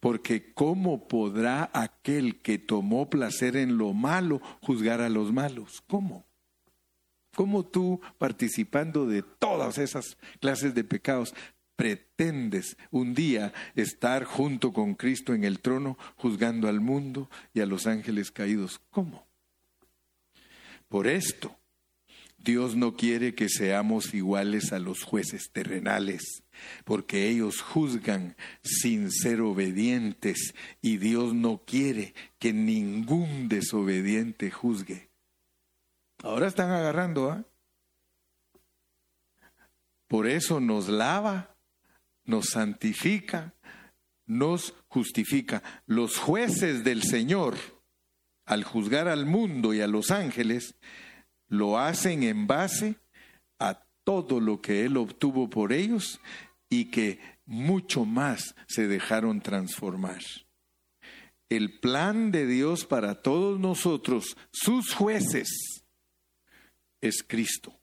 porque 0.00 0.52
¿cómo 0.52 1.08
podrá 1.08 1.70
aquel 1.72 2.40
que 2.40 2.58
tomó 2.58 3.08
placer 3.08 3.56
en 3.56 3.78
lo 3.78 3.92
malo 3.92 4.40
juzgar 4.60 5.00
a 5.00 5.08
los 5.08 5.32
malos? 5.32 5.82
¿Cómo? 5.86 6.26
¿Cómo 7.34 7.64
tú, 7.64 8.00
participando 8.18 9.06
de 9.06 9.22
todas 9.22 9.78
esas 9.78 10.18
clases 10.40 10.74
de 10.74 10.84
pecados, 10.84 11.34
pretendes 11.76 12.76
un 12.90 13.14
día 13.14 13.52
estar 13.74 14.24
junto 14.24 14.72
con 14.72 14.94
Cristo 14.94 15.32
en 15.32 15.44
el 15.44 15.60
trono, 15.60 15.96
juzgando 16.16 16.68
al 16.68 16.80
mundo 16.80 17.30
y 17.54 17.60
a 17.60 17.66
los 17.66 17.86
ángeles 17.86 18.30
caídos? 18.30 18.80
¿Cómo? 18.90 19.26
Por 20.88 21.06
esto, 21.06 21.56
Dios 22.42 22.74
no 22.74 22.96
quiere 22.96 23.34
que 23.34 23.50
seamos 23.50 24.14
iguales 24.14 24.72
a 24.72 24.78
los 24.78 25.02
jueces 25.02 25.50
terrenales, 25.52 26.42
porque 26.84 27.28
ellos 27.28 27.60
juzgan 27.60 28.34
sin 28.62 29.10
ser 29.10 29.42
obedientes 29.42 30.54
y 30.80 30.96
Dios 30.96 31.34
no 31.34 31.62
quiere 31.66 32.14
que 32.38 32.54
ningún 32.54 33.48
desobediente 33.48 34.50
juzgue. 34.50 35.10
Ahora 36.22 36.48
están 36.48 36.70
agarrando, 36.70 37.30
¿ah? 37.30 37.44
Por 40.08 40.26
eso 40.26 40.60
nos 40.60 40.88
lava, 40.88 41.54
nos 42.24 42.48
santifica, 42.48 43.54
nos 44.26 44.74
justifica. 44.88 45.62
Los 45.86 46.16
jueces 46.16 46.84
del 46.84 47.02
Señor, 47.02 47.56
al 48.44 48.64
juzgar 48.64 49.08
al 49.08 49.26
mundo 49.26 49.72
y 49.72 49.82
a 49.82 49.86
los 49.86 50.10
ángeles, 50.10 50.74
lo 51.50 51.78
hacen 51.78 52.22
en 52.22 52.46
base 52.46 52.94
a 53.58 53.84
todo 54.04 54.40
lo 54.40 54.62
que 54.62 54.86
Él 54.86 54.96
obtuvo 54.96 55.50
por 55.50 55.74
ellos 55.74 56.20
y 56.70 56.86
que 56.86 57.18
mucho 57.44 58.06
más 58.06 58.54
se 58.68 58.86
dejaron 58.86 59.42
transformar. 59.42 60.22
El 61.50 61.80
plan 61.80 62.30
de 62.30 62.46
Dios 62.46 62.86
para 62.86 63.20
todos 63.20 63.58
nosotros, 63.58 64.36
sus 64.52 64.94
jueces, 64.94 65.82
es 67.02 67.24
Cristo. 67.26 67.76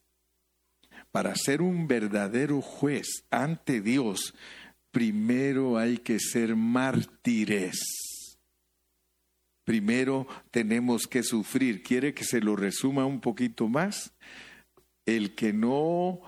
Para 1.10 1.34
ser 1.36 1.60
un 1.60 1.86
verdadero 1.86 2.62
juez 2.62 3.24
ante 3.30 3.82
Dios, 3.82 4.34
primero 4.90 5.76
hay 5.76 5.98
que 5.98 6.18
ser 6.18 6.56
mártires. 6.56 8.07
Primero 9.68 10.26
tenemos 10.50 11.06
que 11.06 11.22
sufrir. 11.22 11.82
¿Quiere 11.82 12.14
que 12.14 12.24
se 12.24 12.40
lo 12.40 12.56
resuma 12.56 13.04
un 13.04 13.20
poquito 13.20 13.68
más? 13.68 14.14
El 15.04 15.34
que 15.34 15.52
no 15.52 16.22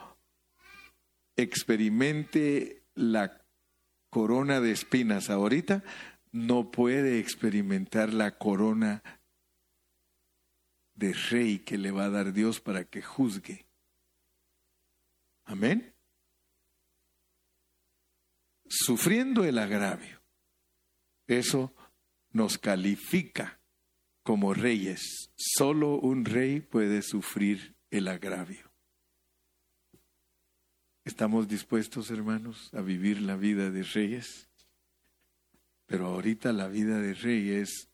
experimente 1.38 2.84
la 2.94 3.42
corona 4.10 4.60
de 4.60 4.72
espinas 4.72 5.30
ahorita, 5.30 5.82
no 6.32 6.70
puede 6.70 7.18
experimentar 7.18 8.12
la 8.12 8.36
corona 8.36 9.02
de 10.94 11.14
rey 11.14 11.60
que 11.60 11.78
le 11.78 11.92
va 11.92 12.04
a 12.04 12.10
dar 12.10 12.34
Dios 12.34 12.60
para 12.60 12.84
que 12.84 13.00
juzgue. 13.00 13.64
Amén. 15.46 15.94
Sufriendo 18.68 19.44
el 19.44 19.56
agravio. 19.56 20.20
Eso 21.26 21.74
nos 22.32 22.58
califica 22.58 23.60
como 24.22 24.54
reyes. 24.54 25.30
Solo 25.36 25.98
un 25.98 26.24
rey 26.24 26.60
puede 26.60 27.02
sufrir 27.02 27.76
el 27.90 28.08
agravio. 28.08 28.70
¿Estamos 31.04 31.48
dispuestos, 31.48 32.10
hermanos, 32.10 32.70
a 32.74 32.82
vivir 32.82 33.20
la 33.20 33.36
vida 33.36 33.70
de 33.70 33.82
reyes? 33.82 34.48
Pero 35.86 36.06
ahorita 36.06 36.52
la 36.52 36.68
vida 36.68 37.00
de 37.00 37.14
rey 37.14 37.50
es 37.50 37.88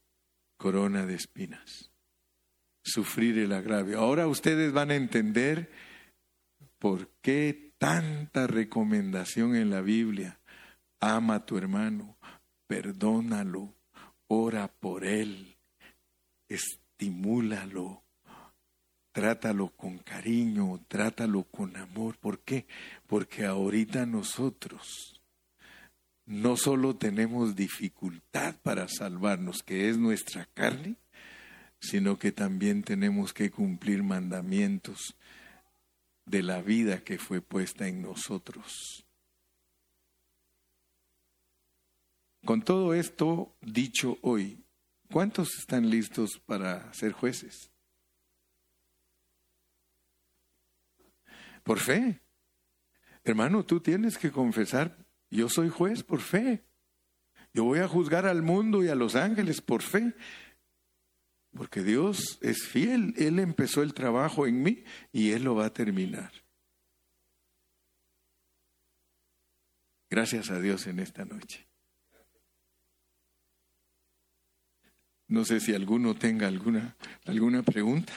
corona 0.59 1.07
de 1.07 1.15
espinas 1.15 1.91
sufrir 2.87 3.39
el 3.39 3.53
agravio. 3.53 3.99
Ahora 3.99 4.27
ustedes 4.29 4.73
van 4.73 4.91
a 4.91 4.95
entender 4.95 5.71
por 6.79 7.11
qué 7.21 7.75
tanta 7.79 8.47
recomendación 8.47 9.57
en 9.57 9.71
la 9.71 9.81
Biblia. 9.81 10.41
Ama 11.01 11.37
a 11.37 11.47
tu 11.47 11.59
hermano, 11.59 12.17
perdónalo, 12.67 13.75
ora 14.29 14.69
por 14.69 15.05
él, 15.05 15.57
estimúlalo, 16.49 18.03
trátalo 19.13 19.69
con 19.71 19.99
cariño, 19.99 20.85
trátalo 20.89 21.45
con 21.45 21.77
amor. 21.77 22.17
¿Por 22.19 22.41
qué? 22.41 22.67
Porque 23.07 23.47
ahorita 23.47 24.07
nosotros 24.07 25.21
no 26.27 26.57
solo 26.57 26.97
tenemos 26.97 27.55
dificultad 27.55 28.57
para 28.63 28.89
salvarnos, 28.89 29.63
que 29.63 29.89
es 29.89 29.97
nuestra 29.97 30.47
carne, 30.55 30.97
sino 31.81 32.19
que 32.19 32.33
también 32.33 32.83
tenemos 32.83 33.33
que 33.33 33.51
cumplir 33.51 34.03
mandamientos 34.03 35.17
de 36.25 36.43
la 36.43 36.61
vida 36.61 37.05
que 37.05 37.19
fue 37.19 37.41
puesta 37.41 37.87
en 37.87 38.03
nosotros. 38.03 39.06
Con 42.47 42.63
todo 42.63 42.95
esto 42.95 43.57
dicho 43.61 44.19
hoy, 44.23 44.65
¿cuántos 45.11 45.59
están 45.59 45.91
listos 45.91 46.39
para 46.39 46.93
ser 46.95 47.11
jueces? 47.11 47.73
Por 51.65 51.81
fe. 51.81 52.21
Hermano, 53.25 53.65
tú 53.67 53.81
tienes 53.81 54.17
que 54.17 54.31
confesar, 54.31 54.97
yo 55.29 55.49
soy 55.49 55.71
juez 55.71 56.05
por 56.05 56.21
fe. 56.21 56.65
Yo 57.53 57.65
voy 57.65 57.81
a 57.81 57.89
juzgar 57.89 58.27
al 58.27 58.43
mundo 58.43 58.85
y 58.85 58.89
a 58.91 58.95
los 58.95 59.17
ángeles 59.17 59.61
por 59.61 59.83
fe. 59.83 60.15
Porque 61.51 61.83
Dios 61.83 62.39
es 62.43 62.65
fiel. 62.65 63.13
Él 63.17 63.41
empezó 63.41 63.83
el 63.83 63.93
trabajo 63.93 64.47
en 64.47 64.63
mí 64.63 64.85
y 65.11 65.33
Él 65.33 65.43
lo 65.43 65.57
va 65.57 65.67
a 65.67 65.73
terminar. 65.73 66.31
Gracias 70.09 70.51
a 70.53 70.61
Dios 70.61 70.87
en 70.87 71.01
esta 71.01 71.25
noche. 71.25 71.66
No 75.29 75.45
sé 75.45 75.59
si 75.61 75.75
alguno 75.75 76.15
tenga 76.15 76.47
alguna, 76.47 76.97
alguna 77.25 77.63
pregunta. 77.63 78.13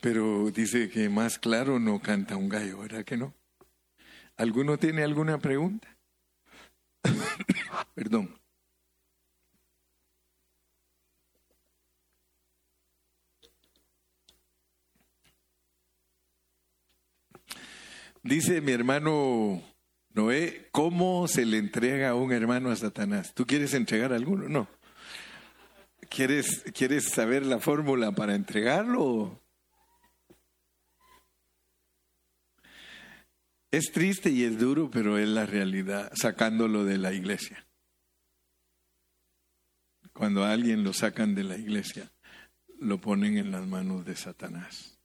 Pero 0.00 0.50
dice 0.52 0.88
que 0.88 1.08
más 1.08 1.38
claro 1.38 1.80
no 1.80 2.00
canta 2.00 2.36
un 2.36 2.48
gallo, 2.48 2.78
¿verdad 2.78 3.04
que 3.04 3.16
no? 3.16 3.34
¿Alguno 4.36 4.78
tiene 4.78 5.02
alguna 5.02 5.38
pregunta? 5.38 5.88
Perdón. 7.94 8.38
Dice 18.22 18.60
mi 18.60 18.72
hermano 18.72 19.62
Noé, 20.18 20.66
¿cómo 20.72 21.28
se 21.28 21.46
le 21.46 21.58
entrega 21.58 22.08
a 22.08 22.16
un 22.16 22.32
hermano 22.32 22.72
a 22.72 22.76
Satanás? 22.76 23.32
¿Tú 23.34 23.46
quieres 23.46 23.72
entregar 23.72 24.12
a 24.12 24.16
alguno? 24.16 24.48
No. 24.48 24.68
¿Quieres, 26.10 26.64
¿Quieres 26.74 27.04
saber 27.04 27.46
la 27.46 27.60
fórmula 27.60 28.10
para 28.10 28.34
entregarlo? 28.34 29.40
Es 33.70 33.92
triste 33.92 34.30
y 34.30 34.42
es 34.42 34.58
duro, 34.58 34.90
pero 34.90 35.18
es 35.18 35.28
la 35.28 35.46
realidad, 35.46 36.10
sacándolo 36.20 36.84
de 36.84 36.98
la 36.98 37.12
iglesia. 37.12 37.64
Cuando 40.12 40.42
a 40.42 40.50
alguien 40.50 40.82
lo 40.82 40.94
sacan 40.94 41.36
de 41.36 41.44
la 41.44 41.56
iglesia, 41.56 42.10
lo 42.80 43.00
ponen 43.00 43.38
en 43.38 43.52
las 43.52 43.64
manos 43.68 44.04
de 44.04 44.16
Satanás. 44.16 44.97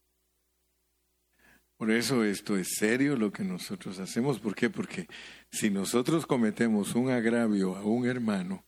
Por 1.84 1.92
eso 1.92 2.24
esto 2.24 2.56
es 2.56 2.76
serio 2.78 3.18
lo 3.18 3.34
que 3.34 3.44
nosotros 3.44 4.00
hacemos. 4.00 4.40
¿Por 4.40 4.56
qué? 4.56 4.70
Porque 4.70 5.10
si 5.52 5.70
nosotros 5.70 6.26
cometemos 6.26 6.96
un 6.96 7.10
agravio 7.10 7.76
a 7.76 7.84
un 7.84 8.08
hermano 8.08 8.64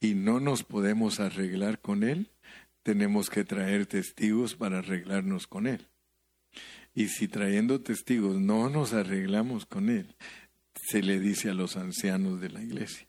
y 0.00 0.14
no 0.14 0.40
nos 0.40 0.64
podemos 0.64 1.20
arreglar 1.20 1.78
con 1.78 2.02
él, 2.02 2.32
tenemos 2.82 3.30
que 3.30 3.44
traer 3.44 3.86
testigos 3.86 4.56
para 4.56 4.78
arreglarnos 4.80 5.46
con 5.46 5.68
él. 5.68 5.86
Y 6.96 7.10
si 7.10 7.28
trayendo 7.28 7.80
testigos 7.80 8.40
no 8.40 8.68
nos 8.68 8.92
arreglamos 8.92 9.64
con 9.64 9.88
él, 9.88 10.16
se 10.74 11.00
le 11.00 11.20
dice 11.20 11.48
a 11.48 11.54
los 11.54 11.76
ancianos 11.76 12.40
de 12.40 12.50
la 12.50 12.60
iglesia. 12.60 13.06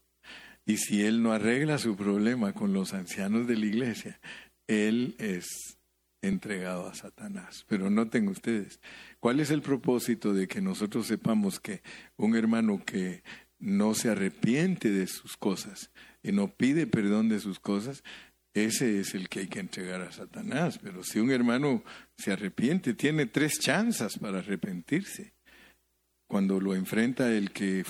Y 0.63 0.77
si 0.77 1.01
él 1.01 1.23
no 1.23 1.31
arregla 1.31 1.79
su 1.79 1.95
problema 1.95 2.53
con 2.53 2.71
los 2.71 2.93
ancianos 2.93 3.47
de 3.47 3.57
la 3.57 3.65
iglesia, 3.65 4.19
él 4.67 5.15
es 5.17 5.79
entregado 6.23 6.87
a 6.87 6.95
Satanás. 6.95 7.65
Pero 7.67 7.89
noten 7.89 8.27
ustedes, 8.29 8.79
¿cuál 9.19 9.39
es 9.39 9.51
el 9.51 9.61
propósito 9.61 10.33
de 10.33 10.47
que 10.47 10.61
nosotros 10.61 11.05
sepamos 11.05 11.59
que 11.59 11.83
un 12.15 12.35
hermano 12.35 12.81
que 12.83 13.23
no 13.59 13.93
se 13.93 14.09
arrepiente 14.09 14.89
de 14.89 15.07
sus 15.07 15.37
cosas 15.37 15.91
y 16.23 16.31
no 16.31 16.53
pide 16.55 16.87
perdón 16.87 17.29
de 17.29 17.39
sus 17.39 17.59
cosas, 17.59 18.03
ese 18.53 18.99
es 18.99 19.15
el 19.15 19.29
que 19.29 19.41
hay 19.41 19.47
que 19.47 19.59
entregar 19.59 20.01
a 20.01 20.11
Satanás. 20.11 20.79
Pero 20.81 21.03
si 21.03 21.19
un 21.19 21.31
hermano 21.31 21.83
se 22.17 22.31
arrepiente, 22.31 22.93
tiene 22.93 23.25
tres 23.25 23.59
chances 23.59 24.17
para 24.17 24.39
arrepentirse. 24.39 25.33
Cuando 26.27 26.59
lo 26.59 26.75
enfrenta 26.75 27.31
el 27.31 27.51
que, 27.51 27.85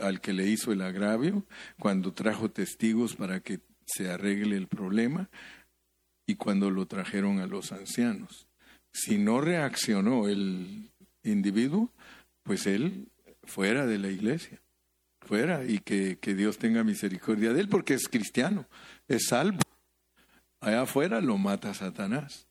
al 0.00 0.20
que 0.20 0.32
le 0.32 0.46
hizo 0.46 0.72
el 0.72 0.82
agravio, 0.82 1.46
cuando 1.78 2.12
trajo 2.12 2.50
testigos 2.50 3.16
para 3.16 3.40
que 3.40 3.60
se 3.86 4.10
arregle 4.10 4.56
el 4.56 4.68
problema 4.68 5.28
y 6.32 6.36
cuando 6.36 6.70
lo 6.70 6.86
trajeron 6.86 7.40
a 7.40 7.46
los 7.46 7.72
ancianos. 7.72 8.46
Si 8.92 9.18
no 9.18 9.40
reaccionó 9.40 10.28
el 10.28 10.90
individuo, 11.22 11.90
pues 12.42 12.66
él 12.66 13.08
fuera 13.44 13.86
de 13.86 13.98
la 13.98 14.08
iglesia, 14.08 14.60
fuera 15.20 15.64
y 15.64 15.78
que, 15.78 16.18
que 16.20 16.34
Dios 16.34 16.58
tenga 16.58 16.84
misericordia 16.84 17.52
de 17.52 17.60
él 17.60 17.68
porque 17.68 17.94
es 17.94 18.08
cristiano, 18.08 18.66
es 19.08 19.26
salvo. 19.28 19.60
Allá 20.60 20.82
afuera 20.82 21.20
lo 21.20 21.36
mata 21.36 21.74
Satanás. 21.74 22.46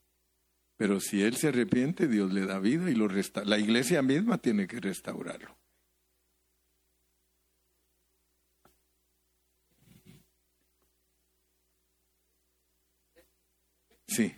Pero 0.77 0.99
si 0.99 1.23
él 1.23 1.35
se 1.35 1.49
arrepiente, 1.49 2.07
Dios 2.07 2.31
le 2.33 2.45
da 2.45 2.59
vida 2.59 2.89
y 2.89 2.95
lo 2.95 3.07
resta. 3.07 3.43
La 3.45 3.57
iglesia 3.57 4.01
misma 4.01 4.37
tiene 4.37 4.67
que 4.67 4.79
restaurarlo. 4.79 5.57
Sí. 14.11 14.35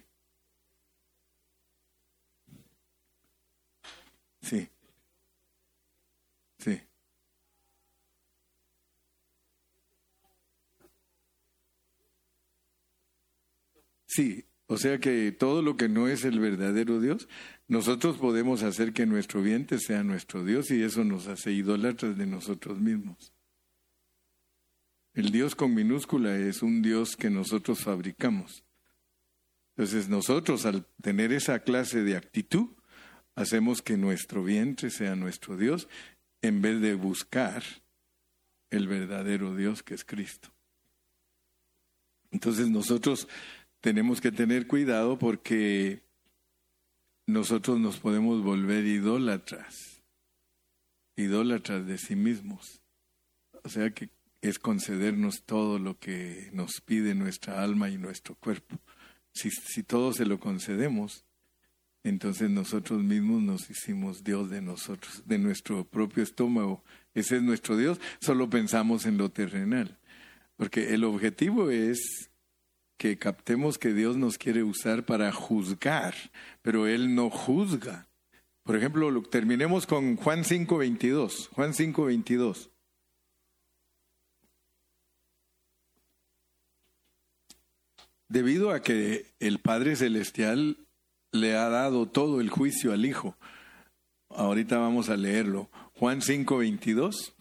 Sí. 4.41 4.69
Sí. 6.59 6.81
Sí, 14.05 14.45
o 14.67 14.77
sea 14.77 14.99
que 14.99 15.31
todo 15.31 15.63
lo 15.63 15.75
que 15.75 15.89
no 15.89 16.07
es 16.07 16.23
el 16.23 16.39
verdadero 16.39 16.99
Dios, 17.01 17.27
nosotros 17.67 18.17
podemos 18.17 18.61
hacer 18.61 18.93
que 18.93 19.07
nuestro 19.07 19.41
vientre 19.41 19.79
sea 19.79 20.03
nuestro 20.03 20.43
Dios 20.45 20.69
y 20.69 20.83
eso 20.83 21.03
nos 21.03 21.27
hace 21.27 21.51
idólatras 21.51 22.15
de 22.17 22.27
nosotros 22.27 22.79
mismos. 22.79 23.33
El 25.15 25.31
Dios 25.31 25.55
con 25.55 25.73
minúscula 25.73 26.37
es 26.37 26.61
un 26.61 26.83
Dios 26.83 27.15
que 27.15 27.31
nosotros 27.31 27.79
fabricamos. 27.79 28.62
Entonces 29.75 30.07
nosotros 30.09 30.65
al 30.65 30.85
tener 31.01 31.33
esa 31.33 31.59
clase 31.59 32.03
de 32.03 32.15
actitud, 32.15 32.69
hacemos 33.35 33.81
que 33.81 33.97
nuestro 33.97 34.43
vientre 34.43 34.89
sea 34.89 35.15
nuestro 35.15 35.57
Dios 35.57 35.87
en 36.41 36.61
vez 36.61 36.79
de 36.81 36.93
buscar 36.93 37.63
el 38.69 38.87
verdadero 38.87 39.55
Dios 39.55 39.81
que 39.81 39.95
es 39.95 40.03
Cristo. 40.03 40.49
Entonces 42.31 42.69
nosotros 42.69 43.27
tenemos 43.81 44.21
que 44.21 44.31
tener 44.31 44.67
cuidado 44.67 45.17
porque 45.17 46.03
nosotros 47.25 47.79
nos 47.79 47.99
podemos 47.99 48.43
volver 48.43 48.85
idólatras, 48.85 50.03
idólatras 51.15 51.85
de 51.85 51.97
sí 51.97 52.15
mismos. 52.15 52.81
O 53.63 53.69
sea 53.69 53.91
que 53.91 54.09
es 54.41 54.59
concedernos 54.59 55.43
todo 55.43 55.79
lo 55.79 55.97
que 55.97 56.49
nos 56.53 56.81
pide 56.81 57.15
nuestra 57.15 57.63
alma 57.63 57.89
y 57.89 57.97
nuestro 57.97 58.35
cuerpo. 58.35 58.77
Si, 59.33 59.49
si 59.49 59.83
todo 59.83 60.13
se 60.13 60.25
lo 60.25 60.39
concedemos, 60.39 61.25
entonces 62.03 62.49
nosotros 62.49 63.01
mismos 63.01 63.41
nos 63.41 63.69
hicimos 63.69 64.23
Dios 64.23 64.49
de 64.49 64.61
nosotros, 64.61 65.23
de 65.25 65.37
nuestro 65.37 65.85
propio 65.85 66.21
estómago. 66.21 66.83
Ese 67.13 67.37
es 67.37 67.43
nuestro 67.43 67.77
Dios, 67.77 67.99
solo 68.19 68.49
pensamos 68.49 69.05
en 69.05 69.17
lo 69.17 69.29
terrenal. 69.29 69.97
Porque 70.57 70.93
el 70.93 71.03
objetivo 71.03 71.69
es 71.69 72.29
que 72.97 73.17
captemos 73.17 73.77
que 73.77 73.93
Dios 73.93 74.17
nos 74.17 74.37
quiere 74.37 74.63
usar 74.63 75.05
para 75.05 75.31
juzgar, 75.31 76.13
pero 76.61 76.87
Él 76.87 77.15
no 77.15 77.29
juzga. 77.29 78.07
Por 78.63 78.75
ejemplo, 78.75 79.21
terminemos 79.23 79.85
con 79.85 80.15
Juan 80.15 80.43
5.22. 80.43 81.49
Juan 81.49 81.73
5.22. 81.73 82.69
Debido 88.33 88.71
a 88.71 88.81
que 88.81 89.31
el 89.39 89.59
Padre 89.59 89.95
Celestial 89.95 90.87
le 91.31 91.55
ha 91.55 91.69
dado 91.69 92.09
todo 92.09 92.41
el 92.41 92.49
juicio 92.49 92.91
al 92.91 93.05
Hijo. 93.05 93.37
Ahorita 94.29 94.79
vamos 94.79 95.09
a 95.09 95.17
leerlo. 95.17 95.69
Juan 95.93 96.21
5.22. 96.21 97.31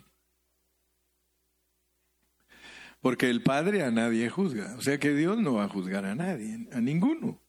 Porque 3.00 3.30
el 3.30 3.42
Padre 3.42 3.84
a 3.84 3.90
nadie 3.90 4.28
juzga. 4.28 4.74
O 4.76 4.82
sea 4.82 4.98
que 4.98 5.14
Dios 5.14 5.38
no 5.38 5.54
va 5.54 5.64
a 5.64 5.68
juzgar 5.68 6.04
a 6.04 6.14
nadie, 6.14 6.68
a 6.72 6.82
ninguno, 6.82 7.40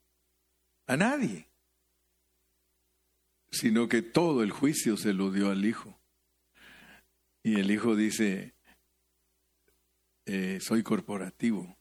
a 0.88 0.96
nadie. 0.96 1.50
Sino 3.52 3.90
que 3.90 4.02
todo 4.02 4.42
el 4.44 4.52
juicio 4.52 4.96
se 4.96 5.12
lo 5.12 5.32
dio 5.32 5.52
al 5.52 5.66
Hijo. 5.66 6.00
Y 7.44 7.60
el 7.60 7.72
Hijo 7.72 7.98
dice, 7.98 8.56
eh, 10.28 10.60
soy 10.62 10.82
corporativo. 10.82 11.78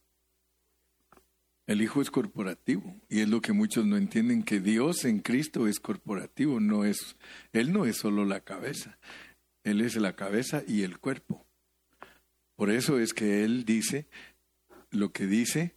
El 1.66 1.80
Hijo 1.80 2.02
es 2.02 2.10
corporativo 2.10 2.96
y 3.08 3.20
es 3.20 3.28
lo 3.28 3.40
que 3.40 3.52
muchos 3.52 3.86
no 3.86 3.96
entienden 3.96 4.42
que 4.42 4.60
Dios 4.60 5.04
en 5.04 5.20
Cristo 5.20 5.68
es 5.68 5.78
corporativo, 5.78 6.58
no 6.58 6.84
es 6.84 7.16
él 7.52 7.72
no 7.72 7.84
es 7.84 7.98
solo 7.98 8.24
la 8.24 8.40
cabeza. 8.40 8.98
Él 9.64 9.80
es 9.80 9.94
la 9.96 10.16
cabeza 10.16 10.62
y 10.66 10.82
el 10.82 10.98
cuerpo. 10.98 11.46
Por 12.56 12.70
eso 12.70 12.98
es 12.98 13.12
que 13.12 13.44
él 13.44 13.64
dice 13.64 14.06
lo 14.90 15.12
que 15.12 15.26
dice 15.26 15.74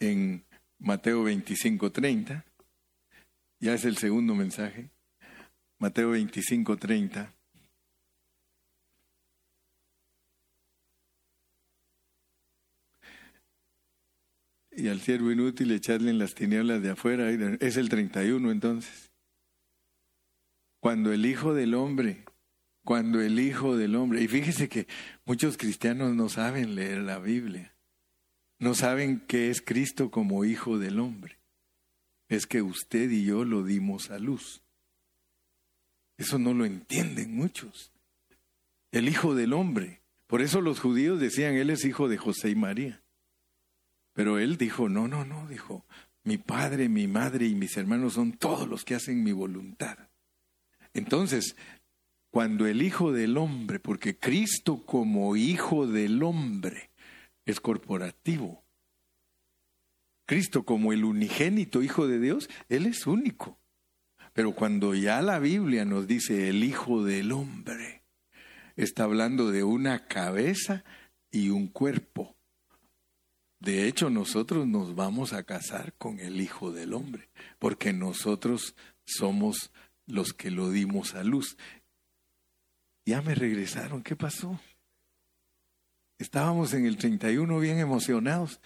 en 0.00 0.44
Mateo 0.78 1.24
25:30. 1.24 2.44
Ya 3.60 3.74
es 3.74 3.84
el 3.84 3.96
segundo 3.96 4.34
mensaje. 4.34 4.90
Mateo 5.78 6.12
25:30. 6.12 7.33
Y 14.76 14.88
al 14.88 15.00
siervo 15.00 15.30
inútil 15.30 15.70
echarle 15.70 16.10
en 16.10 16.18
las 16.18 16.34
tinieblas 16.34 16.82
de 16.82 16.90
afuera. 16.90 17.30
Es 17.60 17.76
el 17.76 17.88
31 17.88 18.50
entonces. 18.50 19.12
Cuando 20.80 21.12
el 21.12 21.24
Hijo 21.26 21.54
del 21.54 21.74
Hombre 21.74 22.24
cuando 22.84 23.22
el 23.22 23.40
Hijo 23.40 23.76
del 23.76 23.96
Hombre, 23.96 24.22
y 24.22 24.28
fíjese 24.28 24.68
que 24.68 24.86
muchos 25.24 25.56
cristianos 25.56 26.14
no 26.14 26.28
saben 26.28 26.74
leer 26.74 26.98
la 26.98 27.18
Biblia, 27.18 27.74
no 28.58 28.74
saben 28.74 29.20
qué 29.26 29.48
es 29.50 29.62
Cristo 29.62 30.10
como 30.10 30.44
Hijo 30.44 30.78
del 30.78 31.00
Hombre. 31.00 31.40
Es 32.28 32.46
que 32.46 32.62
usted 32.62 33.10
y 33.10 33.24
yo 33.24 33.44
lo 33.44 33.64
dimos 33.64 34.10
a 34.10 34.18
luz. 34.18 34.62
Eso 36.18 36.38
no 36.38 36.52
lo 36.52 36.64
entienden 36.64 37.34
muchos. 37.34 37.90
El 38.92 39.08
Hijo 39.08 39.34
del 39.34 39.54
Hombre. 39.54 40.02
Por 40.26 40.42
eso 40.42 40.60
los 40.60 40.78
judíos 40.80 41.20
decían, 41.20 41.54
Él 41.54 41.70
es 41.70 41.84
hijo 41.84 42.08
de 42.08 42.18
José 42.18 42.50
y 42.50 42.54
María. 42.54 43.02
Pero 44.14 44.38
Él 44.38 44.56
dijo, 44.56 44.88
no, 44.88 45.06
no, 45.06 45.24
no, 45.24 45.46
dijo, 45.48 45.84
mi 46.22 46.38
padre, 46.38 46.88
mi 46.88 47.06
madre 47.06 47.46
y 47.46 47.54
mis 47.54 47.76
hermanos 47.76 48.14
son 48.14 48.32
todos 48.32 48.66
los 48.66 48.84
que 48.84 48.94
hacen 48.94 49.22
mi 49.22 49.32
voluntad. 49.32 49.98
Entonces, 50.94 51.56
cuando 52.30 52.66
el 52.66 52.82
Hijo 52.82 53.12
del 53.12 53.36
Hombre, 53.36 53.78
porque 53.80 54.16
Cristo 54.18 54.84
como 54.86 55.36
Hijo 55.36 55.86
del 55.86 56.22
Hombre 56.22 56.90
es 57.44 57.60
corporativo. 57.60 58.64
Cristo 60.26 60.64
como 60.64 60.92
el 60.92 61.04
unigénito 61.04 61.82
Hijo 61.82 62.08
de 62.08 62.18
Dios, 62.18 62.48
Él 62.68 62.86
es 62.86 63.06
único. 63.06 63.58
Pero 64.32 64.52
cuando 64.52 64.94
ya 64.94 65.22
la 65.22 65.38
Biblia 65.38 65.84
nos 65.84 66.06
dice 66.06 66.48
el 66.48 66.64
Hijo 66.64 67.04
del 67.04 67.32
Hombre, 67.32 68.02
está 68.76 69.04
hablando 69.04 69.50
de 69.50 69.62
una 69.62 70.06
cabeza 70.06 70.84
y 71.30 71.50
un 71.50 71.68
cuerpo. 71.68 72.33
De 73.64 73.88
hecho, 73.88 74.10
nosotros 74.10 74.66
nos 74.66 74.94
vamos 74.94 75.32
a 75.32 75.42
casar 75.42 75.94
con 75.94 76.20
el 76.20 76.38
Hijo 76.38 76.70
del 76.70 76.92
Hombre, 76.92 77.30
porque 77.58 77.94
nosotros 77.94 78.76
somos 79.06 79.72
los 80.06 80.34
que 80.34 80.50
lo 80.50 80.70
dimos 80.70 81.14
a 81.14 81.24
luz. 81.24 81.56
Ya 83.06 83.22
me 83.22 83.34
regresaron, 83.34 84.02
¿qué 84.02 84.16
pasó? 84.16 84.60
Estábamos 86.18 86.74
en 86.74 86.84
el 86.84 86.98
31 86.98 87.58
bien 87.58 87.78
emocionados. 87.78 88.60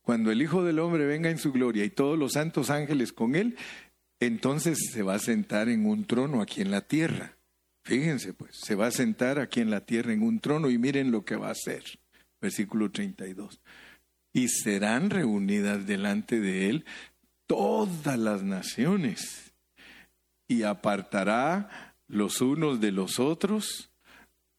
Cuando 0.00 0.30
el 0.30 0.40
Hijo 0.40 0.64
del 0.64 0.78
Hombre 0.78 1.04
venga 1.04 1.28
en 1.28 1.38
su 1.38 1.52
gloria 1.52 1.84
y 1.84 1.90
todos 1.90 2.18
los 2.18 2.32
santos 2.32 2.70
ángeles 2.70 3.12
con 3.12 3.34
él, 3.34 3.54
entonces 4.18 4.78
se 4.90 5.02
va 5.02 5.16
a 5.16 5.18
sentar 5.18 5.68
en 5.68 5.84
un 5.84 6.06
trono 6.06 6.40
aquí 6.40 6.62
en 6.62 6.70
la 6.70 6.80
tierra. 6.80 7.36
Fíjense, 7.84 8.32
pues, 8.32 8.56
se 8.56 8.74
va 8.74 8.86
a 8.86 8.92
sentar 8.92 9.40
aquí 9.40 9.60
en 9.60 9.68
la 9.68 9.84
tierra 9.84 10.14
en 10.14 10.22
un 10.22 10.40
trono 10.40 10.70
y 10.70 10.78
miren 10.78 11.10
lo 11.10 11.26
que 11.26 11.36
va 11.36 11.48
a 11.48 11.52
hacer. 11.52 11.84
Versículo 12.40 12.90
32. 12.90 13.60
Y 14.38 14.46
serán 14.46 15.10
reunidas 15.10 15.84
delante 15.84 16.38
de 16.38 16.70
él 16.70 16.84
todas 17.48 18.16
las 18.16 18.44
naciones 18.44 19.52
y 20.46 20.62
apartará 20.62 21.96
los 22.06 22.40
unos 22.40 22.80
de 22.80 22.92
los 22.92 23.18
otros, 23.18 23.90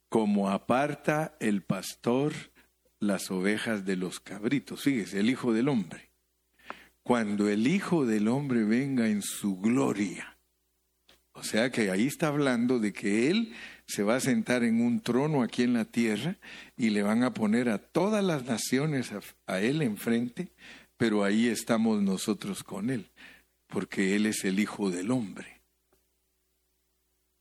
como 0.10 0.50
aparta 0.50 1.38
el 1.40 1.62
pastor 1.62 2.34
las 3.00 3.32
ovejas 3.32 3.86
de 3.86 3.96
los 3.96 4.20
cabritos. 4.20 4.82
Fíjese, 4.82 5.22
el 5.22 5.30
Hijo 5.30 5.54
del 5.54 5.70
Hombre. 5.70 6.10
cuando 7.02 7.48
el 7.48 7.66
Hijo 7.66 8.06
del 8.06 8.28
Hombre 8.28 8.66
venga 8.66 9.08
en 9.08 9.22
su 9.22 9.62
gloria. 9.62 10.38
O 11.32 11.42
sea 11.42 11.72
que 11.72 11.90
ahí 11.90 12.06
está 12.08 12.28
hablando 12.28 12.80
de 12.80 12.92
que 12.92 13.32
Él 13.32 13.54
se 13.90 14.04
va 14.04 14.18
a 14.18 14.20
sentar 14.20 14.64
en 14.64 14.82
un 14.82 15.02
trono 15.02 15.42
aquí 15.42 15.64
en 15.64 15.74
la 15.74 15.84
tierra 15.84 16.38
y 16.78 16.92
le 16.92 17.02
van 17.02 17.24
a 17.24 17.34
poner 17.34 17.70
a 17.70 17.80
todas 17.80 18.24
las 18.24 18.46
naciones 18.46 19.12
a, 19.48 19.62
Él 19.62 19.82
enfrente, 19.82 20.52
pero 20.96 21.24
ahí 21.24 21.48
estamos 21.48 22.00
nosotros 22.00 22.64
con 22.64 22.92
Él, 22.92 23.10
porque 23.66 24.16
Él 24.16 24.28
es 24.28 24.46
el 24.46 24.60
Hijo 24.60 24.92
del 24.92 25.10
Hombre. 25.10 25.62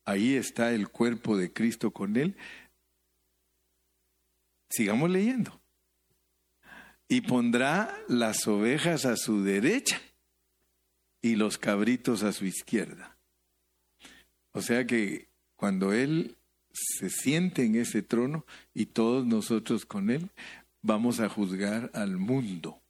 Ahí 0.06 0.36
está 0.36 0.72
el 0.72 0.88
cuerpo 0.88 1.36
de 1.36 1.52
Cristo 1.52 1.90
con 1.90 2.16
Él. 2.16 2.34
Sigamos 4.70 5.10
leyendo. 5.10 5.60
Y 7.08 7.20
pondrá 7.20 7.94
las 8.08 8.48
ovejas 8.48 9.04
a 9.04 9.16
su 9.16 9.44
derecha 9.44 10.00
y 11.20 11.36
los 11.36 11.58
cabritos 11.58 12.22
a 12.22 12.32
su 12.32 12.46
izquierda. 12.46 13.18
O 14.52 14.62
sea 14.62 14.86
que 14.86 15.28
cuando 15.56 15.92
Él 15.92 16.37
se 16.72 17.10
siente 17.10 17.64
en 17.64 17.76
ese 17.76 18.02
trono 18.02 18.44
y 18.74 18.86
todos 18.86 19.26
nosotros 19.26 19.86
con 19.86 20.10
Él, 20.10 20.30
vamos 20.82 21.20
a 21.20 21.28
juzgar 21.28 21.90
al 21.94 22.16
mundo. 22.16 22.80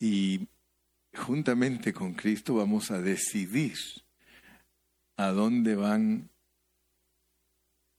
Y 0.00 0.46
juntamente 1.16 1.92
con 1.92 2.14
Cristo 2.14 2.54
vamos 2.54 2.90
a 2.90 3.00
decidir 3.00 3.76
a 5.16 5.28
dónde 5.28 5.74
van 5.74 6.30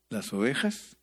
las 0.09 0.31
ovejas 0.33 0.97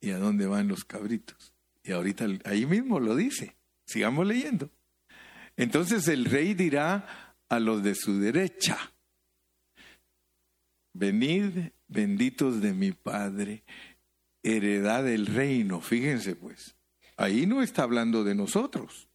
y 0.00 0.10
a 0.10 0.18
dónde 0.18 0.46
van 0.46 0.68
los 0.68 0.84
cabritos. 0.84 1.52
Y 1.82 1.92
ahorita 1.92 2.26
ahí 2.44 2.66
mismo 2.66 3.00
lo 3.00 3.16
dice. 3.16 3.56
Sigamos 3.86 4.26
leyendo. 4.26 4.70
Entonces 5.56 6.08
el 6.08 6.24
rey 6.24 6.54
dirá 6.54 7.34
a 7.48 7.58
los 7.58 7.82
de 7.82 7.94
su 7.94 8.18
derecha, 8.18 8.78
venid 10.92 11.70
benditos 11.88 12.60
de 12.60 12.72
mi 12.72 12.92
Padre, 12.92 13.64
heredad 14.42 15.04
del 15.04 15.26
reino. 15.26 15.80
Fíjense 15.80 16.36
pues, 16.36 16.76
ahí 17.16 17.46
no 17.46 17.62
está 17.62 17.82
hablando 17.82 18.24
de 18.24 18.34
nosotros. 18.34 19.08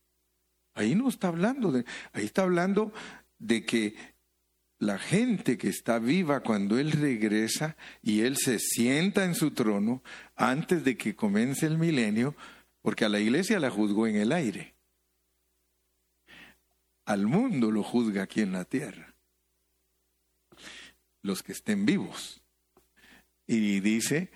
Ahí 0.73 0.93
no 0.93 1.09
está 1.09 1.29
hablando 1.29 1.71
de, 1.71 1.85
ahí 2.13 2.25
está 2.25 2.43
hablando 2.43 2.93
de 3.39 3.65
que 3.65 3.95
la 4.79 4.99
gente 4.99 5.57
que 5.57 5.69
está 5.69 5.97
viva 5.97 6.41
cuando 6.41 6.77
Él 6.77 6.91
regresa 6.91 7.77
y 8.03 8.21
Él 8.21 8.37
se 8.37 8.59
sienta 8.59 9.25
en 9.25 9.33
su 9.33 9.51
trono 9.51 10.03
antes 10.35 10.83
de 10.83 10.95
que 10.95 11.15
comience 11.15 11.65
el 11.65 11.79
milenio, 11.79 12.35
porque 12.81 13.05
a 13.05 13.09
la 13.09 13.19
iglesia 13.19 13.59
la 13.59 13.71
juzgó 13.71 14.05
en 14.05 14.17
el 14.17 14.31
aire. 14.31 14.75
Al 17.05 17.25
mundo 17.25 17.71
lo 17.71 17.83
juzga 17.83 18.23
aquí 18.23 18.41
en 18.41 18.51
la 18.51 18.65
tierra. 18.65 19.16
Los 21.21 21.43
que 21.43 21.51
estén 21.51 21.85
vivos 21.85 22.41
y 23.47 23.79
dice 23.79 24.29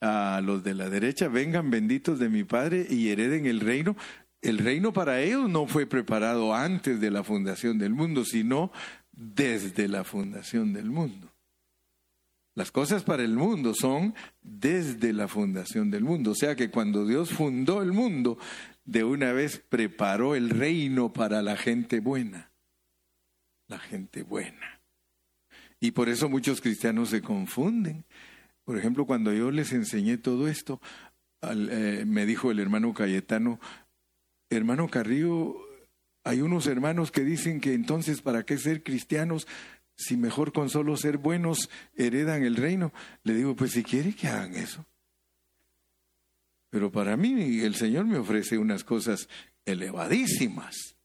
a 0.00 0.40
los 0.42 0.64
de 0.64 0.74
la 0.74 0.88
derecha, 0.90 1.28
vengan 1.28 1.70
benditos 1.70 2.18
de 2.18 2.28
mi 2.28 2.44
Padre 2.44 2.86
y 2.88 3.10
hereden 3.10 3.46
el 3.46 3.60
reino. 3.60 3.96
El 4.42 4.58
reino 4.58 4.92
para 4.92 5.20
ellos 5.20 5.48
no 5.48 5.66
fue 5.66 5.86
preparado 5.86 6.54
antes 6.54 7.00
de 7.00 7.10
la 7.10 7.24
fundación 7.24 7.78
del 7.78 7.92
mundo, 7.92 8.24
sino 8.24 8.72
desde 9.12 9.88
la 9.88 10.04
fundación 10.04 10.72
del 10.72 10.90
mundo. 10.90 11.32
Las 12.54 12.70
cosas 12.70 13.04
para 13.04 13.22
el 13.22 13.34
mundo 13.34 13.74
son 13.74 14.14
desde 14.42 15.12
la 15.12 15.28
fundación 15.28 15.90
del 15.90 16.04
mundo. 16.04 16.30
O 16.30 16.34
sea 16.34 16.56
que 16.56 16.70
cuando 16.70 17.06
Dios 17.06 17.30
fundó 17.30 17.82
el 17.82 17.92
mundo, 17.92 18.38
de 18.84 19.04
una 19.04 19.32
vez 19.32 19.58
preparó 19.58 20.34
el 20.34 20.48
reino 20.48 21.12
para 21.12 21.42
la 21.42 21.56
gente 21.56 22.00
buena. 22.00 22.50
La 23.68 23.78
gente 23.78 24.22
buena. 24.22 24.75
Y 25.86 25.92
por 25.92 26.08
eso 26.08 26.28
muchos 26.28 26.60
cristianos 26.60 27.10
se 27.10 27.22
confunden 27.22 28.04
por 28.66 28.76
ejemplo, 28.76 29.06
cuando 29.06 29.32
yo 29.32 29.52
les 29.52 29.72
enseñé 29.72 30.18
todo 30.18 30.48
esto, 30.48 30.80
eh, 31.40 32.02
me 32.04 32.26
dijo 32.26 32.50
el 32.50 32.58
hermano 32.58 32.92
Cayetano, 32.92 33.60
hermano 34.50 34.88
Carrillo, 34.88 35.54
hay 36.24 36.40
unos 36.40 36.66
hermanos 36.66 37.12
que 37.12 37.20
dicen 37.20 37.60
que 37.60 37.74
entonces, 37.74 38.22
¿para 38.22 38.44
qué 38.44 38.58
ser 38.58 38.82
cristianos 38.82 39.46
si 39.96 40.16
mejor 40.16 40.52
con 40.52 40.68
solo 40.68 40.96
ser 40.96 41.16
buenos 41.16 41.70
heredan 41.94 42.42
el 42.42 42.56
reino? 42.56 42.92
Le 43.22 43.34
digo, 43.34 43.54
pues 43.54 43.70
si 43.70 43.84
quiere 43.84 44.16
que 44.16 44.26
hagan 44.26 44.56
eso. 44.56 44.84
Pero 46.68 46.90
para 46.90 47.16
mí 47.16 47.60
el 47.60 47.76
Señor 47.76 48.06
me 48.06 48.18
ofrece 48.18 48.58
unas 48.58 48.82
cosas 48.82 49.28
elevadísimas. 49.64 50.95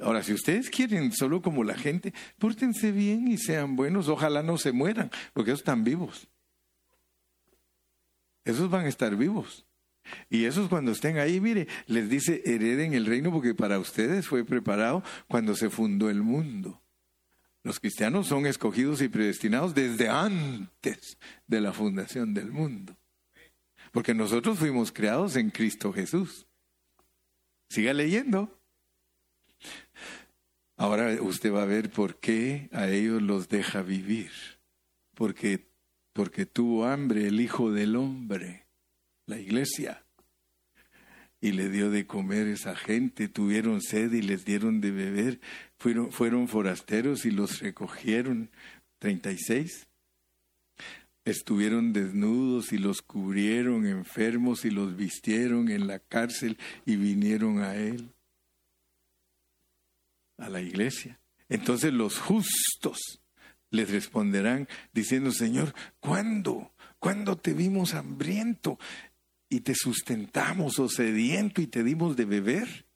Ahora, 0.00 0.22
si 0.22 0.32
ustedes 0.32 0.70
quieren 0.70 1.12
solo 1.12 1.40
como 1.40 1.62
la 1.62 1.74
gente, 1.74 2.12
pórtense 2.38 2.90
bien 2.90 3.28
y 3.28 3.38
sean 3.38 3.76
buenos, 3.76 4.08
ojalá 4.08 4.42
no 4.42 4.58
se 4.58 4.72
mueran, 4.72 5.10
porque 5.32 5.50
ellos 5.50 5.60
están 5.60 5.84
vivos. 5.84 6.28
Esos 8.44 8.68
van 8.70 8.86
a 8.86 8.88
estar 8.88 9.14
vivos. 9.16 9.64
Y 10.28 10.44
esos 10.44 10.68
cuando 10.68 10.92
estén 10.92 11.18
ahí, 11.18 11.40
mire, 11.40 11.66
les 11.86 12.10
dice, 12.10 12.42
hereden 12.44 12.92
el 12.92 13.06
reino 13.06 13.32
porque 13.32 13.54
para 13.54 13.78
ustedes 13.78 14.26
fue 14.26 14.44
preparado 14.44 15.02
cuando 15.28 15.54
se 15.54 15.70
fundó 15.70 16.10
el 16.10 16.22
mundo. 16.22 16.82
Los 17.62 17.80
cristianos 17.80 18.26
son 18.26 18.46
escogidos 18.46 19.00
y 19.00 19.08
predestinados 19.08 19.74
desde 19.74 20.10
antes 20.10 21.16
de 21.46 21.60
la 21.62 21.72
fundación 21.72 22.34
del 22.34 22.50
mundo. 22.50 22.94
Porque 23.92 24.12
nosotros 24.12 24.58
fuimos 24.58 24.92
creados 24.92 25.36
en 25.36 25.50
Cristo 25.50 25.92
Jesús. 25.92 26.46
Siga 27.70 27.94
leyendo. 27.94 28.60
Ahora 30.76 31.22
usted 31.22 31.52
va 31.52 31.62
a 31.62 31.66
ver 31.66 31.90
por 31.90 32.18
qué 32.18 32.68
a 32.72 32.88
ellos 32.88 33.22
los 33.22 33.48
deja 33.48 33.82
vivir. 33.82 34.30
Porque 35.14 35.74
porque 36.14 36.46
tuvo 36.46 36.86
hambre 36.86 37.26
el 37.26 37.40
Hijo 37.40 37.72
del 37.72 37.96
Hombre, 37.96 38.66
la 39.26 39.38
iglesia, 39.38 40.06
y 41.40 41.52
le 41.52 41.68
dio 41.68 41.90
de 41.90 42.06
comer 42.06 42.46
esa 42.46 42.76
gente, 42.76 43.28
tuvieron 43.28 43.82
sed 43.82 44.12
y 44.12 44.22
les 44.22 44.44
dieron 44.44 44.80
de 44.80 44.92
beber, 44.92 45.40
fueron, 45.76 46.12
fueron 46.12 46.48
forasteros 46.48 47.26
y 47.26 47.32
los 47.32 47.60
recogieron. 47.60 48.50
36. 49.00 49.88
Estuvieron 51.26 51.92
desnudos 51.92 52.72
y 52.72 52.78
los 52.78 53.02
cubrieron, 53.02 53.84
enfermos 53.84 54.64
y 54.64 54.70
los 54.70 54.96
vistieron 54.96 55.68
en 55.68 55.88
la 55.88 55.98
cárcel 55.98 56.56
y 56.86 56.96
vinieron 56.96 57.60
a 57.60 57.74
él, 57.74 58.13
a 60.38 60.48
la 60.48 60.60
iglesia. 60.60 61.20
Entonces 61.48 61.92
los 61.92 62.18
justos 62.18 63.20
les 63.70 63.90
responderán 63.90 64.68
diciendo, 64.92 65.32
Señor, 65.32 65.74
¿cuándo? 66.00 66.72
¿Cuándo 66.98 67.36
te 67.36 67.52
vimos 67.52 67.94
hambriento 67.94 68.78
y 69.48 69.60
te 69.60 69.74
sustentamos 69.74 70.78
o 70.78 70.88
sediento 70.88 71.60
y 71.60 71.66
te 71.66 71.82
dimos 71.82 72.16
de 72.16 72.24
beber? 72.24 72.86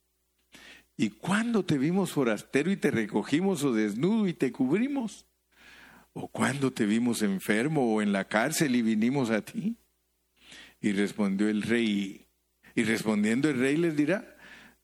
¿Y 0.96 1.10
cuándo 1.10 1.64
te 1.64 1.78
vimos 1.78 2.12
forastero 2.12 2.72
y 2.72 2.76
te 2.76 2.90
recogimos 2.90 3.62
o 3.64 3.72
desnudo 3.72 4.26
y 4.26 4.32
te 4.32 4.50
cubrimos? 4.50 5.26
¿O 6.12 6.26
cuándo 6.28 6.72
te 6.72 6.86
vimos 6.86 7.22
enfermo 7.22 7.94
o 7.94 8.02
en 8.02 8.12
la 8.12 8.26
cárcel 8.26 8.74
y 8.74 8.82
vinimos 8.82 9.30
a 9.30 9.42
ti? 9.42 9.76
Y 10.80 10.92
respondió 10.92 11.48
el 11.48 11.62
rey, 11.62 12.26
y 12.74 12.82
respondiendo 12.84 13.48
el 13.48 13.58
rey 13.58 13.76
les 13.76 13.96
dirá, 13.96 14.37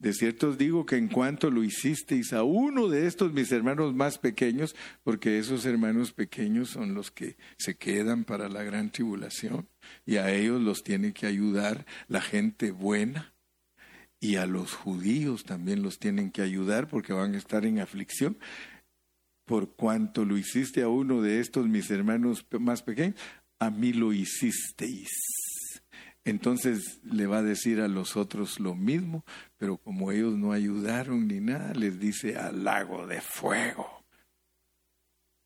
de 0.05 0.13
cierto 0.13 0.51
os 0.51 0.59
digo 0.59 0.85
que 0.85 0.97
en 0.97 1.09
cuanto 1.09 1.51
lo 1.51 1.65
hicisteis 1.65 2.35
a 2.35 2.43
uno 2.43 2.89
de 2.89 3.07
estos 3.07 3.33
mis 3.33 3.51
hermanos 3.53 3.95
más 3.95 4.19
pequeños, 4.19 4.77
porque 5.03 5.39
esos 5.39 5.65
hermanos 5.65 6.13
pequeños 6.13 6.69
son 6.69 6.93
los 6.93 7.11
que 7.11 7.39
se 7.57 7.79
quedan 7.79 8.25
para 8.25 8.51
la 8.51 8.63
gran 8.65 8.91
tribulación, 8.91 9.67
y 10.05 10.17
a 10.17 10.31
ellos 10.31 10.61
los 10.61 10.85
tiene 10.85 11.15
que 11.15 11.25
ayudar 11.25 11.87
la 12.07 12.21
gente 12.21 12.71
buena, 12.71 13.33
y 14.21 14.37
a 14.37 14.45
los 14.45 14.75
judíos 14.75 15.45
también 15.45 15.83
los 15.83 15.99
tienen 15.99 16.31
que 16.31 16.43
ayudar 16.43 16.87
porque 16.87 17.15
van 17.15 17.35
a 17.35 17.39
estar 17.39 17.65
en 17.65 17.79
aflicción. 17.79 18.37
Por 19.47 19.71
cuanto 19.75 20.27
lo 20.27 20.37
hiciste 20.37 20.83
a 20.83 20.89
uno 20.89 21.23
de 21.23 21.41
estos 21.41 21.67
mis 21.67 21.91
hermanos 21.91 22.45
más 22.61 22.83
pequeños, 22.83 23.19
a 23.59 23.71
mí 23.71 23.95
lo 23.95 24.13
hicisteis. 24.13 25.09
Entonces 26.25 27.01
le 27.05 27.27
va 27.27 27.39
a 27.39 27.43
decir 27.43 27.81
a 27.81 27.89
los 27.89 28.17
otros 28.17 28.59
lo 28.59 28.75
mismo, 28.75 29.25
pero 29.59 29.77
como 29.77 30.11
ellos 30.11 30.37
no 30.37 30.53
ayudaron 30.53 31.29
ni 31.29 31.41
nada, 31.41 31.75
les 31.75 32.01
dice 32.01 32.37
al 32.37 32.65
lago 32.65 33.07
de 33.07 33.21
fuego. 33.21 34.05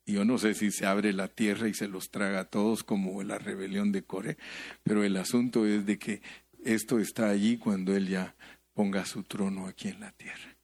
Y 0.05 0.13
yo 0.13 0.25
no 0.25 0.37
sé 0.37 0.53
si 0.53 0.71
se 0.71 0.85
abre 0.85 1.11
la 1.13 1.27
tierra 1.27 1.67
y 1.67 1.73
se 1.73 1.87
los 1.87 2.09
traga 2.09 2.39
a 2.39 2.45
todos 2.45 2.83
como 2.83 3.21
la 3.23 3.37
rebelión 3.37 3.91
de 3.91 4.03
Coré, 4.03 4.37
pero 4.81 5.03
el 5.03 5.17
asunto 5.17 5.67
es 5.67 5.85
de 5.85 5.99
que 5.99 6.21
esto 6.63 6.99
está 6.99 7.29
allí 7.29 7.57
cuando 7.57 7.95
Él 7.95 8.07
ya 8.07 8.35
ponga 8.73 9.05
su 9.05 9.23
trono 9.23 9.67
aquí 9.67 9.89
en 9.89 9.99
la 9.99 10.11
tierra. 10.13 10.57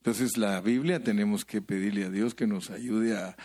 Entonces 0.00 0.38
la 0.38 0.60
Biblia 0.62 1.02
tenemos 1.02 1.44
que 1.44 1.60
pedirle 1.60 2.04
a 2.04 2.10
Dios 2.10 2.34
que 2.34 2.46
nos 2.46 2.70
ayude 2.70 3.16
a 3.16 3.36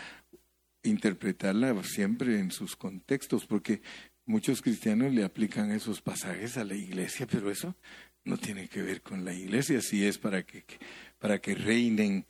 interpretarla 0.82 1.82
siempre 1.82 2.38
en 2.38 2.50
sus 2.50 2.76
contextos, 2.76 3.46
porque 3.46 3.82
muchos 4.26 4.62
cristianos 4.62 5.12
le 5.12 5.24
aplican 5.24 5.70
esos 5.70 6.00
pasajes 6.00 6.56
a 6.56 6.64
la 6.64 6.74
iglesia, 6.74 7.26
pero 7.26 7.50
eso 7.50 7.76
no 8.24 8.38
tiene 8.38 8.68
que 8.68 8.82
ver 8.82 9.02
con 9.02 9.24
la 9.24 9.34
iglesia, 9.34 9.80
si 9.80 10.06
es 10.06 10.18
para 10.18 10.44
que, 10.44 10.64
para 11.18 11.40
que 11.40 11.54
reinen 11.54 12.26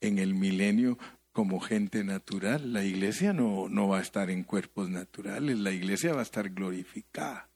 en 0.00 0.18
el 0.18 0.34
milenio 0.34 0.98
como 1.32 1.60
gente 1.60 2.04
natural. 2.04 2.72
La 2.72 2.84
iglesia 2.84 3.32
no, 3.32 3.68
no 3.68 3.88
va 3.88 3.98
a 3.98 4.02
estar 4.02 4.30
en 4.30 4.44
cuerpos 4.44 4.88
naturales, 4.88 5.58
la 5.58 5.72
iglesia 5.72 6.12
va 6.12 6.20
a 6.20 6.24
estar 6.24 6.50
glorificada. 6.50 7.48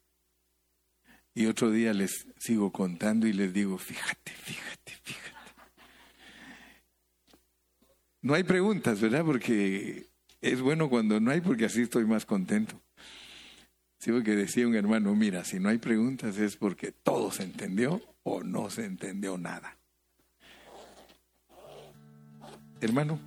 Y 1.34 1.46
otro 1.46 1.70
día 1.70 1.92
les 1.92 2.26
sigo 2.38 2.72
contando 2.72 3.26
y 3.26 3.32
les 3.32 3.52
digo, 3.52 3.76
fíjate, 3.76 4.32
fíjate, 4.32 4.92
fíjate. 5.02 5.26
No 8.22 8.34
hay 8.34 8.42
preguntas, 8.42 9.00
¿verdad? 9.00 9.24
Porque 9.24 10.08
es 10.40 10.60
bueno 10.60 10.88
cuando 10.88 11.20
no 11.20 11.30
hay, 11.30 11.42
porque 11.42 11.66
así 11.66 11.82
estoy 11.82 12.06
más 12.06 12.24
contento. 12.24 12.80
Sí, 14.06 14.12
porque 14.12 14.36
decía 14.36 14.68
un 14.68 14.76
hermano, 14.76 15.16
mira, 15.16 15.44
si 15.44 15.58
no 15.58 15.68
hay 15.68 15.78
preguntas 15.78 16.38
es 16.38 16.54
porque 16.56 16.92
todo 16.92 17.32
se 17.32 17.42
entendió 17.42 18.00
o 18.22 18.40
no 18.44 18.70
se 18.70 18.84
entendió 18.84 19.36
nada. 19.36 19.76
Hermano. 22.80 23.18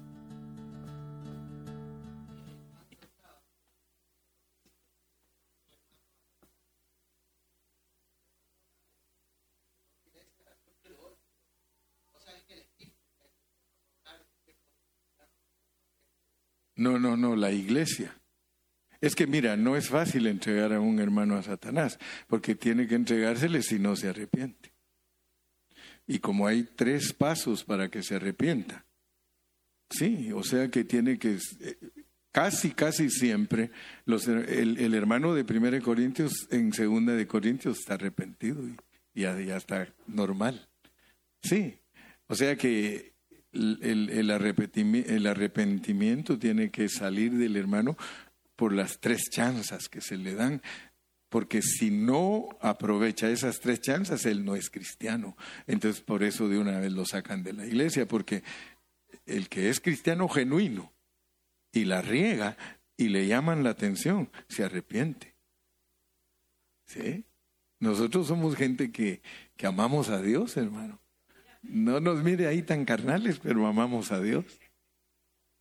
No, 16.78 16.98
no, 16.98 17.18
no, 17.18 17.36
la 17.36 17.52
iglesia. 17.52 18.19
Es 19.02 19.16
que 19.16 19.28
mira, 19.28 19.56
no 19.56 19.78
es 19.78 19.88
fácil 19.88 20.28
entregar 20.28 20.74
a 20.74 20.82
un 20.82 21.00
hermano 21.00 21.36
a 21.36 21.43
Satanás, 21.43 21.97
porque 22.28 22.56
tiene 22.56 22.88
que 22.88 22.95
entregársele 22.95 23.62
si 23.62 23.80
no 23.80 23.95
se 23.95 24.10
arrepiente. 24.10 24.74
Y 26.06 26.20
como 26.20 26.47
hay 26.47 26.64
tres 26.64 27.14
pasos 27.14 27.64
para 27.64 27.89
que 27.89 28.04
se 28.04 28.16
arrepienta, 28.16 28.86
sí, 29.89 30.32
o 30.34 30.43
sea 30.43 30.70
que 30.70 30.84
tiene 30.84 31.18
que, 31.18 31.38
eh, 31.62 31.78
casi, 32.32 32.72
casi 32.72 33.10
siempre, 33.10 33.72
los, 34.06 34.28
el, 34.28 34.93
hermano 34.93 35.34
de 35.34 35.45
Primera 35.45 35.78
de 35.78 35.84
Corintios 35.84 36.34
en 36.52 36.74
Segunda 36.74 37.14
de 37.14 37.28
Corintios 37.28 37.80
está 37.80 37.93
arrepentido 37.93 38.62
y 39.14 39.22
ya, 39.22 39.56
está 39.56 39.88
normal. 40.08 40.68
Sí, 41.41 41.78
o 42.28 42.36
sea 42.36 42.58
que 42.58 43.14
el, 43.54 44.10
el, 44.10 44.32
arrepentimiento, 44.32 46.38
tiene 46.38 46.70
que 46.70 46.89
salir 46.89 47.32
del 47.34 47.56
hermano 47.56 47.95
por 48.60 48.74
las 48.74 48.99
tres 48.99 49.30
chanzas 49.30 49.88
que 49.88 50.01
se 50.01 50.18
le 50.18 50.36
dan, 50.36 50.62
porque 51.30 51.62
si 51.62 51.91
no 51.91 52.49
aprovecha 52.60 53.30
esas 53.30 53.62
tres 53.62 53.80
chanzas, 53.80 54.26
él 54.26 54.43
no 54.43 54.53
es 54.53 54.70
cristiano. 54.70 55.38
Entonces 55.66 56.01
por 56.01 56.24
eso 56.24 56.49
de 56.49 56.57
una 56.57 56.78
vez 56.78 56.91
lo 56.91 57.05
sacan 57.05 57.41
de 57.41 57.53
la 57.53 57.66
iglesia, 57.66 58.05
porque 58.05 58.43
el 59.26 59.47
que 59.47 59.70
es 59.70 59.80
cristiano 59.80 60.28
genuino 60.28 60.91
y 61.72 61.86
la 61.86 62.01
riega 62.01 62.57
y 62.97 63.07
le 63.07 63.28
llaman 63.28 63.64
la 63.64 63.70
atención, 63.70 64.30
se 64.49 64.66
arrepiente. 64.66 65.38
¿Sí? 66.86 67.24
Nosotros 67.80 68.28
somos 68.28 68.57
gente 68.57 68.91
que, 68.91 69.22
que 69.55 69.68
amamos 69.68 70.10
a 70.10 70.22
Dios, 70.22 70.57
hermano. 70.57 70.99
No 71.62 72.01
nos 72.01 72.22
mire 72.24 72.47
ahí 72.47 72.62
tan 72.62 72.84
carnales, 72.84 73.39
pero 73.39 73.66
amamos 73.66 74.12
a 74.12 74.20
Dios. 74.20 74.43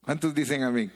¿Cuántos 0.00 0.34
dicen 0.34 0.64
amén? 0.64 0.90